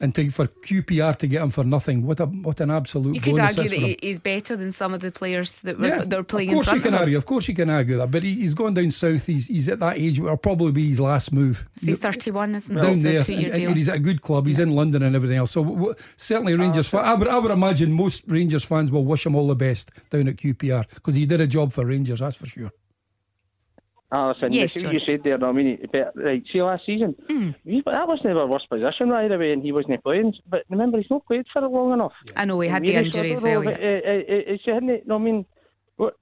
And 0.00 0.14
to, 0.14 0.30
for 0.30 0.46
QPR 0.46 1.16
to 1.16 1.26
get 1.26 1.42
him 1.42 1.50
for 1.50 1.64
nothing, 1.64 2.06
what 2.06 2.20
a 2.20 2.26
what 2.26 2.60
an 2.60 2.70
absolute 2.70 3.16
You 3.16 3.20
could 3.20 3.34
bonus 3.34 3.58
argue 3.58 3.68
that 3.68 3.74
for 3.74 3.80
him. 3.82 3.88
he- 4.00 4.06
he's 4.06 4.20
better 4.20 4.54
than 4.56 4.70
some 4.70 4.94
of 4.94 5.00
the 5.00 5.10
players 5.10 5.60
that 5.62 5.76
were, 5.76 6.04
that 6.04 6.16
were 6.16 6.22
playing 6.22 6.50
of 6.50 6.54
course 6.54 6.66
in 6.68 6.70
front 6.70 6.78
you 6.78 6.82
can 6.84 6.94
of 6.94 6.98
him. 7.00 7.02
argue. 7.02 7.16
Of 7.18 7.26
course 7.26 7.48
you 7.48 7.54
can 7.56 7.68
argue 7.68 7.96
that, 7.98 8.10
but 8.12 8.22
he, 8.22 8.34
he's 8.34 8.54
gone 8.54 8.74
down 8.74 8.92
south. 8.92 9.26
He's 9.26 9.48
he's 9.48 9.68
at 9.68 9.80
that 9.80 9.98
age 9.98 10.20
where 10.20 10.28
it'll 10.28 10.36
probably 10.36 10.70
be 10.70 10.88
his 10.88 11.00
last 11.00 11.32
move. 11.32 11.66
Say 11.74 11.94
31, 11.94 12.54
isn't 12.54 12.78
it? 12.78 12.80
down 12.80 12.94
So 12.94 13.08
there, 13.08 13.22
two 13.24 13.32
year 13.32 13.46
and, 13.48 13.54
deal. 13.56 13.68
and 13.70 13.76
he's 13.76 13.88
at 13.88 13.96
a 13.96 13.98
good 13.98 14.22
club. 14.22 14.46
He's 14.46 14.60
in 14.60 14.70
London 14.70 15.02
and 15.02 15.16
everything 15.16 15.36
else. 15.36 15.50
So 15.50 15.62
w- 15.64 15.78
w- 15.80 15.94
certainly 16.16 16.54
ah, 16.54 16.58
Rangers. 16.58 16.88
fan, 16.88 17.04
I 17.04 17.14
would 17.14 17.26
I 17.26 17.38
would 17.40 17.50
imagine 17.50 17.90
most 17.92 18.22
Rangers 18.28 18.62
fans 18.62 18.92
will 18.92 19.04
wish 19.04 19.26
him 19.26 19.34
all 19.34 19.48
the 19.48 19.56
best 19.56 19.90
down 20.10 20.28
at 20.28 20.36
QPR 20.36 20.84
because 20.94 21.16
he 21.16 21.26
did 21.26 21.40
a 21.40 21.46
job 21.48 21.72
for 21.72 21.84
Rangers. 21.84 22.20
That's 22.20 22.36
for 22.36 22.46
sure. 22.46 22.70
Alison, 24.10 24.52
Yes, 24.52 24.74
yes, 24.74 24.84
John. 24.84 24.94
you 24.94 25.00
said 25.04 25.20
there, 25.22 25.36
no, 25.36 25.48
I 25.50 25.52
mean, 25.52 25.86
but, 25.92 26.12
right, 26.16 26.42
see 26.50 26.62
last 26.62 26.86
season, 26.86 27.14
Hmm. 27.28 27.50
we, 27.64 27.82
that 27.84 28.08
wasn't 28.08 28.36
our 28.38 28.46
worst 28.46 28.68
position 28.70 29.10
right 29.10 29.30
away, 29.30 29.52
and 29.52 29.62
he 29.62 29.70
wasn't 29.72 30.02
playing. 30.02 30.32
But 30.48 30.64
remember, 30.70 30.96
he's 30.98 31.10
not 31.10 31.26
played 31.26 31.44
for 31.52 31.62
it 31.64 31.68
long 31.68 31.92
enough. 31.92 32.12
I 32.34 32.44
know 32.46 32.58
he 32.60 32.68
had 32.70 32.82
the 32.84 32.94
injury 32.94 33.32
as 33.32 33.42
well. 33.42 33.62
Yeah. 33.64 33.70
but, 33.72 33.80
uh, 33.82 33.86
uh, 33.86 33.88
uh, 33.88 34.52
It's 34.54 34.64
hadn't, 34.64 35.06
no, 35.06 35.16
I 35.16 35.18
mean, 35.18 35.44
our 36.00 36.12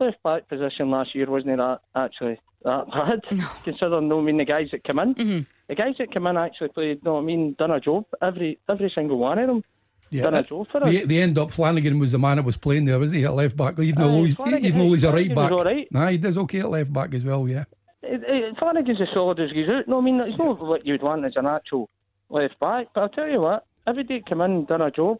left 0.00 0.22
back 0.22 0.48
position 0.48 0.90
last 0.90 1.14
year 1.14 1.26
wasn't 1.30 1.56
that 1.56 1.80
actually 1.96 2.38
that 2.64 2.86
bad, 2.90 3.20
considering, 3.64 4.08
no, 4.08 4.18
I 4.20 4.22
mean, 4.22 4.36
the 4.38 4.44
guys 4.44 4.68
that 4.72 4.84
come 4.84 4.98
in. 5.00 5.14
Mm-hmm. 5.14 5.40
The 5.68 5.74
guys 5.74 5.94
that 5.98 6.12
come 6.14 6.26
in 6.28 6.36
actually 6.36 6.68
played, 6.68 7.04
no, 7.04 7.18
I 7.18 7.20
mean, 7.20 7.54
done 7.58 7.70
a 7.70 7.80
job, 7.80 8.04
every 8.22 8.58
every 8.70 8.90
single 8.94 9.18
one 9.18 9.38
of 9.38 9.46
them. 9.48 9.64
A 10.12 10.42
job 10.42 10.66
the, 10.72 11.04
the 11.04 11.20
end 11.20 11.38
up 11.38 11.50
Flanagan 11.50 11.98
was 11.98 12.12
the 12.12 12.18
man 12.18 12.36
that 12.36 12.44
was 12.44 12.56
playing 12.56 12.84
there, 12.84 12.98
wasn't 12.98 13.18
he? 13.18 13.24
At 13.24 13.34
left 13.34 13.56
back, 13.56 13.78
even 13.78 14.02
though 14.02 14.16
Aye, 14.16 14.24
he's 14.24 14.40
even 14.40 14.78
though 14.78 14.92
he's 14.92 15.04
a 15.04 15.12
right 15.12 15.34
back. 15.34 15.52
all 15.52 15.64
right. 15.64 15.88
Nah, 15.92 16.08
he 16.08 16.18
does 16.18 16.38
okay 16.38 16.60
at 16.60 16.70
left 16.70 16.92
back 16.92 17.14
as 17.14 17.24
well. 17.24 17.48
Yeah. 17.48 17.64
It, 18.02 18.22
it, 18.26 18.56
Flanagan's 18.58 19.00
as 19.00 19.08
solid 19.14 19.40
as 19.40 19.50
he's 19.52 19.68
out. 19.70 19.88
No, 19.88 19.98
I 19.98 20.00
mean, 20.00 20.20
it's 20.20 20.38
not 20.38 20.60
what 20.60 20.86
you'd 20.86 21.02
want 21.02 21.24
as 21.24 21.32
an 21.36 21.46
actual 21.48 21.90
left 22.30 22.58
back. 22.60 22.88
But 22.94 23.00
I'll 23.00 23.08
tell 23.08 23.28
you 23.28 23.40
what, 23.40 23.66
every 23.86 24.04
day 24.04 24.22
come 24.26 24.40
in 24.40 24.50
and 24.52 24.66
done 24.66 24.82
a 24.82 24.90
job. 24.90 25.18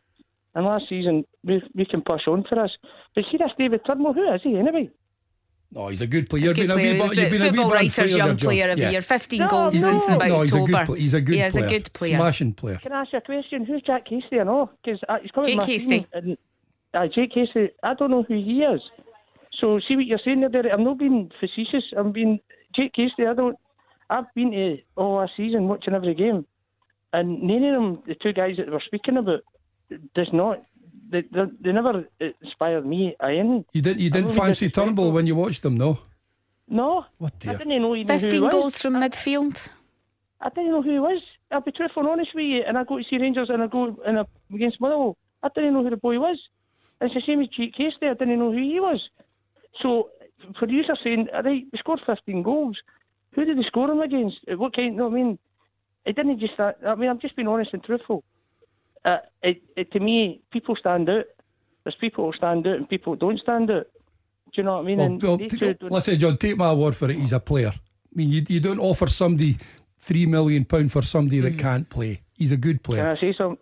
And 0.55 0.64
last 0.64 0.85
season, 0.88 1.24
we, 1.44 1.62
we 1.74 1.85
can 1.85 2.03
push 2.03 2.22
on 2.27 2.44
for 2.48 2.61
us. 2.61 2.70
But 3.14 3.24
see 3.31 3.37
this 3.37 3.51
David 3.59 3.83
Turnbull, 3.87 4.14
who 4.14 4.24
is 4.24 4.40
he 4.42 4.57
anyway? 4.57 4.90
Oh, 5.76 5.88
he's 5.88 6.00
a 6.00 6.07
good 6.07 6.31
player. 6.31 6.44
You've 6.44 6.57
Good 6.57 6.62
been 6.62 6.70
a 6.70 6.74
player. 6.74 6.87
wee 6.87 6.92
He 6.94 6.98
bit- 6.98 7.02
was 7.09 7.16
you've 7.18 7.24
the 7.24 7.31
been 7.31 7.42
a 7.42 7.46
Football 7.50 7.68
bit 7.70 7.74
Writers 7.74 8.16
Young. 8.16 8.37
Player 8.37 8.68
of 8.68 8.78
Yeah. 8.78 8.85
the 8.87 8.92
Year. 8.92 9.00
15 9.02 9.40
No, 9.40 9.48
goals 9.48 9.74
no. 9.74 9.90
since 9.90 10.09
about 10.09 10.28
no, 10.28 10.40
he's 10.40 10.54
a 10.54 10.59
October. 10.62 10.85
good. 10.87 10.98
He's 10.98 11.14
a 11.14 11.20
good 11.20 11.35
yeah, 11.37 11.44
he's 11.44 11.52
player. 11.54 11.66
a 11.66 11.68
good 11.68 11.92
player. 11.92 12.16
Smashing 12.16 12.52
player. 12.54 12.76
Can 12.76 12.92
I 12.92 13.00
ask 13.02 13.12
you 13.12 13.18
a 13.18 13.20
question? 13.20 13.64
Who's 13.66 13.83
Jack 13.83 14.09
Hastie? 14.09 14.40
I 14.40 14.44
know. 14.44 14.70
Because 14.83 15.00
uh, 15.09 15.18
he's 15.20 15.31
coming 15.31 15.50
Jake 15.50 15.57
to 15.61 15.66
my 15.66 15.72
Hastie. 15.72 15.88
team 15.88 16.07
And, 16.14 16.38
uh, 16.94 17.07
Jake 17.14 17.33
Hastie, 17.35 17.68
I 17.83 17.92
don't 17.94 18.11
know 18.11 18.22
who 18.22 18.35
he 18.35 18.62
is. 18.62 18.81
So 19.61 19.78
see 19.87 19.96
what 19.96 20.07
you're 20.07 20.20
saying 20.24 20.40
there, 20.40 20.48
Derek. 20.48 20.72
I'm 20.72 20.85
not 20.85 20.98
being 20.98 21.31
facetious. 21.38 21.85
I'm 21.96 22.12
being 22.12 22.40
Jake 22.74 22.92
Hastie. 22.96 23.26
I 23.26 23.35
don't. 23.35 23.57
I've 24.09 24.33
been 24.35 24.52
to 24.52 24.78
all 24.96 25.16
last 25.16 25.33
season 25.37 25.68
watching 25.68 25.92
every 25.92 26.14
game, 26.14 26.46
and 27.12 27.42
none 27.42 27.62
of 27.64 27.74
them, 27.74 28.02
the 28.07 28.14
two 28.14 28.33
guys 28.33 28.57
that 28.57 28.70
we're 28.70 28.81
speaking 28.81 29.18
about, 29.18 29.40
does 30.14 30.28
not. 30.33 30.62
They, 31.11 31.23
they, 31.23 31.44
they 31.61 31.73
never 31.73 32.05
inspired 32.42 32.85
me. 32.87 33.16
I 33.21 33.35
anything. 33.37 33.64
You 33.73 33.83
didn't. 33.83 34.01
You 34.01 34.11
didn't 34.11 34.31
fancy. 34.35 34.68
Turnbull 34.71 35.11
when 35.12 35.27
you 35.27 35.35
watched 35.35 35.64
him, 35.64 35.77
no? 35.77 35.99
No, 36.68 37.07
What 37.16 37.33
I 37.35 37.38
dear. 37.38 37.59
didn't 37.59 37.81
know 37.83 37.97
even 37.97 38.07
who 38.18 38.25
he 38.27 38.31
15 38.31 38.42
was. 38.42 38.53
goals 38.53 38.83
from 38.83 38.94
midfield. 38.94 39.71
I 40.40 40.51
didn't 40.51 40.71
know 40.71 40.83
who 40.83 40.90
he 40.92 40.99
was. 40.99 41.23
I'll 41.51 41.62
be 41.62 41.73
truthful 41.73 42.03
and 42.03 42.11
honest 42.12 42.35
with 42.35 42.44
you. 42.44 42.62
And 42.66 42.77
I 42.77 42.85
go 42.85 42.99
to 42.99 43.05
see 43.09 43.16
Rangers 43.16 43.49
and 43.49 43.62
I 43.62 43.66
go 43.68 43.97
in 44.07 44.16
a, 44.18 44.27
against 44.55 44.79
Motherwell. 44.81 45.16
I 45.42 45.49
didn't 45.55 45.73
know 45.73 45.83
who 45.83 45.88
the 45.90 45.97
boy 45.97 46.18
was. 46.21 46.38
It's 47.01 47.14
the 47.14 47.23
same 47.27 47.40
as 47.40 47.49
Jake 47.49 47.75
Hastie. 47.77 48.07
I 48.07 48.14
didn't 48.14 48.38
know 48.38 48.53
who 48.53 48.59
he 48.59 48.81
was. 48.81 49.01
So 49.83 50.11
for 50.59 50.68
you 50.68 50.83
are 50.88 50.99
saying, 51.03 51.29
all 51.35 51.42
right, 51.42 51.64
we 51.73 51.79
scored 51.79 52.01
15 52.07 52.42
goals. 52.42 52.77
Who 53.33 53.44
did 53.47 53.57
they 53.57 53.62
score 53.62 53.87
them 53.88 54.01
against? 54.01 54.37
Uh, 54.51 54.57
What 54.59 54.77
kind? 54.77 54.97
No, 54.97 55.07
I 55.07 55.11
mean, 55.11 55.38
it 56.05 56.16
didn't 56.16 56.38
just. 56.38 56.59
uh, 56.61 56.73
I 56.87 56.94
mean, 56.97 57.09
I'm 57.09 57.21
just 57.21 57.35
being 57.37 57.49
honest 57.49 57.73
and 57.73 57.83
truthful. 57.83 58.25
Uh, 59.05 59.19
it, 59.43 59.63
it 59.77 59.93
to 59.93 60.01
me, 60.01 60.43
people 60.53 60.77
stand 60.77 61.09
out. 61.09 61.25
There's 61.85 61.97
people 61.97 62.31
who 62.31 62.37
stand 62.37 62.67
out 62.67 62.77
and 62.77 62.89
people 62.89 63.15
who 63.15 63.19
don't 63.19 63.41
stand 63.41 63.71
out. 63.71 63.87
Do 64.53 64.53
you 64.57 64.63
know 64.63 64.75
what 64.75 64.85
I 64.85 64.87
mean? 64.87 64.99
Well, 64.99 65.39
well, 65.39 65.39
t- 65.39 65.77
listen, 65.83 66.19
John, 66.19 66.37
take 66.37 66.57
my 66.57 66.73
word 66.73 66.97
for 66.97 67.11
it. 67.11 67.17
He's 67.17 67.33
a 67.33 67.41
player. 67.41 67.73
I 67.75 68.15
mean, 68.15 68.31
you, 68.31 68.45
you 68.49 68.61
don't 68.61 68.79
offer 68.79 69.07
somebody 69.07 69.59
three 69.99 70.27
million 70.27 70.65
pound 70.65 70.91
for 70.91 71.03
somebody 71.03 71.41
that 71.41 71.59
can't 71.59 71.89
play. 71.89 72.23
He's 72.33 72.53
a 72.53 72.57
good 72.57 72.83
player. 72.83 73.03
Can. 73.03 73.17
I 73.17 73.21
say 73.21 73.35
something, 73.37 73.59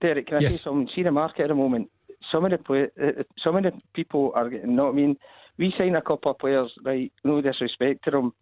Derek? 0.00 0.26
Can 0.26 0.36
I 0.38 0.48
say 0.48 0.56
something? 0.56 0.88
See 0.94 1.02
the 1.02 1.12
market 1.12 1.42
at 1.42 1.48
the 1.48 1.54
moment. 1.54 1.90
Some 2.32 2.44
of 2.44 2.50
the 2.50 2.58
play, 2.58 2.88
uh, 3.00 3.22
some 3.42 3.56
of 3.56 3.62
the 3.62 3.72
people 3.92 4.32
are 4.34 4.48
getting. 4.48 4.70
You 4.70 4.76
know 4.76 4.84
what 4.84 4.92
I 4.92 4.96
mean? 4.96 5.16
We 5.56 5.72
sign 5.78 5.94
a 5.96 6.02
couple 6.02 6.32
of 6.32 6.38
players, 6.38 6.72
right? 6.84 7.12
No 7.22 7.40
disrespect 7.40 8.04
to 8.04 8.10
them, 8.10 8.32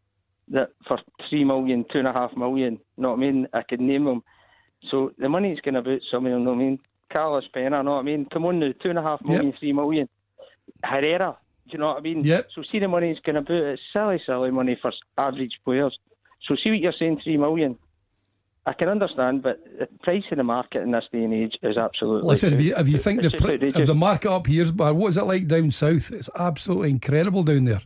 that 0.49 0.71
for 0.89 0.99
three 1.29 1.45
million, 1.45 1.85
two 1.93 1.99
and 1.99 2.09
a 2.09 2.13
half 2.13 2.35
million. 2.37 2.75
You 2.97 3.03
know 3.03 3.11
what 3.11 3.19
I 3.19 3.21
mean? 3.21 3.49
I 3.53 3.63
could 3.63 3.81
name 3.81 4.05
them. 4.05 4.23
So 4.91 5.13
the 5.19 5.29
money's 5.29 5.61
going 5.61 5.77
about 5.77 6.01
some 6.11 6.27
of. 6.27 6.33
You 6.33 6.39
know 6.39 6.51
what 6.51 6.57
I 6.57 6.59
mean? 6.59 6.79
Carlos 7.15 7.45
Pena. 7.53 7.79
You 7.79 7.83
know 7.85 7.95
what 7.95 8.01
I 8.01 8.03
mean? 8.03 8.27
Come 8.33 8.47
on 8.47 8.59
now, 8.59 8.73
two 8.83 8.91
and 8.91 8.99
a 8.99 9.03
half 9.03 9.23
million, 9.25 9.53
three 9.59 9.73
million. 9.73 10.09
Herrera. 10.83 11.37
Do 11.67 11.73
you 11.73 11.79
know 11.79 11.89
what 11.89 11.99
I 11.99 12.01
mean? 12.01 12.25
Yep. 12.25 12.49
So 12.55 12.63
see 12.71 12.79
the 12.79 12.89
money 12.89 13.07
money's 13.07 13.23
going 13.23 13.37
about. 13.37 13.57
It's 13.57 13.83
silly, 13.93 14.21
silly 14.27 14.51
money 14.51 14.77
for 14.81 14.93
average 15.17 15.59
players. 15.65 15.99
So 16.47 16.57
see 16.57 16.71
what 16.71 16.81
you're 16.81 16.95
saying, 16.99 17.21
three 17.23 17.37
million. 17.37 17.79
I 18.65 18.73
can 18.75 18.89
understand, 18.89 19.43
but 19.43 19.59
the 19.79 19.89
price 20.03 20.23
in 20.31 20.39
the 20.39 20.45
market 20.45 20.83
in 20.83 20.93
this 20.93 21.05
day 21.13 21.25
and 21.25 21.35
age 21.35 21.57
is 21.63 21.77
absolutely. 21.77 22.29
Listen, 22.29 22.53
if 22.55 22.61
you, 22.61 22.77
if 22.77 22.89
you 22.89 22.99
think 22.99 23.23
the 23.23 23.31
pr- 23.31 23.51
if 23.61 23.87
the 23.87 23.95
market 23.95 24.31
up 24.31 24.47
here's 24.47 24.71
bad, 24.71 24.93
what 24.93 25.09
is 25.09 25.17
it 25.17 25.25
like 25.25 25.49
down 25.49 25.71
south? 25.73 26.13
It's 26.13 26.31
absolutely 26.37 26.91
incredible 26.91 27.43
down 27.43 27.65
there. 27.65 27.83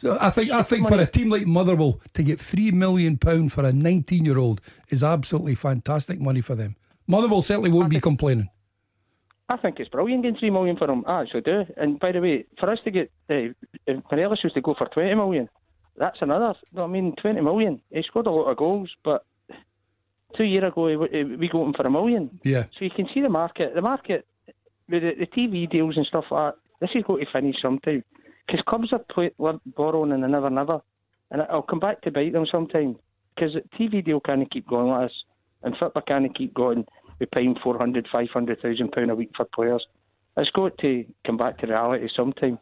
So 0.00 0.16
I 0.18 0.30
think 0.30 0.50
I 0.50 0.62
think 0.62 0.88
for 0.88 0.98
a 0.98 1.06
team 1.06 1.28
like 1.28 1.46
Motherwell 1.46 2.00
to 2.14 2.22
get 2.22 2.40
three 2.40 2.70
million 2.70 3.18
pound 3.18 3.52
for 3.52 3.66
a 3.66 3.70
nineteen 3.70 4.24
year 4.24 4.38
old 4.38 4.62
is 4.88 5.04
absolutely 5.04 5.54
fantastic 5.54 6.18
money 6.18 6.40
for 6.40 6.54
them. 6.54 6.76
Motherwell 7.06 7.42
certainly 7.42 7.68
won't 7.68 7.90
be 7.90 8.00
complaining. 8.00 8.48
I 9.50 9.58
think 9.58 9.78
it's 9.78 9.90
brilliant 9.90 10.22
getting 10.22 10.38
three 10.38 10.48
million 10.48 10.78
for 10.78 10.90
him. 10.90 11.04
I 11.06 11.20
actually 11.20 11.42
do. 11.42 11.66
And 11.76 12.00
by 12.00 12.12
the 12.12 12.22
way, 12.22 12.46
for 12.58 12.70
us 12.70 12.78
to 12.84 12.90
get 12.90 13.12
uh, 13.28 13.52
Morelos 14.10 14.42
was 14.42 14.54
to 14.54 14.62
go 14.62 14.72
for 14.72 14.86
twenty 14.86 15.14
million, 15.14 15.50
that's 15.98 16.22
another. 16.22 16.54
I 16.78 16.86
mean, 16.86 17.14
twenty 17.20 17.42
million. 17.42 17.82
He 17.90 18.02
scored 18.04 18.26
a 18.26 18.30
lot 18.30 18.50
of 18.50 18.56
goals, 18.56 18.88
but 19.04 19.26
two 20.34 20.44
years 20.44 20.64
ago 20.64 20.84
we 20.84 21.50
got 21.52 21.66
him 21.66 21.74
for 21.74 21.86
a 21.86 21.90
million. 21.90 22.40
Yeah. 22.42 22.64
So 22.78 22.86
you 22.86 22.90
can 22.90 23.06
see 23.12 23.20
the 23.20 23.28
market. 23.28 23.74
The 23.74 23.82
market 23.82 24.26
with 24.88 25.02
the, 25.02 25.12
the 25.18 25.26
TV 25.26 25.70
deals 25.70 25.98
and 25.98 26.06
stuff 26.06 26.24
like 26.30 26.54
that. 26.54 26.60
This 26.80 26.90
is 26.94 27.04
going 27.06 27.22
to 27.22 27.30
finish 27.30 27.56
sometime 27.60 28.02
because 28.46 28.62
clubs 28.66 28.92
are 28.92 28.98
play, 28.98 29.30
borrowing 29.76 30.12
and 30.12 30.22
they 30.22 30.28
never, 30.28 30.50
never. 30.50 30.80
And 31.30 31.42
I'll 31.42 31.62
come 31.62 31.78
back 31.80 32.02
to 32.02 32.10
bite 32.10 32.32
them 32.32 32.46
sometime 32.50 32.96
because 33.34 33.54
the 33.54 33.62
TV 33.78 34.04
deal 34.04 34.20
can't 34.20 34.50
keep 34.50 34.66
going 34.66 34.88
like 34.88 35.08
this, 35.08 35.24
and 35.62 35.76
football 35.76 36.02
can't 36.02 36.34
keep 36.36 36.52
going. 36.54 36.86
We're 37.18 37.26
paying 37.26 37.54
400, 37.62 38.08
500,000 38.10 38.92
pound 38.92 39.10
a 39.10 39.14
week 39.14 39.30
for 39.36 39.44
players. 39.54 39.86
It's 40.36 40.50
got 40.50 40.76
to 40.78 41.04
come 41.26 41.36
back 41.36 41.58
to 41.58 41.66
reality 41.66 42.08
sometime. 42.16 42.58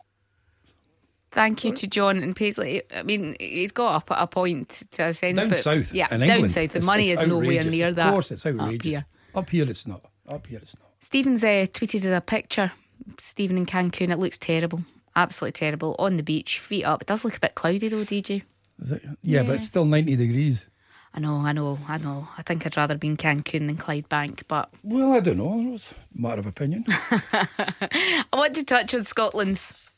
Thank 1.31 1.63
you 1.65 1.73
to 1.73 1.87
John 1.87 2.23
and 2.23 2.35
Paisley. 2.35 2.83
I 2.95 3.03
mean, 3.03 3.37
he's 3.39 3.71
got 3.73 4.11
a, 4.11 4.23
a 4.23 4.27
point 4.27 4.85
to 4.93 5.05
a 5.05 5.15
sense. 5.15 5.37
Down 5.37 5.49
but 5.49 5.59
south, 5.59 5.93
yeah, 5.93 6.09
in 6.11 6.21
down 6.21 6.31
England, 6.31 6.51
south. 6.51 6.73
The 6.73 6.79
it's- 6.79 6.87
money 6.87 7.11
it's 7.11 7.21
is 7.23 7.29
nowhere 7.29 7.63
near 7.63 7.93
that. 7.93 8.07
Of 8.09 8.13
course, 8.13 8.31
it's 8.31 8.47
outrageous. 8.47 8.59
up 8.61 8.65
outrageous. 8.67 8.91
here. 8.91 9.07
Up 9.35 9.51
here, 9.51 9.71
it's 9.71 9.87
not. 9.87 10.05
Up 10.27 10.47
here, 10.47 10.59
it's 10.63 10.75
not. 10.77 10.89
Stephen's 11.01 11.45
uh, 11.45 11.67
tweeted 11.71 12.17
a 12.17 12.21
picture. 12.21 12.73
Stephen 13.19 13.59
in 13.59 13.67
Cancun. 13.67 14.11
It 14.11 14.19
looks 14.19 14.39
terrible. 14.39 14.83
Absolutely 15.19 15.53
terrible. 15.53 15.97
On 15.99 16.17
the 16.17 16.23
beach, 16.23 16.61
feet 16.61 16.85
up. 16.85 17.03
It 17.03 17.09
does 17.09 17.25
look 17.25 17.37
a 17.37 17.41
bit 17.41 17.57
cloudy 17.57 17.89
though, 17.89 18.05
DJ. 18.05 18.45
Is 18.81 18.93
it? 18.93 19.03
Yeah, 19.23 19.43
but 19.43 19.57
it's 19.57 19.65
still 19.65 19.85
90 19.85 20.15
degrees. 20.15 20.65
I 21.13 21.19
know, 21.19 21.39
I 21.39 21.53
know, 21.53 21.77
I 21.89 21.99
know. 21.99 22.29
I 22.39 22.43
think 22.43 22.65
I'd 22.65 22.77
rather 22.77 22.97
be 22.97 23.09
in 23.09 23.17
Cancun 23.17 23.67
than 23.67 23.77
Clydebank, 23.77 24.43
but 24.47 24.71
Well, 24.85 25.13
I 25.13 25.19
don't 25.19 25.39
know. 25.39 25.75
It's 25.75 25.91
a 25.91 25.95
matter 26.15 26.39
of 26.39 26.47
opinion. 26.47 26.85
I 27.33 28.25
want 28.33 28.55
to 28.55 28.63
touch 28.63 28.95
on 28.95 29.03
Scotland's 29.03 29.91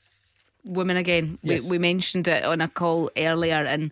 women 0.65 0.97
again. 0.97 1.39
Yes. 1.43 1.65
We, 1.65 1.73
we 1.73 1.79
mentioned 1.79 2.27
it 2.27 2.43
on 2.43 2.63
a 2.63 2.69
call 2.69 3.11
earlier, 3.19 3.57
and 3.57 3.91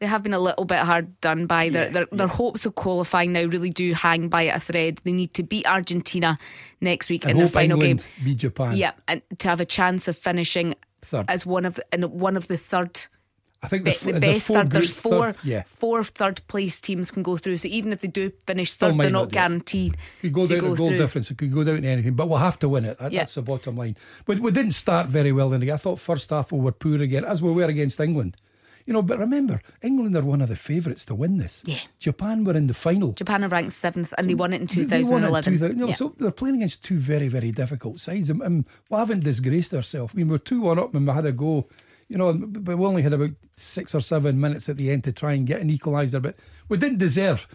they 0.00 0.06
have 0.06 0.22
been 0.22 0.34
a 0.34 0.38
little 0.38 0.64
bit 0.64 0.78
hard 0.78 1.20
done 1.20 1.46
by. 1.46 1.68
Their, 1.70 1.84
Yeah, 1.86 1.90
their, 1.90 2.06
their 2.12 2.26
hopes 2.28 2.64
of 2.66 2.74
qualifying 2.74 3.32
now 3.32 3.44
really 3.44 3.70
do 3.70 3.92
hang 3.94 4.28
by 4.28 4.42
a 4.42 4.58
thread. 4.60 5.00
They 5.04 5.12
need 5.12 5.34
to 5.34 5.42
beat 5.42 5.66
Argentina 5.66 6.38
next 6.80 7.10
week 7.10 7.26
I 7.26 7.30
in 7.30 7.38
their 7.38 7.46
final 7.48 7.82
England 7.82 8.04
game. 8.16 8.24
beat 8.24 8.38
Japan. 8.38 8.76
Yeah, 8.76 8.92
and 9.08 9.22
to 9.38 9.48
have 9.48 9.60
a 9.60 9.64
chance 9.64 10.06
of 10.08 10.16
finishing 10.16 10.74
Third. 11.02 11.26
as 11.28 11.44
one 11.46 11.64
of 11.64 11.74
the, 11.74 11.84
in 11.92 12.02
one 12.02 12.36
of 12.36 12.46
the 12.48 12.56
third. 12.56 13.06
I 13.60 13.66
think 13.66 13.82
there's, 13.82 13.98
the 13.98 14.12
there's 14.12 14.20
best 14.36 14.46
four 14.46 14.56
third, 14.58 14.70
there's 14.70 14.92
four, 14.92 15.32
third- 15.32 15.36
yeah. 15.42 15.62
four 15.66 16.04
third 16.04 16.46
place 16.46 16.80
teams 16.80 17.10
can 17.10 17.24
go 17.24 17.36
through. 17.36 17.56
So 17.56 17.66
even 17.66 17.92
if 17.92 18.00
they 18.02 18.06
do 18.06 18.30
finish 18.46 18.74
third, 18.74 18.96
they're 18.96 19.10
not 19.10 19.24
it. 19.26 19.32
guaranteed 19.32 19.96
Could 20.20 20.32
go 20.32 20.46
to 20.46 20.54
down 20.54 20.60
go 20.60 20.70
to 20.70 20.76
goal 20.76 20.88
through. 20.90 20.98
difference. 20.98 21.28
It 21.32 21.38
could 21.38 21.52
go 21.52 21.64
down 21.64 21.82
to 21.82 21.88
anything, 21.88 22.14
but 22.14 22.28
we'll 22.28 22.38
have 22.38 22.56
to 22.60 22.68
win 22.68 22.84
it. 22.84 22.98
That- 23.00 23.10
Yeah. 23.10 23.22
That's 23.22 23.34
the 23.34 23.42
bottom 23.42 23.76
line. 23.76 23.96
But 24.26 24.38
we 24.38 24.52
didn't 24.52 24.74
start 24.74 25.08
very 25.08 25.32
well 25.32 25.52
in 25.52 25.58
the. 25.58 25.66
game. 25.66 25.74
I 25.74 25.78
thought 25.78 25.98
first 25.98 26.30
half 26.30 26.52
we 26.52 26.60
were 26.60 26.70
poor 26.70 27.02
again, 27.02 27.24
as 27.24 27.42
we 27.42 27.50
were 27.50 27.64
against 27.64 27.98
England. 27.98 28.36
You 28.88 28.94
know, 28.94 29.02
but 29.02 29.18
remember, 29.18 29.60
England 29.82 30.16
are 30.16 30.22
one 30.24 30.40
of 30.40 30.48
the 30.48 30.56
favourites 30.56 31.04
to 31.04 31.14
win 31.14 31.36
this. 31.36 31.62
Yeah. 31.66 31.80
Japan 31.98 32.44
were 32.44 32.56
in 32.56 32.68
the 32.68 32.72
final. 32.74 33.12
Japan 33.12 33.44
are 33.44 33.48
ranked 33.48 33.74
seventh, 33.74 34.14
and 34.16 34.26
they 34.30 34.34
won 34.34 34.54
it 34.54 34.62
in 34.62 34.66
They- 34.66 34.84
they 34.86 35.02
won 35.02 35.24
it 35.24 35.26
in 35.28 35.32
2011. 35.34 35.52
2000 35.58 35.76
no, 35.78 35.86
Yeah. 35.88 35.94
So 35.94 36.14
they're 36.18 36.30
playing 36.30 36.56
against 36.56 36.82
two 36.84 36.96
very, 36.96 37.28
very 37.28 37.52
difficult 37.52 38.00
sides. 38.00 38.30
And, 38.30 38.40
and 38.40 38.64
we 38.88 38.96
haven't 38.96 39.24
disgraced 39.24 39.74
ourselves. 39.74 40.14
I 40.14 40.16
mean, 40.16 40.28
we're 40.28 40.38
2 40.38 40.62
1 40.62 40.78
up 40.78 40.94
and 40.94 41.06
we 41.06 41.12
had 41.12 41.26
a 41.26 41.32
go, 41.32 41.68
you 42.08 42.16
know, 42.16 42.32
but 42.32 42.78
we 42.78 42.86
only 42.86 43.02
had 43.02 43.12
about 43.12 43.32
six 43.56 43.94
or 43.94 44.00
seven 44.00 44.40
minutes 44.40 44.70
at 44.70 44.78
the 44.78 44.90
end 44.90 45.04
to 45.04 45.12
try 45.12 45.34
and 45.34 45.46
get 45.46 45.60
an 45.60 45.68
equaliser. 45.68 46.22
But 46.22 46.36
we 46.70 46.78
didn't 46.78 46.96
deserve 46.96 47.46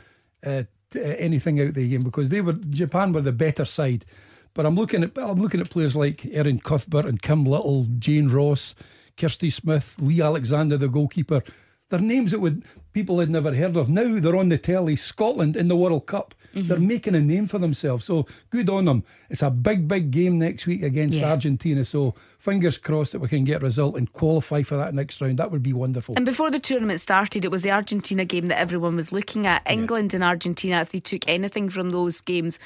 uh, 0.46 0.66
t- 0.92 1.00
uh, 1.00 1.16
anything 1.18 1.60
out 1.60 1.70
of 1.70 1.74
the 1.74 1.90
game 1.90 2.02
because 2.04 2.30
they 2.30 2.42
were 2.42 2.54
Japan 2.54 3.12
were 3.12 3.22
the 3.22 3.32
better 3.32 3.66
side. 3.66 4.06
But 4.54 4.68
I'm 4.68 4.76
looking 4.76 5.02
at 5.04 5.18
I'm 5.18 5.40
looking 5.42 5.62
at 5.62 5.72
players 5.72 5.96
like 5.96 6.28
Erin 6.28 6.60
Cuthbert 6.60 7.08
and 7.08 7.20
Kim 7.24 7.44
Little, 7.44 7.88
Jane 7.98 8.28
Ross, 8.28 8.76
Kirsty 9.18 9.50
Smith, 9.50 9.96
Lee 10.00 10.22
Alexander, 10.22 10.78
the 10.78 10.88
goalkeeper. 10.88 11.44
They're 11.90 12.00
names 12.00 12.32
that 12.32 12.40
would 12.40 12.64
people 12.94 13.20
had 13.20 13.30
never 13.30 13.54
heard 13.54 13.78
of. 13.78 13.88
Now 13.90 14.20
they're 14.20 14.36
on 14.36 14.50
the 14.50 14.58
telly. 14.58 14.96
Scotland 14.96 15.56
in 15.56 15.68
the 15.68 15.76
World 15.76 16.08
Cup. 16.08 16.34
Mm-hmm. 16.56 16.68
They're 16.68 16.80
making 16.80 17.14
a 17.16 17.20
name 17.20 17.46
for 17.48 17.60
themselves. 17.60 18.06
So 18.06 18.26
good 18.50 18.70
on 18.70 18.86
them. 18.86 19.04
It's 19.30 19.42
a 19.44 19.52
big, 19.52 19.88
big 19.88 20.10
game 20.12 20.38
next 20.40 20.66
week 20.66 20.82
against 20.84 21.18
Yeah. 21.18 21.30
Argentina. 21.32 21.84
So 21.86 22.16
fingers 22.40 22.78
crossed 22.78 23.12
that 23.12 23.20
we 23.20 23.28
can 23.28 23.44
get 23.44 23.62
a 23.62 23.66
result 23.66 23.96
and 23.96 24.12
qualify 24.12 24.64
for 24.64 24.76
that 24.78 24.94
next 24.96 25.20
round. 25.22 25.38
That 25.38 25.52
would 25.52 25.64
be 25.64 25.74
wonderful. 25.74 26.16
And 26.16 26.26
before 26.26 26.50
the 26.52 26.60
tournament 26.60 27.00
started, 27.00 27.44
it 27.46 27.52
was 27.52 27.62
the 27.64 27.72
Argentina 27.72 28.26
game 28.26 28.46
that 28.48 28.60
everyone 28.60 28.96
was 28.96 29.12
looking 29.12 29.46
at. 29.46 29.62
England 29.70 30.14
and 30.14 30.24
Argentina, 30.24 30.82
if 30.82 30.92
they 30.92 31.00
took 31.00 31.28
anything 31.28 31.70
from 31.70 31.90
those 31.92 32.22
games, 32.22 32.60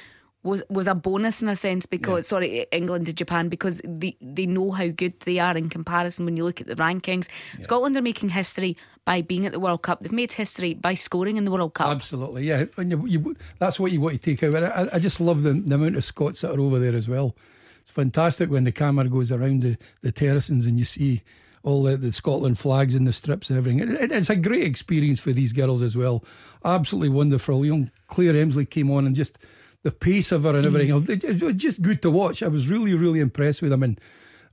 was 0.47 0.63
was 0.69 0.87
a 0.87 0.95
bonus 0.95 1.41
in 1.41 1.49
a 1.49 1.55
sense 1.55 1.85
because 1.85 2.27
sorry, 2.27 2.65
England 2.71 3.05
to 3.05 3.13
Japan 3.13 3.49
because 3.49 3.81
they 3.83 4.15
they 4.21 4.45
know 4.45 4.71
how 4.71 4.87
good 4.87 5.19
they 5.21 5.39
are 5.39 5.55
in 5.57 5.69
comparison 5.69 6.25
when 6.25 6.37
you 6.37 6.43
look 6.43 6.61
at 6.61 6.67
the 6.67 6.75
rankings. 6.75 7.27
Scotland 7.61 7.95
are 7.97 8.01
making 8.01 8.29
history 8.29 8.77
by 9.05 9.21
being 9.21 9.45
at 9.45 9.51
the 9.51 9.59
World 9.59 9.81
Cup. 9.83 9.99
They've 10.01 10.11
made 10.11 10.33
history 10.33 10.73
by 10.73 10.93
scoring 10.95 11.37
in 11.37 11.45
the 11.45 11.51
World 11.51 11.73
Cup. 11.73 11.87
Absolutely, 11.89 12.45
yeah. 12.47 12.65
And 12.77 12.91
you, 12.91 13.05
you, 13.05 13.35
that's 13.59 13.79
what 13.79 13.91
you 13.91 14.01
want 14.01 14.21
to 14.21 14.35
take 14.35 14.43
out. 14.43 14.63
I, 14.63 14.89
I 14.95 14.99
just 14.99 15.21
love 15.21 15.43
the, 15.43 15.53
the 15.53 15.75
amount 15.75 15.95
of 15.95 16.03
Scots 16.03 16.41
that 16.41 16.51
are 16.55 16.59
over 16.59 16.77
there 16.79 16.95
as 16.95 17.07
well. 17.07 17.35
It's 17.81 17.91
fantastic 17.91 18.49
when 18.49 18.65
the 18.65 18.73
camera 18.73 19.07
goes 19.07 19.31
around 19.31 19.61
the, 19.61 19.77
the 20.01 20.47
and 20.49 20.77
you 20.77 20.83
see 20.83 21.21
all 21.63 21.83
the, 21.83 21.97
the 21.97 22.11
Scotland 22.11 22.59
flags 22.59 22.95
and 22.95 23.07
the 23.07 23.13
strips 23.13 23.49
and 23.49 23.57
everything. 23.57 23.79
It, 23.79 23.89
it- 24.01 24.11
it's 24.11 24.29
a 24.29 24.35
great 24.35 24.63
experience 24.63 25.19
for 25.19 25.31
these 25.31 25.53
girls 25.53 25.81
as 25.81 25.95
well. 25.95 26.23
Absolutely 26.65 27.09
wonderful. 27.09 27.65
You 27.65 27.75
know, 27.77 27.87
Claire 28.07 28.35
Emslie 28.35 28.65
came 28.65 28.91
on 28.91 29.05
and 29.05 29.15
just 29.15 29.37
the 29.83 29.91
pace 29.91 30.31
of 30.31 30.43
her 30.43 30.55
and 30.55 30.65
everything. 30.65 30.91
else. 30.91 31.03
Mm. 31.03 31.09
It, 31.09 31.23
it 31.23 31.43
was 31.43 31.55
just 31.55 31.81
good 31.81 32.01
to 32.01 32.11
watch. 32.11 32.43
I 32.43 32.47
was 32.47 32.69
really, 32.69 32.93
really 32.93 33.19
impressed 33.19 33.61
with 33.61 33.71
them. 33.71 33.83
And 33.83 33.99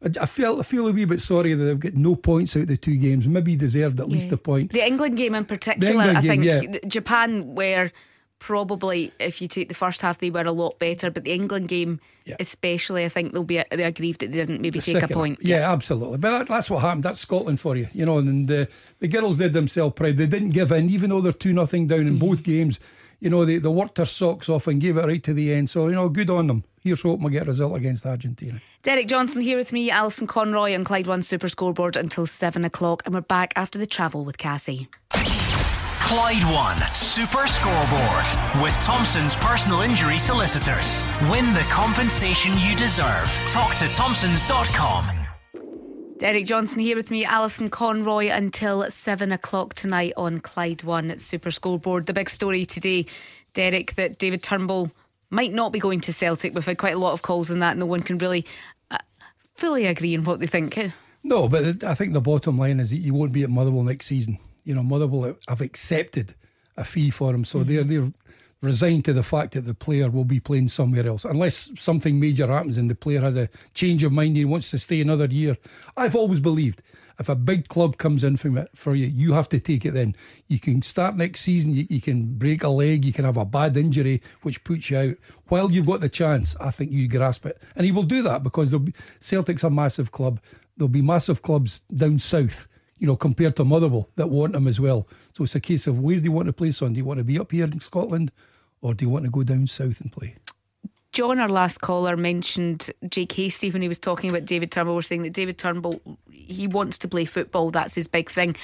I, 0.02 0.22
I 0.22 0.26
feel 0.26 0.60
I 0.60 0.62
feel 0.62 0.87
a 0.87 0.92
wee 0.92 1.04
bit 1.04 1.20
sorry 1.20 1.54
that 1.54 1.64
they've 1.64 1.80
got 1.80 1.94
no 1.94 2.14
points 2.14 2.56
out 2.56 2.62
of 2.62 2.68
the 2.68 2.76
two 2.76 2.96
games. 2.96 3.26
Maybe 3.26 3.56
deserved 3.56 4.00
at 4.00 4.08
least 4.08 4.32
a 4.32 4.37
point. 4.37 4.72
The 4.72 4.87
England 4.87 5.16
game 5.16 5.34
in 5.34 5.44
particular, 5.44 6.04
I 6.04 6.20
game, 6.20 6.42
think 6.42 6.44
yeah. 6.44 6.78
Japan 6.87 7.54
were 7.54 7.90
probably, 8.40 9.10
if 9.18 9.40
you 9.40 9.48
take 9.48 9.68
the 9.68 9.74
first 9.74 10.02
half, 10.02 10.18
they 10.18 10.28
were 10.28 10.42
a 10.42 10.52
lot 10.52 10.78
better. 10.78 11.10
But 11.10 11.24
the 11.24 11.32
England 11.32 11.68
game, 11.68 11.98
Yeah. 12.26 12.37
especially, 12.38 13.04
I 13.06 13.08
think 13.08 13.32
they'll 13.32 13.42
be 13.42 13.62
they're 13.70 13.87
aggrieved 13.87 14.20
that 14.20 14.32
they 14.32 14.37
didn't 14.37 14.60
maybe 14.60 14.80
The 14.80 14.92
take 14.92 15.02
a 15.02 15.08
point. 15.08 15.38
Yeah, 15.40 15.72
absolutely. 15.72 16.18
But 16.18 16.38
that, 16.38 16.48
that's 16.48 16.68
what 16.68 16.82
happened. 16.82 17.04
That's 17.04 17.20
Scotland 17.20 17.58
for 17.58 17.74
you, 17.74 17.88
you 17.94 18.04
know. 18.04 18.18
And 18.18 18.46
the 18.46 18.68
the 18.98 19.08
girls 19.08 19.38
did 19.38 19.54
themselves 19.54 19.94
proud. 19.94 20.16
They 20.18 20.26
didn't 20.26 20.50
give 20.50 20.70
in, 20.72 20.90
even 20.90 21.10
though 21.10 21.22
they're 21.22 21.32
two 21.32 21.54
nothing 21.54 21.87
down 21.87 22.00
in 22.00 22.18
mm-hmm. 22.18 22.18
both 22.18 22.42
games. 22.42 22.78
You 23.24 23.30
know, 23.30 23.46
they, 23.46 23.56
they 23.56 23.70
worked 23.70 23.94
their 23.94 24.04
socks 24.04 24.50
off 24.50 24.66
and 24.66 24.78
gave 24.78 24.98
it 24.98 25.06
right 25.06 25.22
to 25.22 25.32
the 25.32 25.54
end. 25.54 25.70
So 25.70 25.88
you 25.88 25.94
know, 25.94 26.10
good 26.10 26.28
on 26.28 26.46
them. 26.46 26.62
Here's 26.82 27.00
hoping 27.00 27.24
we 27.24 27.30
get 27.30 27.44
a 27.44 27.46
result 27.46 27.74
against 27.74 28.04
Argentina. 28.04 28.60
Derek 28.82 29.08
Johnstone 29.08 29.42
here 29.42 29.56
with 29.56 29.72
me, 29.72 29.90
Alison 29.90 30.26
Conroy 30.26 30.74
on 30.74 30.84
Clyde 30.84 31.06
One 31.06 31.22
Super 31.22 31.48
Scoreboard 31.48 31.96
until 31.96 32.26
seven 32.26 32.66
o'clock, 32.66 33.02
and 33.06 33.14
we're 33.14 33.22
back 33.22 33.54
after 33.56 33.78
the 33.78 33.87
travel 33.87 34.26
with 34.26 34.37
Cassie. 34.37 34.88
Clyde 35.10 36.44
One 36.52 36.76
Super 36.92 37.46
Scoreboard 37.46 38.62
with 38.62 38.78
Thompson's 38.82 39.37
personal 39.37 39.80
injury 39.80 40.18
solicitors. 40.18 41.02
Win 41.30 41.46
the 41.54 41.66
compensation 41.70 42.52
you 42.58 42.76
deserve. 42.76 43.32
Talk 43.48 43.74
to 43.76 43.88
Thompson's.com. 43.88 45.23
Derek 46.24 46.46
Johnstone 46.46 46.78
here 46.80 46.96
with 46.96 47.10
me, 47.10 47.26
Alison 47.26 47.68
Conroy 47.68 48.28
until 48.30 48.90
seven 48.90 49.30
o'clock 49.30 49.74
tonight 49.74 50.14
on 50.16 50.40
Clyde 50.40 50.82
One 50.82 51.10
at 51.10 51.20
Super 51.20 51.50
Scoreboard. 51.50 52.06
The 52.06 52.14
big 52.14 52.30
story 52.30 52.64
today, 52.64 53.04
Derek, 53.52 53.94
that 53.96 54.16
David 54.18 54.42
Turnbull 54.42 54.90
might 55.28 55.52
not 55.52 55.70
be 55.70 55.78
going 55.78 56.00
to 56.00 56.14
Celtic. 56.14 56.54
We've 56.54 56.64
had 56.64 56.78
quite 56.78 56.94
a 56.94 56.98
lot 56.98 57.12
of 57.12 57.20
calls 57.20 57.50
on 57.50 57.58
that. 57.58 57.76
No 57.76 57.84
one 57.84 58.02
can 58.02 58.16
really 58.16 58.46
uh, 58.90 58.96
fully 59.54 59.84
agree 59.84 60.16
on 60.16 60.24
what 60.24 60.40
they 60.40 60.46
think. 60.46 60.78
eh? 60.78 60.88
No, 61.22 61.46
but 61.46 61.84
I 61.84 61.94
think 61.94 62.14
the 62.14 62.22
bottom 62.22 62.56
line 62.56 62.80
is 62.80 62.88
that 62.88 63.00
he 63.02 63.10
won't 63.10 63.32
be 63.32 63.42
at 63.42 63.50
Motherwell 63.50 63.82
next 63.82 64.06
season. 64.06 64.38
You 64.64 64.74
know, 64.74 64.82
Motherwell 64.82 65.37
have 65.46 65.60
accepted 65.60 66.34
a 66.74 66.84
fee 66.84 67.10
for 67.10 67.34
him, 67.34 67.44
so 67.44 67.58
Mm-hmm. 67.58 67.68
they're 67.68 67.84
they're 67.84 68.12
resigned 68.62 69.04
to 69.04 69.12
the 69.12 69.22
fact 69.22 69.52
that 69.52 69.66
the 69.66 69.74
player 69.74 70.10
will 70.10 70.24
be 70.24 70.40
playing 70.40 70.68
somewhere 70.68 71.06
else, 71.06 71.24
unless 71.24 71.70
something 71.76 72.18
major 72.18 72.46
happens 72.46 72.76
and 72.76 72.90
the 72.90 72.94
player 72.94 73.20
has 73.20 73.36
a 73.36 73.48
change 73.74 74.02
of 74.02 74.12
mind 74.12 74.36
and 74.36 74.50
wants 74.50 74.70
to 74.70 74.78
stay 74.78 75.00
another 75.00 75.26
year. 75.26 75.56
I've 75.96 76.16
always 76.16 76.40
believed 76.40 76.82
if 77.18 77.28
a 77.28 77.36
big 77.36 77.68
club 77.68 77.96
comes 77.96 78.24
in 78.24 78.36
from 78.36 78.58
it 78.58 78.70
for 78.74 78.94
you, 78.94 79.06
you 79.06 79.32
have 79.34 79.48
to 79.50 79.60
take 79.60 79.84
it. 79.84 79.94
Then 79.94 80.16
you 80.48 80.58
can 80.58 80.82
start 80.82 81.16
next 81.16 81.40
season. 81.40 81.74
You, 81.74 81.86
you 81.88 82.00
can 82.00 82.34
break 82.34 82.64
a 82.64 82.68
leg. 82.68 83.04
You 83.04 83.12
can 83.12 83.24
have 83.24 83.36
a 83.36 83.44
bad 83.44 83.76
injury 83.76 84.20
which 84.42 84.64
puts 84.64 84.90
you 84.90 84.98
out. 84.98 85.16
While 85.46 85.70
you've 85.70 85.86
got 85.86 86.00
the 86.00 86.08
chance, 86.08 86.56
I 86.60 86.70
think 86.70 86.90
you 86.90 87.06
grasp 87.06 87.46
it, 87.46 87.60
and 87.76 87.84
he 87.84 87.92
will 87.92 88.02
do 88.02 88.22
that 88.22 88.42
because 88.42 88.74
be, 88.74 88.94
Celtic's 89.20 89.62
a 89.62 89.70
massive 89.70 90.10
club. 90.10 90.40
There'll 90.76 90.88
be 90.88 91.02
massive 91.02 91.42
clubs 91.42 91.82
down 91.94 92.18
south 92.18 92.66
you 92.98 93.07
know, 93.07 93.16
compared 93.16 93.57
to 93.57 93.64
Motherwell 93.64 94.09
that 94.16 94.30
want 94.30 94.54
him 94.54 94.66
as 94.66 94.80
well. 94.80 95.09
So 95.35 95.44
it's 95.44 95.54
a 95.54 95.61
case 95.61 95.87
of 95.87 95.98
where 95.98 96.16
do 96.16 96.24
you 96.24 96.33
want 96.33 96.46
to 96.46 96.52
play 96.52 96.70
son? 96.70 96.92
Do 96.92 96.98
you 96.98 97.04
want 97.04 97.18
to 97.18 97.24
be 97.24 97.38
up 97.38 97.52
here 97.52 97.64
in 97.64 97.80
Scotland 97.80 98.30
or 98.80 98.94
do 98.94 99.04
you 99.04 99.09
want 99.09 99.24
to 99.24 99.30
go 99.30 99.42
down 99.42 99.66
south 99.66 100.00
and 100.00 100.12
play? 100.12 100.37
John, 101.12 101.38
our 101.38 101.48
last 101.48 101.80
caller, 101.80 102.16
mentioned 102.16 102.90
Jake 103.09 103.33
Hastie 103.33 103.70
when 103.70 103.83
he 103.83 103.88
was 103.88 104.00
talking 104.00 104.30
about 104.30 104.46
David 104.46 104.72
Turnbull. 104.72 104.96
We're 104.96 105.02
saying 105.02 105.22
that 105.22 105.33
David 105.33 105.59
Turnbull, 105.59 106.00
he 106.30 106.66
wants 106.66 106.98
to 106.98 107.09
play 107.09 107.24
football. 107.24 107.70
That's 107.70 107.94
his 107.94 108.09
big 108.09 108.28
thing. 108.28 108.57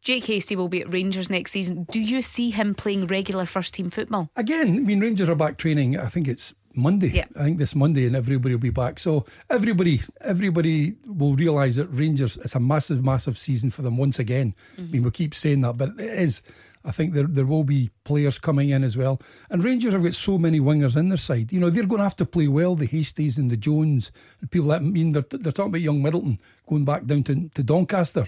Jake 0.00 0.24
Hastie 0.24 0.56
will 0.56 0.68
be 0.68 0.80
at 0.80 0.92
Rangers 0.92 1.28
next 1.28 1.50
season. 1.50 1.86
Do 1.90 2.00
you 2.00 2.22
see 2.22 2.50
him 2.50 2.74
playing 2.74 3.08
regular 3.08 3.44
first 3.44 3.74
team 3.74 3.90
football? 3.90 4.30
Again, 4.36 4.76
I 4.76 4.80
mean, 4.80 5.00
Rangers 5.00 5.28
are 5.28 5.34
back 5.34 5.58
training. 5.58 5.98
I 5.98 6.06
think 6.06 6.28
it's 6.28 6.54
Monday. 6.74 7.08
Yeah. 7.08 7.26
I 7.36 7.44
think 7.44 7.58
this 7.58 7.74
Monday, 7.74 8.06
and 8.06 8.14
everybody 8.14 8.54
will 8.54 8.60
be 8.60 8.70
back. 8.70 8.98
So 8.98 9.26
everybody, 9.48 10.00
everybody 10.20 10.94
will 11.06 11.34
realise 11.34 11.76
that 11.76 11.86
Rangers. 11.86 12.36
It's 12.38 12.54
a 12.54 12.60
massive, 12.60 13.04
massive 13.04 13.38
season 13.38 13.70
for 13.70 13.82
them 13.82 13.96
once 13.96 14.18
again. 14.18 14.54
I 14.76 14.80
mean, 14.80 14.90
mm-hmm. 14.90 15.04
we 15.04 15.10
keep 15.10 15.34
saying 15.34 15.60
that, 15.60 15.76
but 15.76 15.90
it 15.98 16.00
is. 16.00 16.42
I 16.84 16.92
think 16.92 17.12
there 17.12 17.26
there 17.26 17.44
will 17.44 17.64
be 17.64 17.90
players 18.04 18.38
coming 18.38 18.70
in 18.70 18.84
as 18.84 18.96
well. 18.96 19.20
And 19.50 19.62
Rangers 19.62 19.92
have 19.92 20.02
got 20.02 20.14
so 20.14 20.38
many 20.38 20.60
wingers 20.60 20.96
in 20.96 21.08
their 21.08 21.18
side. 21.18 21.52
You 21.52 21.60
know, 21.60 21.70
they're 21.70 21.86
going 21.86 21.98
to 21.98 22.04
have 22.04 22.16
to 22.16 22.26
play 22.26 22.48
well. 22.48 22.74
The 22.74 22.88
Hasties 22.88 23.36
and 23.36 23.50
the 23.50 23.56
Jones 23.56 24.12
and 24.40 24.50
people 24.50 24.68
that 24.68 24.80
I 24.80 24.84
mean 24.84 25.12
they're, 25.12 25.24
they're 25.28 25.52
talking 25.52 25.70
about 25.70 25.82
young 25.82 26.02
Middleton 26.02 26.38
going 26.66 26.84
back 26.84 27.04
down 27.04 27.22
to, 27.24 27.48
to 27.54 27.62
Doncaster. 27.62 28.26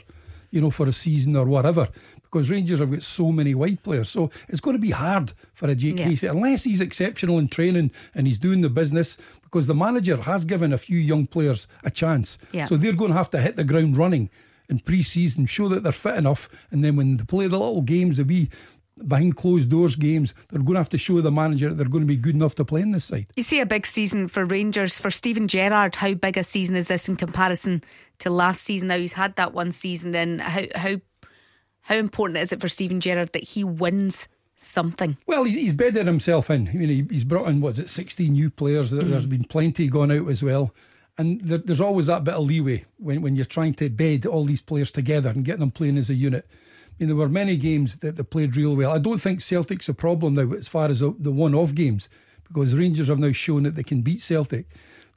You 0.51 0.61
know, 0.61 0.71
for 0.71 0.87
a 0.87 0.93
season 0.93 1.35
or 1.35 1.47
whatever, 1.47 1.89
because 2.33 2.51
Rangers 2.51 2.81
have 2.81 2.91
got 2.91 3.03
so 3.03 3.31
many 3.31 3.55
wide 3.55 3.83
players. 3.83 4.09
So 4.09 4.31
it's 4.49 4.61
going 4.61 4.75
to 4.75 4.81
be 4.81 4.91
hard 4.91 5.33
for 5.53 5.69
a 5.69 5.75
Jake 5.75 5.99
Yeah. 5.99 6.07
Hastie 6.07 6.29
unless 6.29 6.65
he's 6.65 6.81
exceptional 6.81 7.39
in 7.39 7.49
training 7.49 7.91
and 8.15 8.27
he's 8.27 8.39
doing 8.39 8.63
the 8.63 8.71
business. 8.71 9.19
Because 9.43 9.67
the 9.67 9.75
manager 9.75 10.17
has 10.17 10.47
given 10.47 10.73
a 10.73 10.79
few 10.79 10.97
young 10.97 11.27
players 11.27 11.69
a 11.85 11.91
chance, 11.91 12.39
Yeah. 12.53 12.65
so 12.65 12.79
they're 12.79 12.95
going 12.95 13.11
to 13.11 13.17
have 13.19 13.29
to 13.31 13.41
hit 13.41 13.57
the 13.57 13.65
ground 13.65 13.99
running 13.99 14.31
in 14.71 14.79
pre-season, 14.79 15.45
show 15.45 15.69
that 15.69 15.83
they're 15.83 15.93
fit 15.93 16.17
enough, 16.17 16.49
and 16.71 16.83
then 16.83 16.97
when 16.97 17.19
they 17.19 17.25
play 17.25 17.47
the 17.49 17.59
little 17.59 17.83
games, 17.83 18.17
the 18.17 18.25
wee 18.25 18.49
behind 19.07 19.37
closed 19.37 19.69
doors 19.71 19.97
games. 19.97 20.33
They're 20.49 20.61
going 20.63 20.75
to 20.75 20.81
have 20.81 20.89
to 20.91 20.99
show 20.99 21.21
the 21.21 21.31
manager 21.31 21.69
that 21.69 21.75
they're 21.75 21.89
going 21.89 22.03
to 22.05 22.07
be 22.09 22.17
good 22.17 22.35
enough 22.35 22.55
to 22.57 22.65
play 22.65 22.81
in 22.83 22.93
this 22.93 23.05
side. 23.07 23.27
You 23.37 23.43
see 23.43 23.61
a 23.61 23.67
big 23.67 23.85
season 23.87 24.29
for 24.29 24.45
Rangers 24.45 24.99
for 24.99 25.11
Steven 25.11 25.49
Gerrard. 25.49 25.97
How 25.97 26.15
big 26.15 26.39
a 26.39 26.45
season 26.45 26.77
is 26.77 26.89
this 26.89 27.09
in 27.09 27.17
comparison 27.17 27.83
to 28.21 28.31
last 28.31 28.63
season? 28.63 28.89
Now 28.89 28.99
he's 28.99 29.15
had 29.15 29.37
that 29.37 29.53
one 29.55 29.73
season. 29.73 30.13
Then 30.13 30.39
how 30.39 30.63
how 30.75 30.97
how 31.93 31.99
important 31.99 32.39
is 32.39 32.53
it 32.53 32.61
for 32.61 32.69
Steven 32.69 33.01
Gerrard 33.01 33.33
that 33.33 33.45
he 33.45 33.63
wins 33.65 34.29
something? 34.57 35.19
Well, 35.27 35.45
he's, 35.45 35.73
bedded 35.73 36.07
himself 36.07 36.51
in. 36.51 36.69
I 36.69 36.73
mean, 36.73 37.09
he's 37.11 37.25
brought 37.25 37.49
in 37.49 37.61
what's 37.61 37.79
it 37.79 37.89
sixteen 37.89 38.33
new 38.33 38.49
players. 38.49 38.93
Mm. 38.93 39.11
There's 39.11 39.27
been 39.27 39.45
plenty 39.45 39.89
gone 39.89 40.11
out 40.11 40.29
as 40.29 40.43
well. 40.43 40.75
And 41.19 41.43
there's 41.43 41.81
always 41.81 42.07
that 42.07 42.25
bit 42.25 42.35
of 42.35 42.47
leeway 42.47 42.87
when, 42.97 43.21
when 43.21 43.37
you're 43.37 43.45
trying 43.45 43.75
to 43.75 43.91
bed 43.91 44.25
all 44.25 44.45
these 44.47 44.63
players 44.63 44.91
together 44.91 45.29
and 45.29 45.45
get 45.45 45.59
them 45.59 45.71
playing 45.71 45.99
as 45.99 46.09
a 46.09 46.15
unit. 46.15 46.47
I 46.51 46.95
mean, 46.99 47.09
there 47.09 47.17
were 47.17 47.29
many 47.29 47.57
games 47.57 47.97
that 47.97 48.17
they 48.17 48.23
played 48.23 48.57
real 48.57 48.75
well. 48.75 48.93
I 48.93 48.99
don't 48.99 49.21
think 49.21 49.43
Celtic's 49.43 49.91
a 49.91 49.95
problem 49.95 50.35
now 50.35 50.51
as 50.53 50.69
far 50.69 50.89
as 50.89 51.01
the, 51.01 51.15
the 51.19 51.31
one 51.31 51.55
off 51.55 51.75
games 51.75 52.09
because 52.45 52.75
Rangers 52.75 53.09
have 53.09 53.19
now 53.19 53.33
shown 53.33 53.65
that 53.65 53.75
they 53.75 53.83
can 53.83 54.01
beat 54.01 54.21
Celtic. 54.21 54.67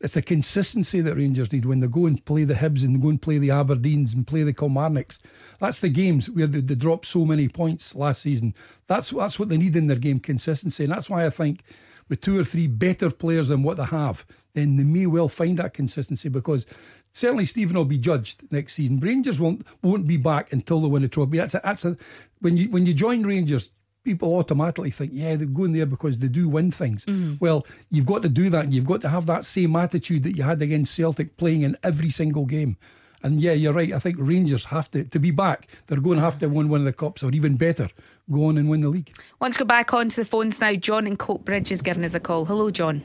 It's 0.01 0.13
the 0.13 0.21
consistency 0.21 1.01
that 1.01 1.15
Rangers 1.15 1.51
need 1.51 1.65
when 1.65 1.79
they 1.79 1.87
go 1.87 2.05
and 2.05 2.23
play 2.25 2.43
the 2.43 2.55
Hibs 2.55 2.83
and 2.83 3.01
go 3.01 3.09
and 3.09 3.21
play 3.21 3.37
the 3.37 3.49
Aberdeens 3.49 4.13
and 4.13 4.27
play 4.27 4.43
the 4.43 4.53
Kilmarnocks. 4.53 5.19
That's 5.59 5.79
the 5.79 5.89
games 5.89 6.29
where 6.29 6.47
they, 6.47 6.59
they 6.59 6.75
dropped 6.75 7.05
so 7.05 7.25
many 7.25 7.47
points 7.47 7.95
last 7.95 8.21
season. 8.21 8.53
That's 8.87 9.11
that's 9.11 9.39
what 9.39 9.49
they 9.49 9.57
need 9.57 9.75
in 9.75 9.87
their 9.87 9.97
game 9.97 10.19
consistency, 10.19 10.83
and 10.83 10.93
that's 10.93 11.09
why 11.09 11.25
I 11.25 11.29
think 11.29 11.63
with 12.09 12.21
two 12.21 12.37
or 12.39 12.43
three 12.43 12.67
better 12.67 13.09
players 13.09 13.47
than 13.47 13.63
what 13.63 13.77
they 13.77 13.85
have, 13.85 14.25
then 14.53 14.77
they 14.77 14.83
may 14.83 15.05
well 15.05 15.27
find 15.27 15.57
that 15.57 15.73
consistency 15.73 16.29
because 16.29 16.65
certainly 17.13 17.45
Stephen 17.45 17.75
will 17.75 17.85
be 17.85 17.97
judged 17.97 18.43
next 18.51 18.73
season. 18.73 18.99
Rangers 18.99 19.39
won't 19.39 19.65
won't 19.81 20.07
be 20.07 20.17
back 20.17 20.51
until 20.53 20.81
they 20.81 20.87
win 20.87 21.03
a 21.03 21.07
trophy. 21.07 21.37
That's 21.37 21.55
a, 21.55 21.61
that's 21.63 21.85
a 21.85 21.97
when 22.41 22.57
you 22.57 22.69
when 22.69 22.85
you 22.85 22.93
join 22.93 23.23
Rangers, 23.23 23.71
people 24.05 24.33
automatically 24.35 24.91
think, 24.91 25.11
yeah, 25.13 25.35
they're 25.35 25.47
going 25.47 25.73
there 25.73 25.85
because 25.85 26.19
they 26.19 26.27
do 26.27 26.47
win 26.47 26.71
things. 26.71 27.05
Mm. 27.05 27.41
Well, 27.41 27.65
you've 27.89 28.05
got 28.05 28.21
to 28.21 28.29
do 28.29 28.49
that, 28.51 28.65
and 28.65 28.73
you've 28.73 28.85
got 28.85 29.01
to 29.01 29.09
have 29.09 29.25
that 29.25 29.43
same 29.43 29.75
attitude 29.75 30.23
that 30.23 30.37
you 30.37 30.43
had 30.43 30.61
against 30.61 30.95
Celtic, 30.95 31.35
playing 31.35 31.63
in 31.63 31.75
every 31.83 32.09
single 32.09 32.45
game. 32.45 32.77
And 33.23 33.41
yeah, 33.41 33.53
you're 33.53 33.73
right. 33.73 33.91
I 33.91 33.97
think 33.97 34.17
Rangers 34.19 34.65
have 34.65 34.91
to 34.91 35.03
to 35.03 35.19
be 35.19 35.31
back. 35.31 35.67
They're 35.87 35.99
going 35.99 36.17
to 36.17 36.23
have 36.23 36.37
to 36.39 36.47
win 36.47 36.69
one 36.69 36.81
of 36.81 36.85
the 36.85 36.93
cups, 36.93 37.23
or 37.23 37.31
even 37.31 37.57
better, 37.57 37.89
go 38.29 38.45
on 38.45 38.57
and 38.57 38.69
win 38.69 38.81
the 38.81 38.89
league. 38.89 39.15
Want 39.41 39.53
to 39.55 39.59
go 39.59 39.65
back 39.65 39.93
onto 39.95 40.21
the 40.21 40.29
phones 40.29 40.61
now? 40.61 40.73
John 40.75 41.07
in 41.07 41.15
Coatbridge 41.15 41.71
is 41.71 41.81
giving 41.81 42.05
us 42.05 42.13
a 42.13 42.19
call. 42.19 42.45
Hello, 42.45 42.69
John. 42.69 43.01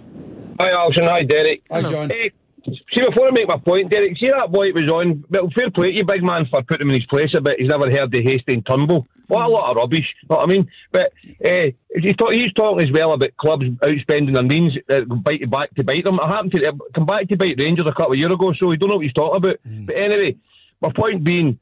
Hi, 0.60 0.70
Alison. 0.72 1.04
Hi, 1.04 1.22
Derek. 1.22 1.62
Hi, 1.70 1.80
John. 1.80 2.10
Hey, 2.10 2.32
see, 2.64 3.02
before 3.06 3.28
I 3.28 3.30
make 3.30 3.48
my 3.48 3.58
point, 3.58 3.90
Derek, 3.90 4.16
see 4.18 4.30
that 4.30 4.50
boy 4.50 4.68
it 4.68 4.74
was 4.74 4.90
on. 4.90 5.24
Well, 5.30 5.50
fair 5.54 5.70
play 5.70 5.92
to 5.92 5.96
you, 5.96 6.04
big 6.04 6.22
man, 6.22 6.46
for 6.50 6.62
putting 6.62 6.86
him 6.86 6.90
in 6.90 7.00
his 7.00 7.06
place 7.06 7.30
a 7.34 7.40
bit. 7.40 7.58
He's 7.58 7.68
never 7.68 7.90
heard 7.90 8.10
the 8.10 8.22
Hastie 8.22 8.54
and 8.54 8.66
Turnbull. 8.66 9.06
What 9.28 9.46
a 9.46 9.48
lot 9.48 9.70
of 9.70 9.76
rubbish. 9.76 10.06
Know 10.28 10.36
what 10.36 10.42
I 10.42 10.46
mean? 10.46 10.70
But 10.90 11.12
uh, 11.44 11.70
he's, 11.94 12.16
talk, 12.16 12.32
he's, 12.32 12.52
talking 12.52 12.86
as 12.86 12.92
well 12.92 13.14
about 13.14 13.36
clubs 13.36 13.64
outspending 13.64 14.34
their 14.34 14.42
means, 14.42 14.76
uh, 14.90 15.02
bite 15.02 15.48
back 15.48 15.74
to 15.76 15.84
bite 15.84 16.04
them. 16.04 16.18
I 16.18 16.28
happened 16.28 16.52
to 16.52 16.68
uh, 16.68 16.72
come 16.94 17.06
back 17.06 17.28
to 17.28 17.36
bite 17.36 17.56
Rangers 17.58 17.86
a 17.86 17.92
couple 17.92 18.12
of 18.12 18.18
years 18.18 18.32
ago, 18.32 18.52
so 18.60 18.70
he 18.70 18.76
don't 18.76 18.90
know 18.90 18.96
what 18.96 19.04
he's 19.04 19.12
talking 19.12 19.36
about. 19.36 19.56
Mm. 19.66 19.86
But 19.86 19.96
anyway, 19.96 20.36
my 20.80 20.90
point 20.92 21.22
being, 21.22 21.58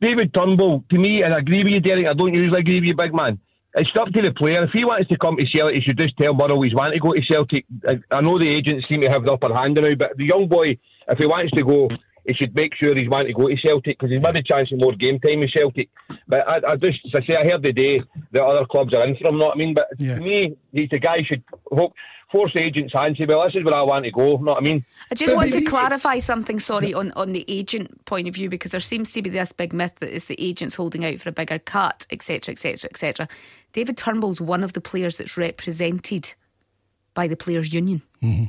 David 0.00 0.34
Turnbull, 0.34 0.84
to 0.90 0.98
me, 0.98 1.22
and 1.22 1.32
I 1.32 1.38
agree 1.38 1.62
with 1.62 1.74
you, 1.74 1.80
Derek, 1.80 2.06
I 2.06 2.14
don't 2.14 2.34
usually 2.34 2.58
agree 2.58 2.80
with 2.80 2.88
you, 2.88 2.96
big 2.96 3.14
man. 3.14 3.38
It's 3.74 3.90
up 3.98 4.08
to 4.08 4.20
the 4.20 4.32
player. 4.32 4.64
If 4.64 4.70
he 4.72 4.84
wants 4.84 5.08
to 5.08 5.16
come 5.16 5.36
to 5.36 5.46
Celtic, 5.46 5.76
he 5.76 5.80
should 5.82 5.98
just 5.98 6.16
tell 6.18 6.34
Murrow 6.34 6.62
he's 6.62 6.74
wanting 6.74 6.94
to 6.94 7.00
go 7.00 7.14
to 7.14 7.22
Celtic. 7.22 7.64
I, 7.88 8.00
I 8.10 8.20
know 8.20 8.38
the 8.38 8.48
agents 8.48 8.86
seem 8.88 9.00
to 9.00 9.08
have 9.08 9.24
the 9.24 9.32
upper 9.32 9.52
hand 9.54 9.76
now, 9.80 9.94
but 9.94 10.16
the 10.16 10.26
young 10.26 10.46
boy, 10.46 10.76
if 11.08 11.18
he 11.18 11.26
wants 11.26 11.52
to 11.52 11.64
go, 11.64 11.88
he 12.24 12.34
should 12.34 12.54
make 12.54 12.74
sure 12.74 12.94
he's 12.94 13.08
wanting 13.08 13.34
to 13.34 13.40
go 13.40 13.48
to 13.48 13.56
Celtic 13.56 13.98
because 13.98 14.10
he's 14.10 14.22
maybe 14.22 14.40
a 14.40 14.42
chance 14.42 14.70
of 14.72 14.78
more 14.78 14.94
game 14.94 15.18
time 15.18 15.40
with 15.40 15.50
Celtic. 15.50 15.88
But 16.28 16.46
I, 16.48 16.72
I 16.72 16.76
just, 16.76 17.00
as 17.06 17.22
I 17.22 17.26
say, 17.26 17.38
I 17.38 17.44
heard 17.44 17.62
the 17.62 17.72
day 17.72 18.02
that 18.32 18.42
other 18.42 18.64
clubs 18.66 18.94
are 18.94 19.06
in 19.06 19.16
for 19.16 19.28
him, 19.28 19.38
know 19.38 19.46
what 19.46 19.56
I 19.56 19.58
mean? 19.58 19.74
But 19.74 19.88
yeah. 19.98 20.16
to 20.16 20.20
me, 20.20 20.56
he's 20.72 20.88
the 20.90 20.98
guy 20.98 21.18
should 21.26 21.42
hope 21.70 21.94
force 22.32 22.52
agents' 22.56 22.94
hand 22.94 23.16
say, 23.18 23.26
well, 23.28 23.44
this 23.44 23.54
is 23.54 23.64
where 23.64 23.74
I 23.74 23.82
want 23.82 24.06
to 24.06 24.10
go. 24.10 24.38
Know 24.38 24.52
what 24.52 24.62
I 24.62 24.64
mean? 24.64 24.84
I 25.10 25.14
just 25.14 25.34
but 25.34 25.36
want 25.36 25.52
to 25.52 25.62
clarify 25.62 26.18
something, 26.18 26.58
sorry, 26.58 26.94
on, 26.94 27.12
on 27.12 27.32
the 27.32 27.44
agent 27.46 28.04
point 28.06 28.26
of 28.26 28.34
view, 28.34 28.48
because 28.48 28.70
there 28.70 28.80
seems 28.80 29.12
to 29.12 29.22
be 29.22 29.30
this 29.30 29.52
big 29.52 29.72
myth 29.72 29.92
that 30.00 30.14
it's 30.14 30.24
the 30.24 30.40
agents 30.40 30.74
holding 30.74 31.04
out 31.04 31.18
for 31.18 31.28
a 31.28 31.32
bigger 31.32 31.58
cut, 31.58 32.06
etc., 32.10 32.52
etc., 32.52 32.88
etc. 32.90 33.28
David 33.72 33.96
Turnbull's 33.96 34.40
one 34.40 34.64
of 34.64 34.72
the 34.72 34.80
players 34.80 35.18
that's 35.18 35.36
represented 35.36 36.34
by 37.14 37.28
the 37.28 37.36
Players' 37.36 37.74
Union. 37.74 38.02
Mm-hmm. 38.22 38.44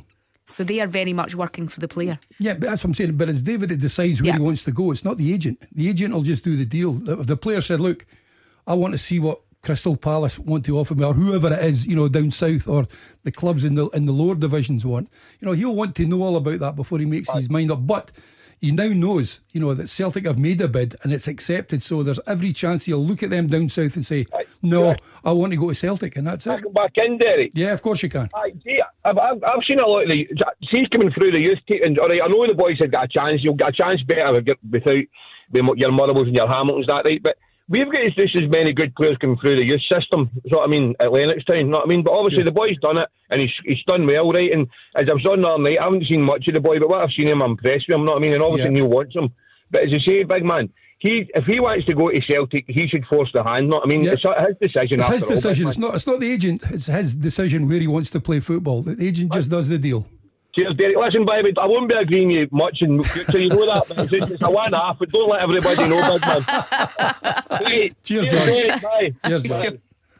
So 0.50 0.62
they 0.62 0.80
are 0.80 0.86
very 0.86 1.12
much 1.12 1.34
working 1.34 1.68
for 1.68 1.80
the 1.80 1.88
player. 1.88 2.14
Yeah, 2.38 2.54
but 2.54 2.68
that's 2.68 2.84
what 2.84 2.90
I'm 2.90 2.94
saying. 2.94 3.16
But 3.16 3.28
it's 3.28 3.42
David 3.42 3.70
that 3.70 3.80
decides 3.80 4.20
where 4.20 4.28
yeah. 4.28 4.34
he 4.36 4.40
wants 4.40 4.62
to 4.64 4.72
go. 4.72 4.90
It's 4.90 5.04
not 5.04 5.16
the 5.16 5.32
agent. 5.32 5.62
The 5.72 5.88
agent 5.88 6.14
will 6.14 6.22
just 6.22 6.44
do 6.44 6.56
the 6.56 6.66
deal. 6.66 7.08
If 7.08 7.26
the 7.26 7.36
player 7.36 7.60
said, 7.60 7.80
"Look, 7.80 8.06
I 8.66 8.74
want 8.74 8.92
to 8.92 8.98
see 8.98 9.18
what 9.18 9.40
Crystal 9.62 9.96
Palace 9.96 10.38
want 10.38 10.64
to 10.66 10.78
offer 10.78 10.94
me, 10.94 11.04
or 11.04 11.14
whoever 11.14 11.52
it 11.52 11.64
is, 11.64 11.86
you 11.86 11.96
know, 11.96 12.08
down 12.08 12.30
south, 12.30 12.68
or 12.68 12.86
the 13.22 13.32
clubs 13.32 13.64
in 13.64 13.74
the 13.74 13.88
in 13.88 14.04
the 14.06 14.12
lower 14.12 14.34
divisions 14.34 14.84
want," 14.84 15.08
you 15.40 15.46
know, 15.46 15.52
he'll 15.52 15.74
want 15.74 15.94
to 15.96 16.06
know 16.06 16.22
all 16.22 16.36
about 16.36 16.60
that 16.60 16.76
before 16.76 16.98
he 16.98 17.06
makes 17.06 17.28
right. 17.30 17.38
his 17.38 17.50
mind 17.50 17.70
up. 17.70 17.86
But 17.86 18.12
he 18.64 18.72
now 18.72 18.88
knows, 18.88 19.40
you 19.52 19.60
know, 19.60 19.74
that 19.74 19.90
Celtic 19.90 20.24
have 20.24 20.38
made 20.38 20.58
a 20.62 20.68
bid 20.68 20.96
and 21.02 21.12
it's 21.12 21.28
accepted. 21.28 21.82
So 21.82 22.02
there's 22.02 22.18
every 22.26 22.50
chance 22.50 22.86
he'll 22.86 23.04
look 23.04 23.22
at 23.22 23.28
them 23.28 23.46
down 23.46 23.68
south 23.68 23.94
and 23.96 24.06
say, 24.06 24.26
"No, 24.62 24.96
I 25.22 25.32
want 25.32 25.52
to 25.52 25.58
go 25.58 25.68
to 25.68 25.74
Celtic," 25.74 26.16
and 26.16 26.26
that's 26.26 26.46
it. 26.46 26.52
I 26.52 26.60
back 26.72 26.92
in, 26.96 27.18
Derek. 27.18 27.50
Yeah, 27.54 27.74
of 27.74 27.82
course 27.82 28.02
you 28.02 28.08
can. 28.08 28.30
I, 28.34 28.52
see, 28.64 28.78
I've, 29.04 29.18
I've, 29.18 29.44
I've 29.44 29.64
seen 29.68 29.80
a 29.80 29.86
lot 29.86 30.04
of 30.04 30.08
the. 30.08 30.26
See, 30.72 30.86
coming 30.90 31.10
through 31.12 31.32
the 31.32 31.42
youth 31.42 31.58
team, 31.68 31.80
and 31.84 31.98
all 31.98 32.08
right, 32.08 32.22
I 32.24 32.28
know 32.28 32.46
the 32.48 32.54
boys 32.54 32.78
have 32.80 32.90
got 32.90 33.04
a 33.04 33.08
chance. 33.08 33.40
You'll 33.42 33.54
get 33.54 33.68
a 33.68 33.72
chance 33.72 34.00
better 34.02 34.32
without 34.32 34.96
your 35.52 35.90
Murrables 35.90 36.26
and 36.26 36.36
your 36.36 36.48
Hamiltons, 36.48 36.86
that 36.88 37.04
right, 37.04 37.22
but. 37.22 37.36
We've 37.66 37.90
got 37.90 38.02
just 38.18 38.36
as 38.36 38.50
many 38.50 38.74
good 38.74 38.94
players 38.94 39.16
coming 39.22 39.38
through 39.38 39.56
the 39.56 39.64
youth 39.64 39.80
system. 39.90 40.28
So 40.52 40.60
I 40.60 40.66
mean, 40.66 40.94
at 41.00 41.06
Lennoxtown, 41.06 41.60
you 41.60 41.64
know 41.64 41.78
what 41.78 41.86
I 41.86 41.88
mean? 41.88 42.04
But 42.04 42.12
obviously 42.12 42.40
yeah. 42.40 42.44
the 42.44 42.52
boy's 42.52 42.76
done 42.82 42.98
it, 42.98 43.08
and 43.34 43.42
he's 43.42 43.52
he's 43.64 43.84
done 43.86 44.06
well, 44.06 44.32
right? 44.32 44.52
And 44.52 44.68
as 44.94 45.10
I 45.10 45.14
was 45.14 45.26
on 45.26 45.42
the 45.42 45.48
other 45.48 45.62
night, 45.62 45.78
I 45.80 45.84
haven't 45.84 46.06
seen 46.08 46.22
much 46.22 46.46
of 46.48 46.54
the 46.54 46.60
boy, 46.60 46.78
but 46.78 46.88
what 46.88 47.02
I've 47.02 47.10
seen 47.16 47.28
him, 47.28 47.42
I'm 47.42 47.52
impressed 47.52 47.86
with 47.88 47.96
him. 47.96 48.02
You 48.02 48.06
know 48.06 48.12
what 48.12 48.22
I 48.22 48.26
mean? 48.26 48.34
And 48.34 48.42
obviously 48.42 48.72
yeah. 48.72 48.80
Neil 48.80 48.88
wants 48.88 49.14
him. 49.14 49.34
But 49.70 49.82
as 49.82 49.90
you 49.90 50.00
say, 50.00 50.22
big 50.22 50.44
man, 50.44 50.70
he 51.00 51.28
if 51.34 51.44
he 51.44 51.58
wants 51.58 51.86
to 51.86 51.94
go 51.94 52.10
to 52.10 52.20
Celtic, 52.20 52.64
he 52.68 52.86
should 52.88 53.04
force 53.06 53.30
the 53.34 53.42
hand. 53.42 53.68
Not, 53.68 53.82
I 53.84 53.86
mean, 53.88 54.04
yeah. 54.04 54.12
it's 54.12 54.22
his 54.22 54.72
decision. 54.72 55.00
It's 55.00 55.08
his 55.08 55.22
decision. 55.24 55.66
All, 55.66 55.70
it's 55.70 55.78
not. 55.78 55.94
It's 55.94 56.06
not 56.06 56.20
the 56.20 56.30
agent. 56.30 56.62
It's 56.70 56.86
his 56.86 57.14
decision 57.14 57.68
where 57.68 57.80
he 57.80 57.88
wants 57.88 58.10
to 58.10 58.20
play 58.20 58.40
football. 58.40 58.82
The 58.82 58.96
agent 59.04 59.32
just 59.32 59.50
does 59.50 59.68
the 59.68 59.78
deal. 59.78 60.06
Cheers, 60.56 60.76
Derek. 60.76 60.96
Listen, 60.96 61.26
baby, 61.26 61.52
I 61.60 61.66
won't 61.66 61.88
be 61.88 61.96
agreeing 61.96 62.28
with 62.28 62.36
you 62.36 62.48
much 62.52 62.78
in 62.80 63.02
future. 63.02 63.40
You 63.40 63.48
know 63.48 63.66
that, 63.66 63.88
but 63.88 64.12
it's, 64.12 64.32
it's 64.32 64.42
a 64.42 64.50
one 64.50 64.72
half. 64.72 64.98
But 64.98 65.10
don't 65.10 65.28
let 65.28 65.42
everybody 65.42 65.88
know, 65.88 66.12
big 66.12 66.20
man. 66.22 67.90
Cheers, 68.04 68.26
Cheers 68.26 68.28
Derek. 68.28 68.82
Bye. 68.82 69.14
Cheers, 69.26 69.48
man. 69.48 69.78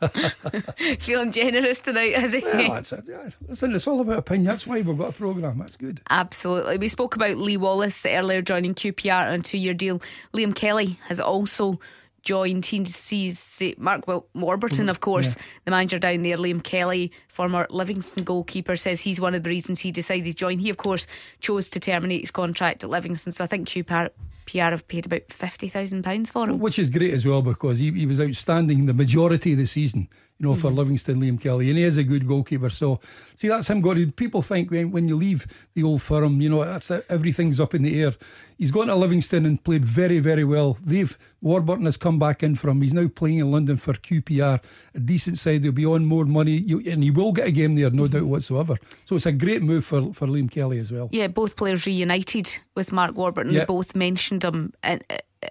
Feeling 1.00 1.32
generous 1.32 1.80
tonight, 1.80 2.12
is 2.22 2.32
he? 2.32 2.40
Yeah, 2.40 2.74
that's 2.74 2.92
it. 2.92 3.04
Yeah. 3.06 3.30
Listen, 3.48 3.74
it's 3.74 3.86
all 3.86 4.00
about 4.00 4.18
opinion. 4.18 4.46
That's 4.46 4.66
why 4.66 4.80
we've 4.80 4.98
got 4.98 5.10
a 5.10 5.12
programme. 5.12 5.58
That's 5.58 5.76
good. 5.76 6.00
Absolutely. 6.10 6.78
We 6.78 6.88
spoke 6.88 7.16
about 7.16 7.36
Lee 7.36 7.56
Wallace 7.56 8.04
earlier 8.06 8.42
joining 8.42 8.74
QPR 8.74 9.28
on 9.28 9.40
a 9.40 9.42
two 9.42 9.58
year 9.58 9.74
deal. 9.74 10.00
Liam 10.32 10.54
Kelly 10.54 10.98
has 11.08 11.20
also 11.20 11.78
joined. 12.24 12.66
He 12.66 12.84
sees 12.86 13.62
Mark 13.78 14.06
Warburton, 14.06 14.78
mm-hmm. 14.78 14.88
of 14.88 15.00
course, 15.00 15.36
yeah. 15.36 15.42
the 15.66 15.70
manager 15.70 15.98
down 15.98 16.22
there, 16.22 16.36
Liam 16.36 16.62
Kelly, 16.62 17.12
former 17.28 17.66
Livingston 17.70 18.24
goalkeeper, 18.24 18.76
says 18.76 19.00
he's 19.00 19.20
one 19.20 19.34
of 19.34 19.42
the 19.42 19.50
reasons 19.50 19.80
he 19.80 19.92
decided 19.92 20.24
to 20.24 20.34
join. 20.34 20.58
He, 20.58 20.70
of 20.70 20.76
course, 20.76 21.06
chose 21.40 21.70
to 21.70 21.80
terminate 21.80 22.22
his 22.22 22.30
contract 22.30 22.82
at 22.82 22.90
Livingston. 22.90 23.32
So 23.32 23.44
I 23.44 23.46
think 23.46 23.68
QPR 23.68 24.10
have 24.52 24.88
paid 24.88 25.06
about 25.06 25.28
£50,000 25.28 26.30
for 26.30 26.48
him. 26.48 26.58
Which 26.58 26.78
is 26.78 26.90
great 26.90 27.14
as 27.14 27.26
well 27.26 27.42
because 27.42 27.78
he, 27.78 27.92
he 27.92 28.06
was 28.06 28.20
outstanding 28.20 28.86
the 28.86 28.94
majority 28.94 29.52
of 29.52 29.58
the 29.58 29.66
season 29.66 30.08
you 30.38 30.46
know, 30.46 30.52
mm-hmm. 30.52 30.62
for 30.62 30.70
Livingston, 30.70 31.20
Liam 31.20 31.40
Kelly, 31.40 31.68
and 31.68 31.78
he 31.78 31.84
is 31.84 31.96
a 31.96 32.02
good 32.02 32.26
goalkeeper. 32.26 32.68
So, 32.68 32.98
see, 33.36 33.46
that's 33.46 33.70
him. 33.70 33.80
Got 33.80 34.16
people 34.16 34.42
think 34.42 34.70
when, 34.70 34.90
when 34.90 35.06
you 35.06 35.14
leave 35.14 35.46
the 35.74 35.84
old 35.84 36.02
firm, 36.02 36.40
you 36.40 36.48
know, 36.48 36.64
that's 36.64 36.90
everything's 37.08 37.60
up 37.60 37.72
in 37.72 37.82
the 37.82 38.02
air. 38.02 38.14
He's 38.58 38.72
gone 38.72 38.88
to 38.88 38.96
Livingston 38.96 39.46
and 39.46 39.62
played 39.62 39.84
very, 39.84 40.18
very 40.18 40.42
well. 40.42 40.76
They've 40.82 41.16
Warburton 41.40 41.84
has 41.84 41.96
come 41.96 42.18
back 42.18 42.42
in 42.42 42.56
for 42.56 42.68
him. 42.68 42.82
He's 42.82 42.94
now 42.94 43.06
playing 43.06 43.38
in 43.38 43.52
London 43.52 43.76
for 43.76 43.92
QPR, 43.92 44.64
a 44.94 44.98
decent 44.98 45.38
side. 45.38 45.62
He'll 45.62 45.72
be 45.72 45.86
on 45.86 46.04
more 46.04 46.24
money, 46.24 46.52
you, 46.52 46.82
and 46.84 47.04
he 47.04 47.10
will 47.12 47.32
get 47.32 47.46
a 47.46 47.52
game 47.52 47.76
there, 47.76 47.90
no 47.90 48.08
doubt 48.08 48.24
whatsoever. 48.24 48.76
So 49.04 49.14
it's 49.14 49.26
a 49.26 49.32
great 49.32 49.62
move 49.62 49.84
for 49.84 50.12
for 50.14 50.26
Liam 50.26 50.50
Kelly 50.50 50.80
as 50.80 50.90
well. 50.90 51.08
Yeah, 51.12 51.28
both 51.28 51.56
players 51.56 51.86
reunited 51.86 52.58
with 52.74 52.92
Mark 52.92 53.14
Warburton. 53.14 53.54
They 53.54 53.64
both 53.64 53.94
mentioned 53.94 54.42
him 54.42 54.72
in, 54.82 55.00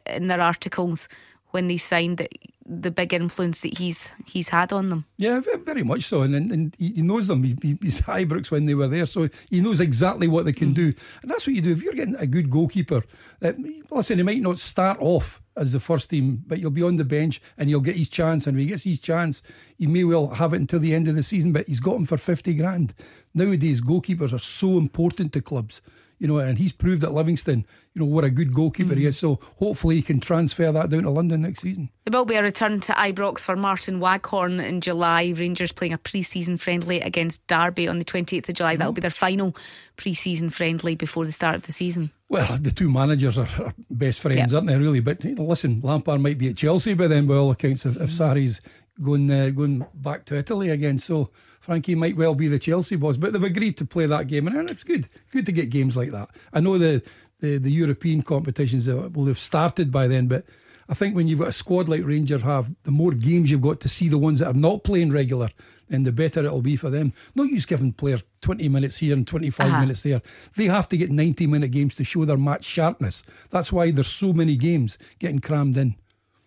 in 0.07 0.27
their 0.27 0.41
articles 0.41 1.07
when 1.53 1.67
they 1.67 1.77
signed 1.77 2.17
that 2.17 2.34
the 2.66 2.91
big 2.91 3.14
influence 3.14 3.61
that 3.61 3.78
he's 3.78 4.11
he's 4.26 4.49
had 4.49 4.72
on 4.72 4.89
them. 4.89 5.05
Yeah, 5.18 5.41
very 5.66 5.84
much 5.84 6.03
so, 6.03 6.22
and, 6.22 6.34
and, 6.36 6.51
and 6.51 6.76
he 6.78 7.01
knows 7.01 7.28
them. 7.28 7.43
He, 7.43 7.78
he's 7.82 8.01
Ibrox 8.01 8.51
when 8.51 8.66
they 8.66 8.74
were 8.74 8.88
there, 8.88 9.05
so 9.05 9.30
he 9.49 9.61
knows 9.61 9.82
exactly 9.82 10.28
what 10.28 10.45
they 10.45 10.53
can 10.53 10.72
mm. 10.72 10.76
do, 10.76 10.93
and 11.22 11.30
that's 11.30 11.45
what 11.45 11.55
you 11.55 11.61
do. 11.61 11.72
If 11.72 11.84
you're 11.84 11.93
getting 11.93 12.16
a 12.16 12.28
good 12.28 12.49
goalkeeper, 12.49 13.03
uh, 13.41 13.53
listen, 13.91 14.18
he 14.18 14.24
might 14.24 14.41
not 14.41 14.59
start 14.59 14.97
off 14.99 15.41
as 15.55 15.72
the 15.72 15.80
first 15.80 16.09
team, 16.09 16.43
but 16.47 16.59
you'll 16.59 16.72
be 16.72 16.82
on 16.82 16.95
the 16.95 17.05
bench 17.05 17.39
and 17.57 17.70
he'll 17.70 17.80
get 17.80 17.95
his 17.95 18.09
chance. 18.09 18.47
And 18.47 18.57
if 18.57 18.61
he 18.61 18.68
gets 18.68 18.84
his 18.86 18.99
chance, 18.99 19.43
he 19.78 19.86
may 19.86 20.03
well 20.03 20.30
have 20.30 20.53
it 20.53 20.61
until 20.61 20.80
the 20.80 20.95
end 20.95 21.07
of 21.07 21.16
the 21.16 21.24
season. 21.24 21.51
But 21.51 21.68
he's 21.68 21.80
got 21.80 21.95
him 21.95 22.05
for 22.05 22.18
fifty 22.18 22.53
grand. 22.53 22.93
Nowadays, 23.36 23.82
goalkeepers 23.82 24.34
are 24.34 24.39
so 24.39 24.78
important 24.78 25.34
to 25.34 25.41
clubs 25.41 25.82
You 26.24 26.30
know, 26.30 26.38
and 26.38 26.57
he's 26.57 26.71
proved 26.71 27.03
at 27.03 27.11
Livingston, 27.13 27.65
you 27.93 27.99
know, 27.99 28.05
what 28.05 28.24
a 28.24 28.30
good 28.30 28.53
goalkeeper 28.53 28.95
he 28.95 29.05
is. 29.05 29.17
Mhm. 29.17 29.19
So 29.19 29.39
hopefully 29.57 29.97
he 29.97 30.01
can 30.01 30.21
transfer 30.21 30.71
that 30.71 30.89
down 30.89 31.03
to 31.03 31.09
London 31.09 31.41
next 31.41 31.59
season. 31.59 31.89
There 32.05 32.17
will 32.17 32.24
be 32.24 32.36
a 32.36 32.41
return 32.41 32.80
to 32.80 32.93
Ibrox 32.93 33.39
for 33.39 33.57
Martin 33.57 33.99
Waghorn 33.99 34.61
in 34.61 34.80
July. 34.80 35.34
Rangers 35.36 35.74
playing 35.74 35.91
a 35.91 35.97
pre 35.97 36.21
season 36.21 36.55
friendly 36.55 37.01
against 37.01 37.45
Derby 37.47 37.89
on 37.89 37.99
the 37.99 38.05
28th 38.05 38.47
of 38.47 38.55
July. 38.55 38.78
That'll 38.78 38.93
be 38.93 39.01
their 39.01 39.09
final 39.09 39.53
pre 39.97 40.13
season 40.13 40.49
friendly 40.49 40.95
before 40.95 41.26
the 41.26 41.34
start 41.34 41.55
of 41.55 41.63
the 41.63 41.74
season. 41.74 42.11
Well, 42.30 42.57
the 42.57 42.71
two 42.71 42.89
managers 42.89 43.38
are, 43.38 43.49
are 43.59 43.74
best 43.91 44.21
friends, 44.21 44.53
Yeah. 44.53 44.59
aren't 44.59 44.69
they? 44.69 44.78
Really, 44.78 45.01
but 45.01 45.24
you 45.26 45.36
know, 45.36 45.43
listen, 45.43 45.82
Lampard 45.84 46.21
might 46.21 46.38
be 46.38 46.47
at 46.47 46.55
Chelsea 46.55 46.93
by 46.93 47.07
then, 47.07 47.28
by 47.28 47.36
all 47.36 47.51
accounts. 47.51 47.86
If, 47.86 47.97
if 47.97 48.09
mm. 48.09 48.17
Sarri's 48.17 48.61
going 49.01 49.29
uh, 49.31 49.49
going 49.49 49.85
back 49.93 50.25
to 50.25 50.35
Italy 50.37 50.69
again, 50.69 50.99
so 50.99 51.29
Frankie 51.59 51.95
might 51.95 52.15
well 52.17 52.35
be 52.35 52.47
the 52.47 52.59
Chelsea 52.59 52.95
boss. 52.95 53.17
But 53.17 53.33
they've 53.33 53.43
agreed 53.43 53.77
to 53.77 53.85
play 53.85 54.05
that 54.05 54.27
game, 54.27 54.47
and 54.47 54.69
it's 54.69 54.83
good, 54.83 55.09
good 55.31 55.45
to 55.45 55.51
get 55.51 55.69
games 55.69 55.95
like 55.97 56.11
that. 56.11 56.29
I 56.53 56.59
know 56.59 56.77
the 56.77 57.01
the, 57.39 57.57
the 57.57 57.71
European 57.71 58.21
competitions 58.21 58.87
will 58.87 59.25
have 59.25 59.39
started 59.39 59.91
by 59.91 60.07
then, 60.07 60.27
but. 60.27 60.45
I 60.89 60.95
think 60.95 61.15
when 61.15 61.29
you've 61.29 61.39
got 61.39 61.47
a 61.47 61.53
squad 61.53 61.87
like 61.87 62.03
Rangers 62.05 62.41
have, 62.41 62.75
the 62.83 62.91
more 62.91 63.13
games 63.13 63.49
you've 63.49 63.61
got 63.61 63.79
to 63.79 63.87
see 63.89 64.09
the 64.09 64.17
ones 64.17 64.39
that 64.39 64.47
are 64.47 64.53
not 64.53 64.83
playing 64.83 65.11
regular, 65.11 65.49
then 65.87 66.03
the 66.03 66.11
better 66.11 66.41
it'll 66.43 66.61
be 66.61 66.75
for 66.75 66.89
them. 66.89 67.13
No 67.35 67.43
use 67.43 67.65
giving 67.65 67.93
players 67.93 68.21
20 68.41 68.67
minutes 68.67 68.97
here 68.97 69.15
and 69.15 69.25
25 69.25 69.65
Uh-huh. 69.65 69.79
minutes 69.79 70.01
there. 70.01 70.21
They 70.57 70.65
have 70.65 70.89
to 70.89 70.97
get 70.97 71.09
90 71.09 71.47
minute 71.47 71.71
games 71.71 71.95
to 71.95 72.03
show 72.03 72.25
their 72.25 72.35
match 72.37 72.65
sharpness. 72.65 73.23
That's 73.49 73.71
why 73.71 73.91
there's 73.91 74.07
so 74.09 74.33
many 74.33 74.57
games 74.57 74.97
getting 75.19 75.39
crammed 75.39 75.77
in. 75.77 75.95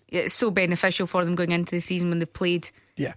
It's 0.09 0.35
so 0.35 0.51
beneficial 0.51 1.07
for 1.07 1.25
them 1.25 1.35
going 1.35 1.51
into 1.51 1.73
the 1.73 1.81
season 1.81 2.09
when 2.11 2.21
they've 2.21 2.33
played 2.33 2.71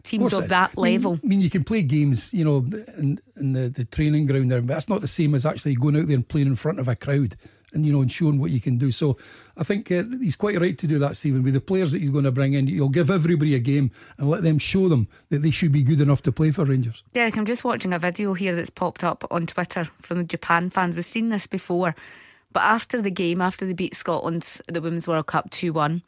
teams 0.04 0.22
course 0.22 0.34
of 0.34 0.46
it- 0.46 0.50
that 0.50 0.72
I 0.78 0.82
mean- 0.82 0.94
level. 0.96 1.20
I 1.24 1.28
mean, 1.28 1.42
you 1.42 1.50
can 1.50 1.64
play 1.64 1.84
games, 1.84 2.34
you 2.34 2.44
know, 2.44 2.58
in, 2.98 3.20
in 3.38 3.54
the, 3.54 3.70
the 3.70 3.86
training 3.86 4.26
ground 4.26 4.50
there, 4.52 4.62
but 4.62 4.68
that's 4.74 4.90
not 4.90 5.02
the 5.02 5.08
same 5.08 5.36
as 5.36 5.46
actually 5.46 5.76
going 5.76 5.96
out 5.98 6.08
there 6.08 6.16
and 6.16 6.28
playing 6.28 6.48
in 6.48 6.56
front 6.56 6.80
of 6.80 6.88
a 6.88 6.96
crowd 6.96 7.36
and, 7.72 7.86
you 7.86 7.94
know, 7.94 8.02
and 8.02 8.12
showing 8.12 8.40
what 8.40 8.50
you 8.50 8.60
can 8.60 8.80
do. 8.80 8.92
So 8.92 9.18
I 9.56 9.64
think 9.64 9.92
uh, 9.92 10.04
he's 10.20 10.36
quite 10.36 10.60
right 10.60 10.76
to 10.80 10.88
do 10.88 10.98
that, 10.98 11.16
Stephen. 11.16 11.44
With 11.44 11.54
the 11.54 11.62
players 11.62 11.92
that 11.92 12.00
he's 12.00 12.10
going 12.10 12.24
to 12.24 12.32
bring 12.32 12.54
in, 12.54 12.66
you'll 12.66 12.90
give 12.90 13.12
everybody 13.12 13.54
a 13.54 13.60
game 13.60 13.92
and 14.18 14.28
let 14.28 14.42
them 14.42 14.58
show 14.58 14.90
them 14.90 15.08
that 15.30 15.44
they 15.44 15.52
should 15.52 15.72
be 15.72 15.84
good 15.84 16.02
enough 16.02 16.24
to 16.24 16.32
play 16.32 16.50
for 16.50 16.66
Rangers. 16.66 17.04
Derek, 17.14 17.38
I'm 17.38 17.46
just 17.46 17.64
watching 17.64 17.94
a 17.94 18.00
video 18.00 18.34
here 18.34 18.56
that's 18.56 18.72
popped 18.72 19.04
up 19.04 19.24
on 19.30 19.46
Twitter 19.46 19.84
from 20.02 20.18
the 20.18 20.24
Japan 20.24 20.72
fans. 20.72 20.96
We've 20.96 21.06
seen 21.06 21.30
this 21.30 21.46
before, 21.46 21.94
but 22.52 22.62
after 22.64 23.00
the 23.00 23.12
game, 23.12 23.40
after 23.42 23.68
they 23.68 23.74
beat 23.74 23.94
Scotland 23.94 24.62
at 24.68 24.74
the 24.74 24.82
Women's 24.82 25.08
World 25.08 25.28
Cup 25.28 25.52
2 25.52 25.72
1, 25.72 26.02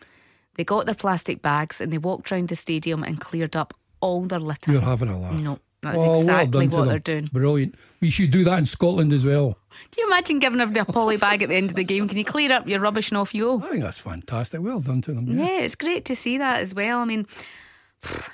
they 0.55 0.63
got 0.63 0.85
their 0.85 0.95
plastic 0.95 1.41
bags 1.41 1.79
and 1.81 1.91
they 1.91 1.97
walked 1.97 2.31
around 2.31 2.49
the 2.49 2.55
stadium 2.55 3.03
and 3.03 3.19
cleared 3.19 3.55
up 3.55 3.73
all 4.01 4.21
their 4.23 4.39
litter. 4.39 4.71
You're 4.71 4.81
having 4.81 5.09
a 5.09 5.19
laugh. 5.19 5.33
No, 5.33 5.59
that's 5.81 5.99
Oh, 5.99 6.19
exactly 6.19 6.67
to 6.67 6.77
what 6.77 6.89
they're 6.89 6.99
doing. 6.99 7.29
Brilliant. 7.31 7.75
We 8.01 8.09
should 8.09 8.31
do 8.31 8.43
that 8.43 8.59
in 8.59 8.65
Scotland 8.65 9.13
as 9.13 9.25
well. 9.25 9.57
Can 9.91 10.03
you 10.03 10.07
imagine 10.07 10.39
giving 10.39 10.59
everybody 10.59 10.87
a 10.89 10.93
poly 10.93 11.17
bag 11.17 11.41
at 11.41 11.49
the 11.49 11.55
end 11.55 11.69
of 11.69 11.75
the 11.75 11.83
game? 11.83 12.07
Can 12.07 12.17
you 12.17 12.25
clear 12.25 12.51
up 12.51 12.67
your 12.67 12.79
rubbish 12.79 13.09
and 13.09 13.17
off 13.17 13.33
you 13.33 13.43
go? 13.59 13.65
I 13.65 13.69
think 13.69 13.83
that's 13.83 13.97
fantastic. 13.97 14.61
Well 14.61 14.79
done 14.81 15.01
to 15.03 15.13
them. 15.13 15.27
Yeah, 15.39 15.59
it's 15.59 15.75
great 15.75 16.05
to 16.05 16.15
see 16.15 16.37
that 16.37 16.59
as 16.59 16.75
well. 16.75 16.99
I 16.99 17.05
mean, 17.05 17.25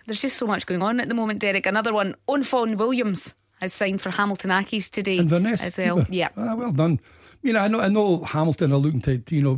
there's 0.06 0.22
just 0.22 0.38
so 0.38 0.48
much 0.48 0.66
going 0.66 0.82
on 0.82 1.00
at 1.00 1.10
the 1.10 1.16
moment, 1.16 1.40
Derek. 1.40 1.66
Another 1.66 1.94
one, 1.94 2.16
Owain 2.28 2.42
Fôn 2.44 2.76
Williams 2.78 3.36
has 3.62 3.74
signed 3.74 4.02
for 4.02 4.10
Hamilton 4.12 4.52
Accies 4.52 4.90
today 4.90 5.18
Inverness 5.18 5.64
as 5.64 5.78
well. 5.78 5.98
keeper. 6.00 6.14
Yeah. 6.14 6.30
Ah, 6.38 6.56
well 6.56 6.72
done. 6.72 7.00
You 7.44 7.54
know, 7.54 7.60
I 7.60 7.68
know, 7.68 7.80
I 7.80 7.88
know 7.90 8.24
Hamilton 8.24 8.72
are 8.74 8.78
looking 8.78 9.02
to, 9.02 9.22
you 9.30 9.42
know, 9.42 9.58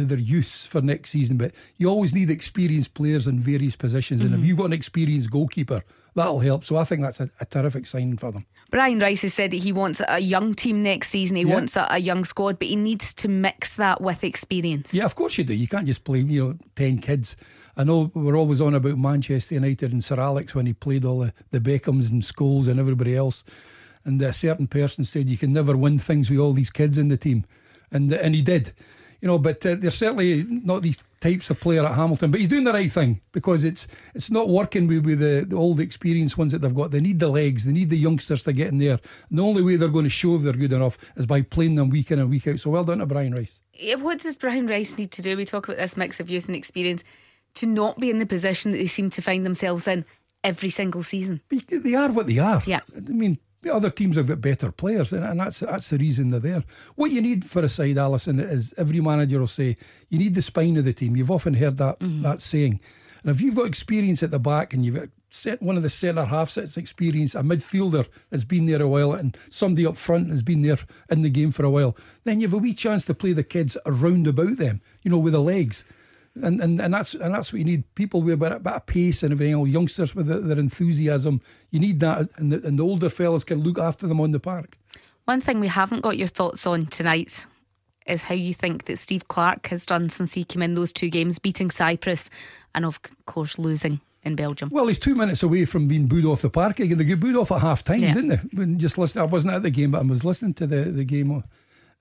to 0.00 0.06
their 0.06 0.18
youths 0.18 0.66
for 0.66 0.80
next 0.80 1.10
season, 1.10 1.36
but 1.36 1.52
you 1.76 1.88
always 1.88 2.12
need 2.14 2.30
experienced 2.30 2.94
players 2.94 3.26
in 3.26 3.38
various 3.38 3.76
positions. 3.76 4.22
And 4.22 4.34
if 4.34 4.40
Mhm. 4.40 4.44
you've 4.46 4.56
got 4.58 4.64
an 4.66 4.72
experienced 4.72 5.30
goalkeeper, 5.30 5.82
that'll 6.14 6.40
help. 6.40 6.64
So 6.64 6.76
I 6.76 6.84
think 6.84 7.02
that's 7.02 7.20
a, 7.20 7.30
a 7.40 7.44
terrific 7.44 7.86
signing 7.86 8.16
for 8.16 8.32
them. 8.32 8.46
Brian 8.70 8.98
Rice 9.00 9.22
has 9.22 9.34
said 9.34 9.50
that 9.50 9.58
he 9.62 9.72
wants 9.72 10.00
a 10.08 10.20
young 10.20 10.54
team 10.54 10.82
next 10.82 11.08
season. 11.10 11.36
He 11.36 11.42
Yeah. 11.44 11.54
wants 11.54 11.76
a, 11.76 11.86
a 11.90 11.98
young 12.00 12.24
squad, 12.24 12.58
but 12.58 12.68
he 12.68 12.76
needs 12.76 13.12
to 13.14 13.28
mix 13.28 13.76
that 13.76 14.00
with 14.00 14.24
experience. 14.24 14.94
Yeah, 14.94 15.04
of 15.04 15.14
course 15.14 15.36
you 15.38 15.44
do. 15.44 15.54
You 15.54 15.68
can't 15.68 15.86
just 15.86 16.04
play, 16.04 16.20
you 16.20 16.44
know, 16.44 16.54
10 16.76 16.98
kids. 16.98 17.36
I 17.76 17.84
know 17.84 18.10
we're 18.14 18.36
always 18.36 18.60
on 18.60 18.74
about 18.74 18.98
Manchester 18.98 19.54
United 19.54 19.92
and 19.92 20.02
Sir 20.02 20.18
Alex 20.20 20.54
when 20.54 20.66
he 20.66 20.72
played 20.72 21.04
all 21.04 21.18
the, 21.20 21.32
the 21.50 21.60
Beckhams 21.60 22.10
and 22.10 22.22
Scholes 22.22 22.68
and 22.68 22.78
everybody 22.80 23.14
else. 23.16 23.44
And 24.04 24.20
a 24.22 24.32
certain 24.32 24.66
person 24.66 25.04
said 25.04 25.28
you 25.28 25.36
can 25.38 25.52
never 25.52 25.76
win 25.76 25.98
things 25.98 26.30
with 26.30 26.38
all 26.38 26.52
these 26.54 26.70
kids 26.70 26.96
in 26.96 27.08
the 27.08 27.16
team. 27.18 27.44
And 27.92 28.10
and 28.12 28.34
he 28.36 28.40
did. 28.42 28.72
You 29.20 29.28
know, 29.28 29.38
but 29.38 29.64
uh, 29.66 29.76
they're 29.78 29.90
certainly 29.90 30.44
not 30.48 30.82
these 30.82 30.98
types 31.20 31.50
of 31.50 31.60
player 31.60 31.84
at 31.84 31.94
Hamilton. 31.94 32.30
But 32.30 32.40
he's 32.40 32.48
doing 32.48 32.64
the 32.64 32.72
right 32.72 32.90
thing 32.90 33.20
because 33.32 33.64
it's 33.64 33.86
it's 34.14 34.30
not 34.30 34.48
working 34.48 34.86
with, 34.86 35.04
with 35.04 35.20
the, 35.20 35.44
the 35.46 35.56
old 35.56 35.78
experienced 35.80 36.38
ones 36.38 36.52
that 36.52 36.60
they've 36.60 36.74
got. 36.74 36.90
They 36.90 37.00
need 37.00 37.18
the 37.18 37.28
legs, 37.28 37.64
they 37.64 37.72
need 37.72 37.90
the 37.90 37.98
youngsters 37.98 38.42
to 38.44 38.52
get 38.52 38.68
in 38.68 38.78
there. 38.78 38.98
And 39.28 39.38
the 39.38 39.42
only 39.42 39.62
way 39.62 39.76
they're 39.76 39.88
going 39.88 40.04
to 40.04 40.10
show 40.10 40.36
if 40.36 40.42
they're 40.42 40.52
good 40.52 40.72
enough 40.72 40.96
is 41.16 41.26
by 41.26 41.42
playing 41.42 41.74
them 41.74 41.90
week 41.90 42.10
in 42.10 42.18
and 42.18 42.30
week 42.30 42.46
out. 42.48 42.60
So 42.60 42.70
well 42.70 42.84
done 42.84 42.98
to 42.98 43.06
Brian 43.06 43.34
Rice. 43.34 43.60
Yeah, 43.74 43.96
What 43.96 44.20
does 44.20 44.36
Brian 44.36 44.66
Rice 44.66 44.96
need 44.96 45.10
to 45.12 45.22
do? 45.22 45.36
We 45.36 45.44
talk 45.44 45.68
about 45.68 45.78
this 45.78 45.96
mix 45.96 46.20
of 46.20 46.30
youth 46.30 46.46
and 46.46 46.56
experience 46.56 47.04
to 47.54 47.66
not 47.66 47.98
be 47.98 48.10
in 48.10 48.18
the 48.18 48.26
position 48.26 48.72
that 48.72 48.78
they 48.78 48.86
seem 48.86 49.10
to 49.10 49.22
find 49.22 49.44
themselves 49.44 49.86
in 49.86 50.04
every 50.44 50.70
single 50.70 51.02
season. 51.02 51.40
They 51.68 51.94
are 51.94 52.10
what 52.10 52.26
they 52.26 52.38
are. 52.38 52.62
Yeah. 52.66 52.80
I 52.96 53.00
mean, 53.00 53.38
the 53.62 53.74
other 53.74 53.90
teams 53.90 54.16
have 54.16 54.28
got 54.28 54.40
better 54.40 54.72
players, 54.72 55.12
and, 55.12 55.24
and 55.24 55.40
that's 55.40 55.60
that's 55.60 55.90
the 55.90 55.98
reason 55.98 56.28
they're 56.28 56.40
there. 56.40 56.64
What 56.94 57.10
you 57.10 57.20
need 57.20 57.44
for 57.44 57.62
a 57.62 57.68
side, 57.68 57.98
Alison, 57.98 58.40
is 58.40 58.74
every 58.76 59.00
manager 59.00 59.40
will 59.40 59.46
say 59.46 59.76
you 60.08 60.18
need 60.18 60.34
the 60.34 60.42
spine 60.42 60.76
of 60.76 60.84
the 60.84 60.92
team. 60.92 61.16
You've 61.16 61.30
often 61.30 61.54
heard 61.54 61.76
that 61.76 62.00
mm-hmm. 62.00 62.22
that 62.22 62.40
saying, 62.40 62.80
and 63.22 63.30
if 63.30 63.40
you've 63.40 63.56
got 63.56 63.66
experience 63.66 64.22
at 64.22 64.30
the 64.30 64.38
back 64.38 64.72
and 64.72 64.84
you've 64.84 64.96
got 64.96 65.08
set 65.28 65.62
one 65.62 65.76
of 65.76 65.82
the 65.82 65.90
centre 65.90 66.24
halves 66.24 66.56
that's 66.56 66.76
experience, 66.76 67.34
a 67.34 67.42
midfielder 67.42 68.06
that's 68.30 68.44
been 68.44 68.66
there 68.66 68.82
a 68.82 68.88
while, 68.88 69.12
and 69.12 69.36
somebody 69.48 69.86
up 69.86 69.96
front 69.96 70.30
has 70.30 70.42
been 70.42 70.62
there 70.62 70.78
in 71.08 71.22
the 71.22 71.30
game 71.30 71.50
for 71.50 71.64
a 71.64 71.70
while, 71.70 71.96
then 72.24 72.40
you've 72.40 72.54
a 72.54 72.58
wee 72.58 72.74
chance 72.74 73.04
to 73.04 73.14
play 73.14 73.32
the 73.32 73.44
kids 73.44 73.76
around 73.86 74.26
about 74.26 74.56
them. 74.56 74.80
You 75.02 75.10
know, 75.10 75.18
with 75.18 75.34
the 75.34 75.40
legs 75.40 75.84
and, 76.42 76.60
and 76.60 76.80
and 76.80 76.94
that's 76.94 77.14
and 77.14 77.34
that's 77.34 77.52
what 77.52 77.58
you 77.58 77.64
need. 77.64 77.94
People 77.94 78.22
with 78.22 78.34
a 78.34 78.36
bit, 78.36 78.52
a 78.52 78.60
bit 78.60 78.72
of 78.72 78.86
pace 78.86 79.22
and 79.22 79.32
everything. 79.32 79.54
else, 79.54 79.68
Youngsters 79.68 80.14
with 80.14 80.26
their, 80.26 80.58
enthusiasm. 80.58 81.40
You 81.70 81.80
need 81.80 82.00
that, 82.00 82.28
and 82.36 82.52
the, 82.52 82.66
and 82.66 82.78
the 82.78 82.84
older 82.84 83.08
fellas 83.10 83.44
can 83.44 83.62
look 83.62 83.78
after 83.78 84.06
them 84.06 84.20
on 84.20 84.30
the 84.32 84.40
park. 84.40 84.78
One 85.24 85.40
thing 85.40 85.60
we 85.60 85.68
haven't 85.68 86.00
got 86.00 86.16
your 86.18 86.28
thoughts 86.28 86.66
on 86.66 86.86
tonight 86.86 87.46
is 88.06 88.22
how 88.22 88.34
you 88.34 88.54
think 88.54 88.86
that 88.86 88.98
Steve 88.98 89.28
Clarke 89.28 89.66
has 89.68 89.84
done 89.86 90.08
since 90.08 90.32
he 90.34 90.42
came 90.44 90.62
in 90.62 90.74
those 90.74 90.92
two 90.92 91.10
games, 91.10 91.38
beating 91.38 91.70
Cyprus 91.70 92.30
and 92.74 92.84
of 92.84 93.00
course 93.26 93.58
losing 93.58 94.00
in 94.22 94.36
Belgium. 94.36 94.68
Well, 94.70 94.86
he's 94.86 94.98
two 94.98 95.14
minutes 95.14 95.42
away 95.42 95.64
from 95.64 95.88
being 95.88 96.06
booed 96.06 96.24
off 96.26 96.42
the 96.42 96.50
park 96.50 96.80
again. 96.80 96.98
They 96.98 97.04
got 97.04 97.20
booed 97.20 97.36
off 97.36 97.52
at 97.52 97.60
half 97.60 97.84
time, 97.84 98.00
Yeah. 98.00 98.14
didn't 98.14 98.28
they? 98.28 98.36
When 98.56 98.78
just 98.78 98.98
listen, 98.98 99.20
I 99.20 99.24
wasn't 99.24 99.54
at 99.54 99.62
the 99.62 99.70
game, 99.70 99.92
but 99.92 99.98
I 100.00 100.04
was 100.04 100.24
listening 100.24 100.54
to 100.54 100.66
the 100.66 100.84
the 100.84 101.04
game 101.04 101.42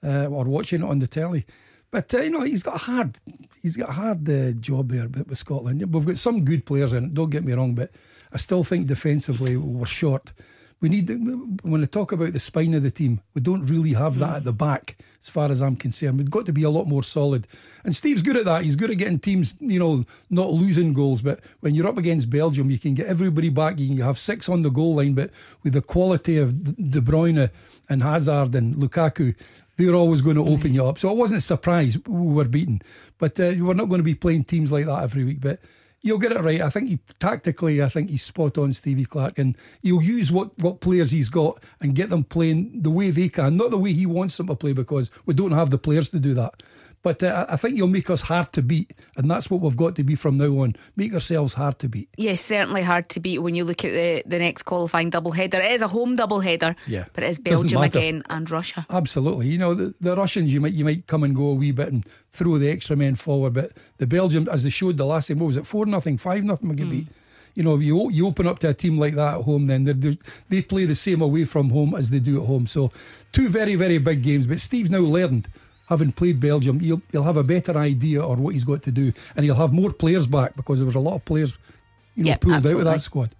uh, 0.03 0.25
or 0.25 0.45
watching 0.45 0.81
it 0.81 0.85
on 0.89 0.99
the 0.99 1.07
telly. 1.07 1.45
But 1.91 2.13
uh, 2.13 2.21
you 2.21 2.29
know, 2.29 2.41
he's 2.41 2.63
got 2.63 2.75
a 2.75 2.79
hard, 2.79 3.19
he's 3.61 3.75
got 3.75 3.89
a 3.89 3.93
hard 3.93 4.29
uh, 4.29 4.51
job 4.51 4.89
there 4.89 5.07
with 5.07 5.37
Scotland. 5.37 5.93
We've 5.93 6.05
got 6.05 6.17
some 6.17 6.45
good 6.45 6.65
players 6.65 6.93
in. 6.93 7.11
Don't 7.11 7.29
get 7.29 7.43
me 7.43 7.53
wrong, 7.53 7.73
but 7.73 7.91
I 8.31 8.37
still 8.37 8.63
think 8.63 8.87
defensively 8.87 9.57
we're 9.57 9.85
short. 9.85 10.33
We 10.81 10.87
need 10.87 11.09
when 11.63 11.83
I 11.83 11.87
talk 11.87 12.13
about 12.13 12.31
the 12.31 12.39
spine 12.39 12.73
of 12.73 12.83
the 12.83 12.91
team, 12.91 13.19
we 13.33 13.41
don't 13.41 13.65
really 13.65 13.93
have 13.93 14.17
that 14.19 14.37
at 14.37 14.43
the 14.45 14.53
back, 14.53 14.97
as 15.21 15.27
far 15.27 15.51
as 15.51 15.61
I'm 15.61 15.75
concerned. 15.75 16.19
We've 16.19 16.31
got 16.31 16.45
to 16.45 16.53
be 16.53 16.63
a 16.63 16.69
lot 16.69 16.87
more 16.87 17.03
solid. 17.03 17.47
And 17.83 17.93
Steve's 17.93 18.21
good 18.21 18.37
at 18.37 18.45
that. 18.45 18.63
He's 18.63 18.77
good 18.77 18.89
at 18.89 18.97
getting 18.97 19.19
teams, 19.19 19.55
you 19.59 19.77
know, 19.77 20.05
not 20.29 20.51
losing 20.51 20.93
goals. 20.93 21.21
But 21.21 21.41
when 21.59 21.75
you're 21.75 21.87
up 21.87 21.97
against 21.97 22.29
Belgium, 22.29 22.71
you 22.71 22.79
can 22.79 22.93
get 22.93 23.07
everybody 23.07 23.49
back. 23.49 23.77
You 23.77 23.89
can 23.89 23.97
have 24.05 24.17
six 24.17 24.47
on 24.47 24.61
the 24.61 24.69
goal 24.69 24.95
line, 24.95 25.15
but 25.15 25.31
with 25.63 25.73
the 25.73 25.81
quality 25.81 26.37
of 26.37 26.63
De 26.63 27.01
Bruyne 27.01 27.49
and 27.89 28.01
Hazard 28.01 28.55
and 28.55 28.75
Lukaku, 28.75 29.35
they're 29.79 29.95
always 29.95 30.21
going 30.21 30.35
to 30.35 30.45
open 30.45 30.73
you 30.73 30.85
up. 30.85 30.99
So 30.99 31.09
I 31.09 31.13
wasn't 31.13 31.37
a 31.37 31.41
surprise 31.41 31.97
we 32.05 32.33
were 32.33 32.43
beaten. 32.43 32.81
But 33.17 33.39
uh, 33.39 33.53
we're 33.57 33.73
not 33.73 33.87
going 33.87 33.99
to 33.99 34.03
be 34.03 34.13
playing 34.13 34.43
teams 34.43 34.71
like 34.71 34.85
that 34.85 35.03
every 35.03 35.23
week. 35.23 35.39
But 35.39 35.59
you'll 36.01 36.17
get 36.17 36.33
it 36.33 36.41
right. 36.41 36.61
I 36.61 36.69
think 36.69 36.89
he 36.89 36.99
tactically, 37.19 37.81
I 37.81 37.87
think 37.87 38.09
he's 38.09 38.23
spot 38.23 38.57
on, 38.57 38.73
Stevie 38.73 39.05
Clarke, 39.05 39.39
and 39.39 39.57
he'll 39.81 40.01
use 40.01 40.31
what 40.31 40.57
what 40.59 40.81
players 40.81 41.11
he's 41.11 41.29
got 41.29 41.63
and 41.79 41.95
get 41.95 42.09
them 42.09 42.25
playing 42.25 42.81
the 42.81 42.89
way 42.89 43.09
they 43.09 43.29
can, 43.29 43.55
not 43.55 43.71
the 43.71 43.77
way 43.77 43.93
he 43.93 44.05
wants 44.05 44.35
them 44.37 44.47
to 44.47 44.55
play, 44.55 44.73
because 44.73 45.09
we 45.25 45.33
don't 45.33 45.51
have 45.51 45.69
the 45.69 45.77
players 45.77 46.09
to 46.09 46.19
do 46.19 46.33
that. 46.33 46.61
But 47.01 47.23
uh, 47.23 47.45
I 47.47 47.55
think 47.55 47.77
you'll 47.77 47.87
make 47.87 48.09
us 48.09 48.23
hard 48.23 48.51
to 48.53 48.61
beat, 48.61 48.91
and 49.15 49.31
that's 49.31 49.49
what 49.49 49.61
we've 49.61 49.77
got 49.77 49.95
to 49.95 50.03
be 50.03 50.15
from 50.15 50.35
now 50.35 50.49
on. 50.59 50.75
Make 50.97 51.13
ourselves 51.13 51.53
hard 51.53 51.79
to 51.79 51.87
beat. 51.87 52.09
Yes, 52.17 52.41
certainly 52.41 52.81
hard 52.81 53.07
to 53.09 53.21
beat 53.21 53.39
when 53.39 53.55
you 53.55 53.63
look 53.63 53.85
at 53.85 53.91
the, 53.91 54.23
the 54.25 54.37
next 54.37 54.63
qualifying 54.63 55.09
double 55.09 55.31
header. 55.31 55.59
It 55.61 55.71
is 55.71 55.81
a 55.81 55.87
home 55.87 56.17
double 56.17 56.41
header, 56.41 56.75
Yeah. 56.87 57.05
but 57.13 57.23
it 57.23 57.29
is 57.29 57.39
Belgium 57.39 57.81
again 57.83 58.23
and 58.29 58.49
Russia. 58.51 58.85
Absolutely. 58.89 59.47
You 59.47 59.57
know, 59.57 59.73
the, 59.73 59.93
the 60.01 60.13
Russians, 60.15 60.51
you 60.53 60.59
might 60.59 60.73
you 60.73 60.83
might 60.83 61.07
come 61.07 61.23
and 61.23 61.33
go 61.33 61.45
a 61.45 61.53
wee 61.53 61.71
bit 61.71 61.93
and 61.93 62.05
throw 62.31 62.57
the 62.57 62.69
extra 62.69 62.97
men 62.97 63.15
forward, 63.15 63.53
but 63.53 63.71
the 63.97 64.05
Belgium, 64.07 64.47
as 64.51 64.63
they 64.63 64.69
showed 64.69 64.97
the 64.97 65.05
last 65.05 65.29
time, 65.29 65.39
what 65.39 65.47
was 65.47 65.57
it, 65.57 65.65
4 65.65 65.85
nothing, 65.85 66.17
5 66.17 66.43
nothing, 66.43 66.67
we 66.69 66.75
get 66.75 66.89
beat. 66.89 67.07
You 67.55 67.63
know, 67.63 67.75
if 67.75 67.81
you, 67.81 68.09
you 68.11 68.27
open 68.27 68.45
up 68.45 68.59
to 68.59 68.69
a 68.69 68.73
team 68.73 68.97
like 68.97 69.15
that 69.15 69.37
at 69.37 69.43
home, 69.43 69.67
then 69.67 69.85
they're, 69.85 69.93
they're, 69.93 70.13
they 70.49 70.61
play 70.61 70.83
the 70.85 70.95
same 70.95 71.21
away 71.21 71.45
from 71.45 71.69
home 71.69 71.95
as 71.95 72.09
they 72.09 72.19
do 72.19 72.41
at 72.41 72.47
home. 72.47 72.67
So, 72.67 72.91
two 73.31 73.49
very, 73.49 73.75
very 73.75 73.97
big 73.97 74.21
games. 74.21 74.45
But 74.47 74.59
Steve's 74.61 74.89
now 74.89 74.99
learned, 74.99 75.47
having 75.89 76.11
played 76.11 76.39
Belgium, 76.39 76.79
he'll, 76.79 77.01
he'll 77.11 77.23
have 77.23 77.37
a 77.37 77.43
better 77.43 77.77
idea 77.77 78.23
on 78.23 78.41
what 78.41 78.53
he's 78.53 78.63
got 78.63 78.83
to 78.83 78.91
do, 78.91 79.11
and 79.35 79.43
he'll 79.43 79.55
have 79.55 79.73
more 79.73 79.91
players 79.91 80.27
back 80.27 80.55
because 80.55 80.79
there 80.79 80.85
was 80.85 80.95
a 80.95 80.99
lot 80.99 81.15
of 81.15 81.25
players 81.25 81.57
you 82.15 82.23
know, 82.23 82.29
Yep, 82.29 82.41
pulled 82.41 82.53
out 82.53 82.65
of 82.65 82.85
that 82.85 83.01
squad. 83.01 83.31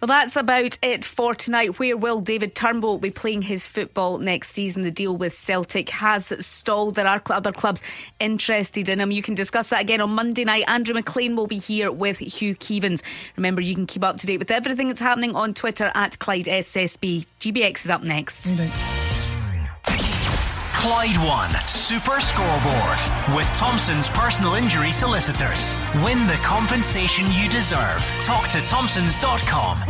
Well, 0.00 0.06
that's 0.06 0.34
about 0.34 0.78
it 0.80 1.04
for 1.04 1.34
tonight. 1.34 1.78
Where 1.78 1.94
will 1.94 2.20
David 2.20 2.54
Turnbull 2.54 2.96
be 2.96 3.10
playing 3.10 3.42
his 3.42 3.66
football 3.66 4.16
next 4.16 4.52
season? 4.52 4.82
The 4.82 4.90
deal 4.90 5.14
with 5.14 5.34
Celtic 5.34 5.90
has 5.90 6.32
stalled. 6.44 6.94
There 6.94 7.06
are 7.06 7.20
other 7.28 7.52
clubs 7.52 7.82
interested 8.18 8.88
in 8.88 8.98
him. 8.98 9.10
You 9.10 9.20
can 9.20 9.34
discuss 9.34 9.68
that 9.68 9.82
again 9.82 10.00
on 10.00 10.08
Monday 10.10 10.44
night. 10.44 10.64
Andrew 10.68 10.94
McLean 10.94 11.36
will 11.36 11.46
be 11.46 11.58
here 11.58 11.92
with 11.92 12.16
Hugh 12.18 12.54
Keevins. 12.54 13.02
Remember, 13.36 13.60
you 13.60 13.74
can 13.74 13.86
keep 13.86 14.02
up 14.02 14.16
to 14.16 14.26
date 14.26 14.38
with 14.38 14.50
everything 14.50 14.88
that's 14.88 15.02
happening 15.02 15.34
on 15.34 15.52
Twitter 15.52 15.92
at 15.94 16.18
Clyde 16.18 16.46
SSB. 16.46 17.26
GBX 17.38 17.84
is 17.84 17.90
up 17.90 18.02
next. 18.02 18.56
Clyde 20.80 21.18
One 21.18 21.50
Super 21.66 22.20
Scoreboard 22.20 23.36
with 23.36 23.46
Thompson's 23.52 24.08
personal 24.08 24.54
injury 24.54 24.90
solicitors. 24.90 25.76
Win 26.02 26.26
the 26.26 26.40
compensation 26.42 27.26
you 27.32 27.50
deserve. 27.50 28.00
Talk 28.22 28.48
to 28.48 28.62
Thompson's.com. 28.62 29.84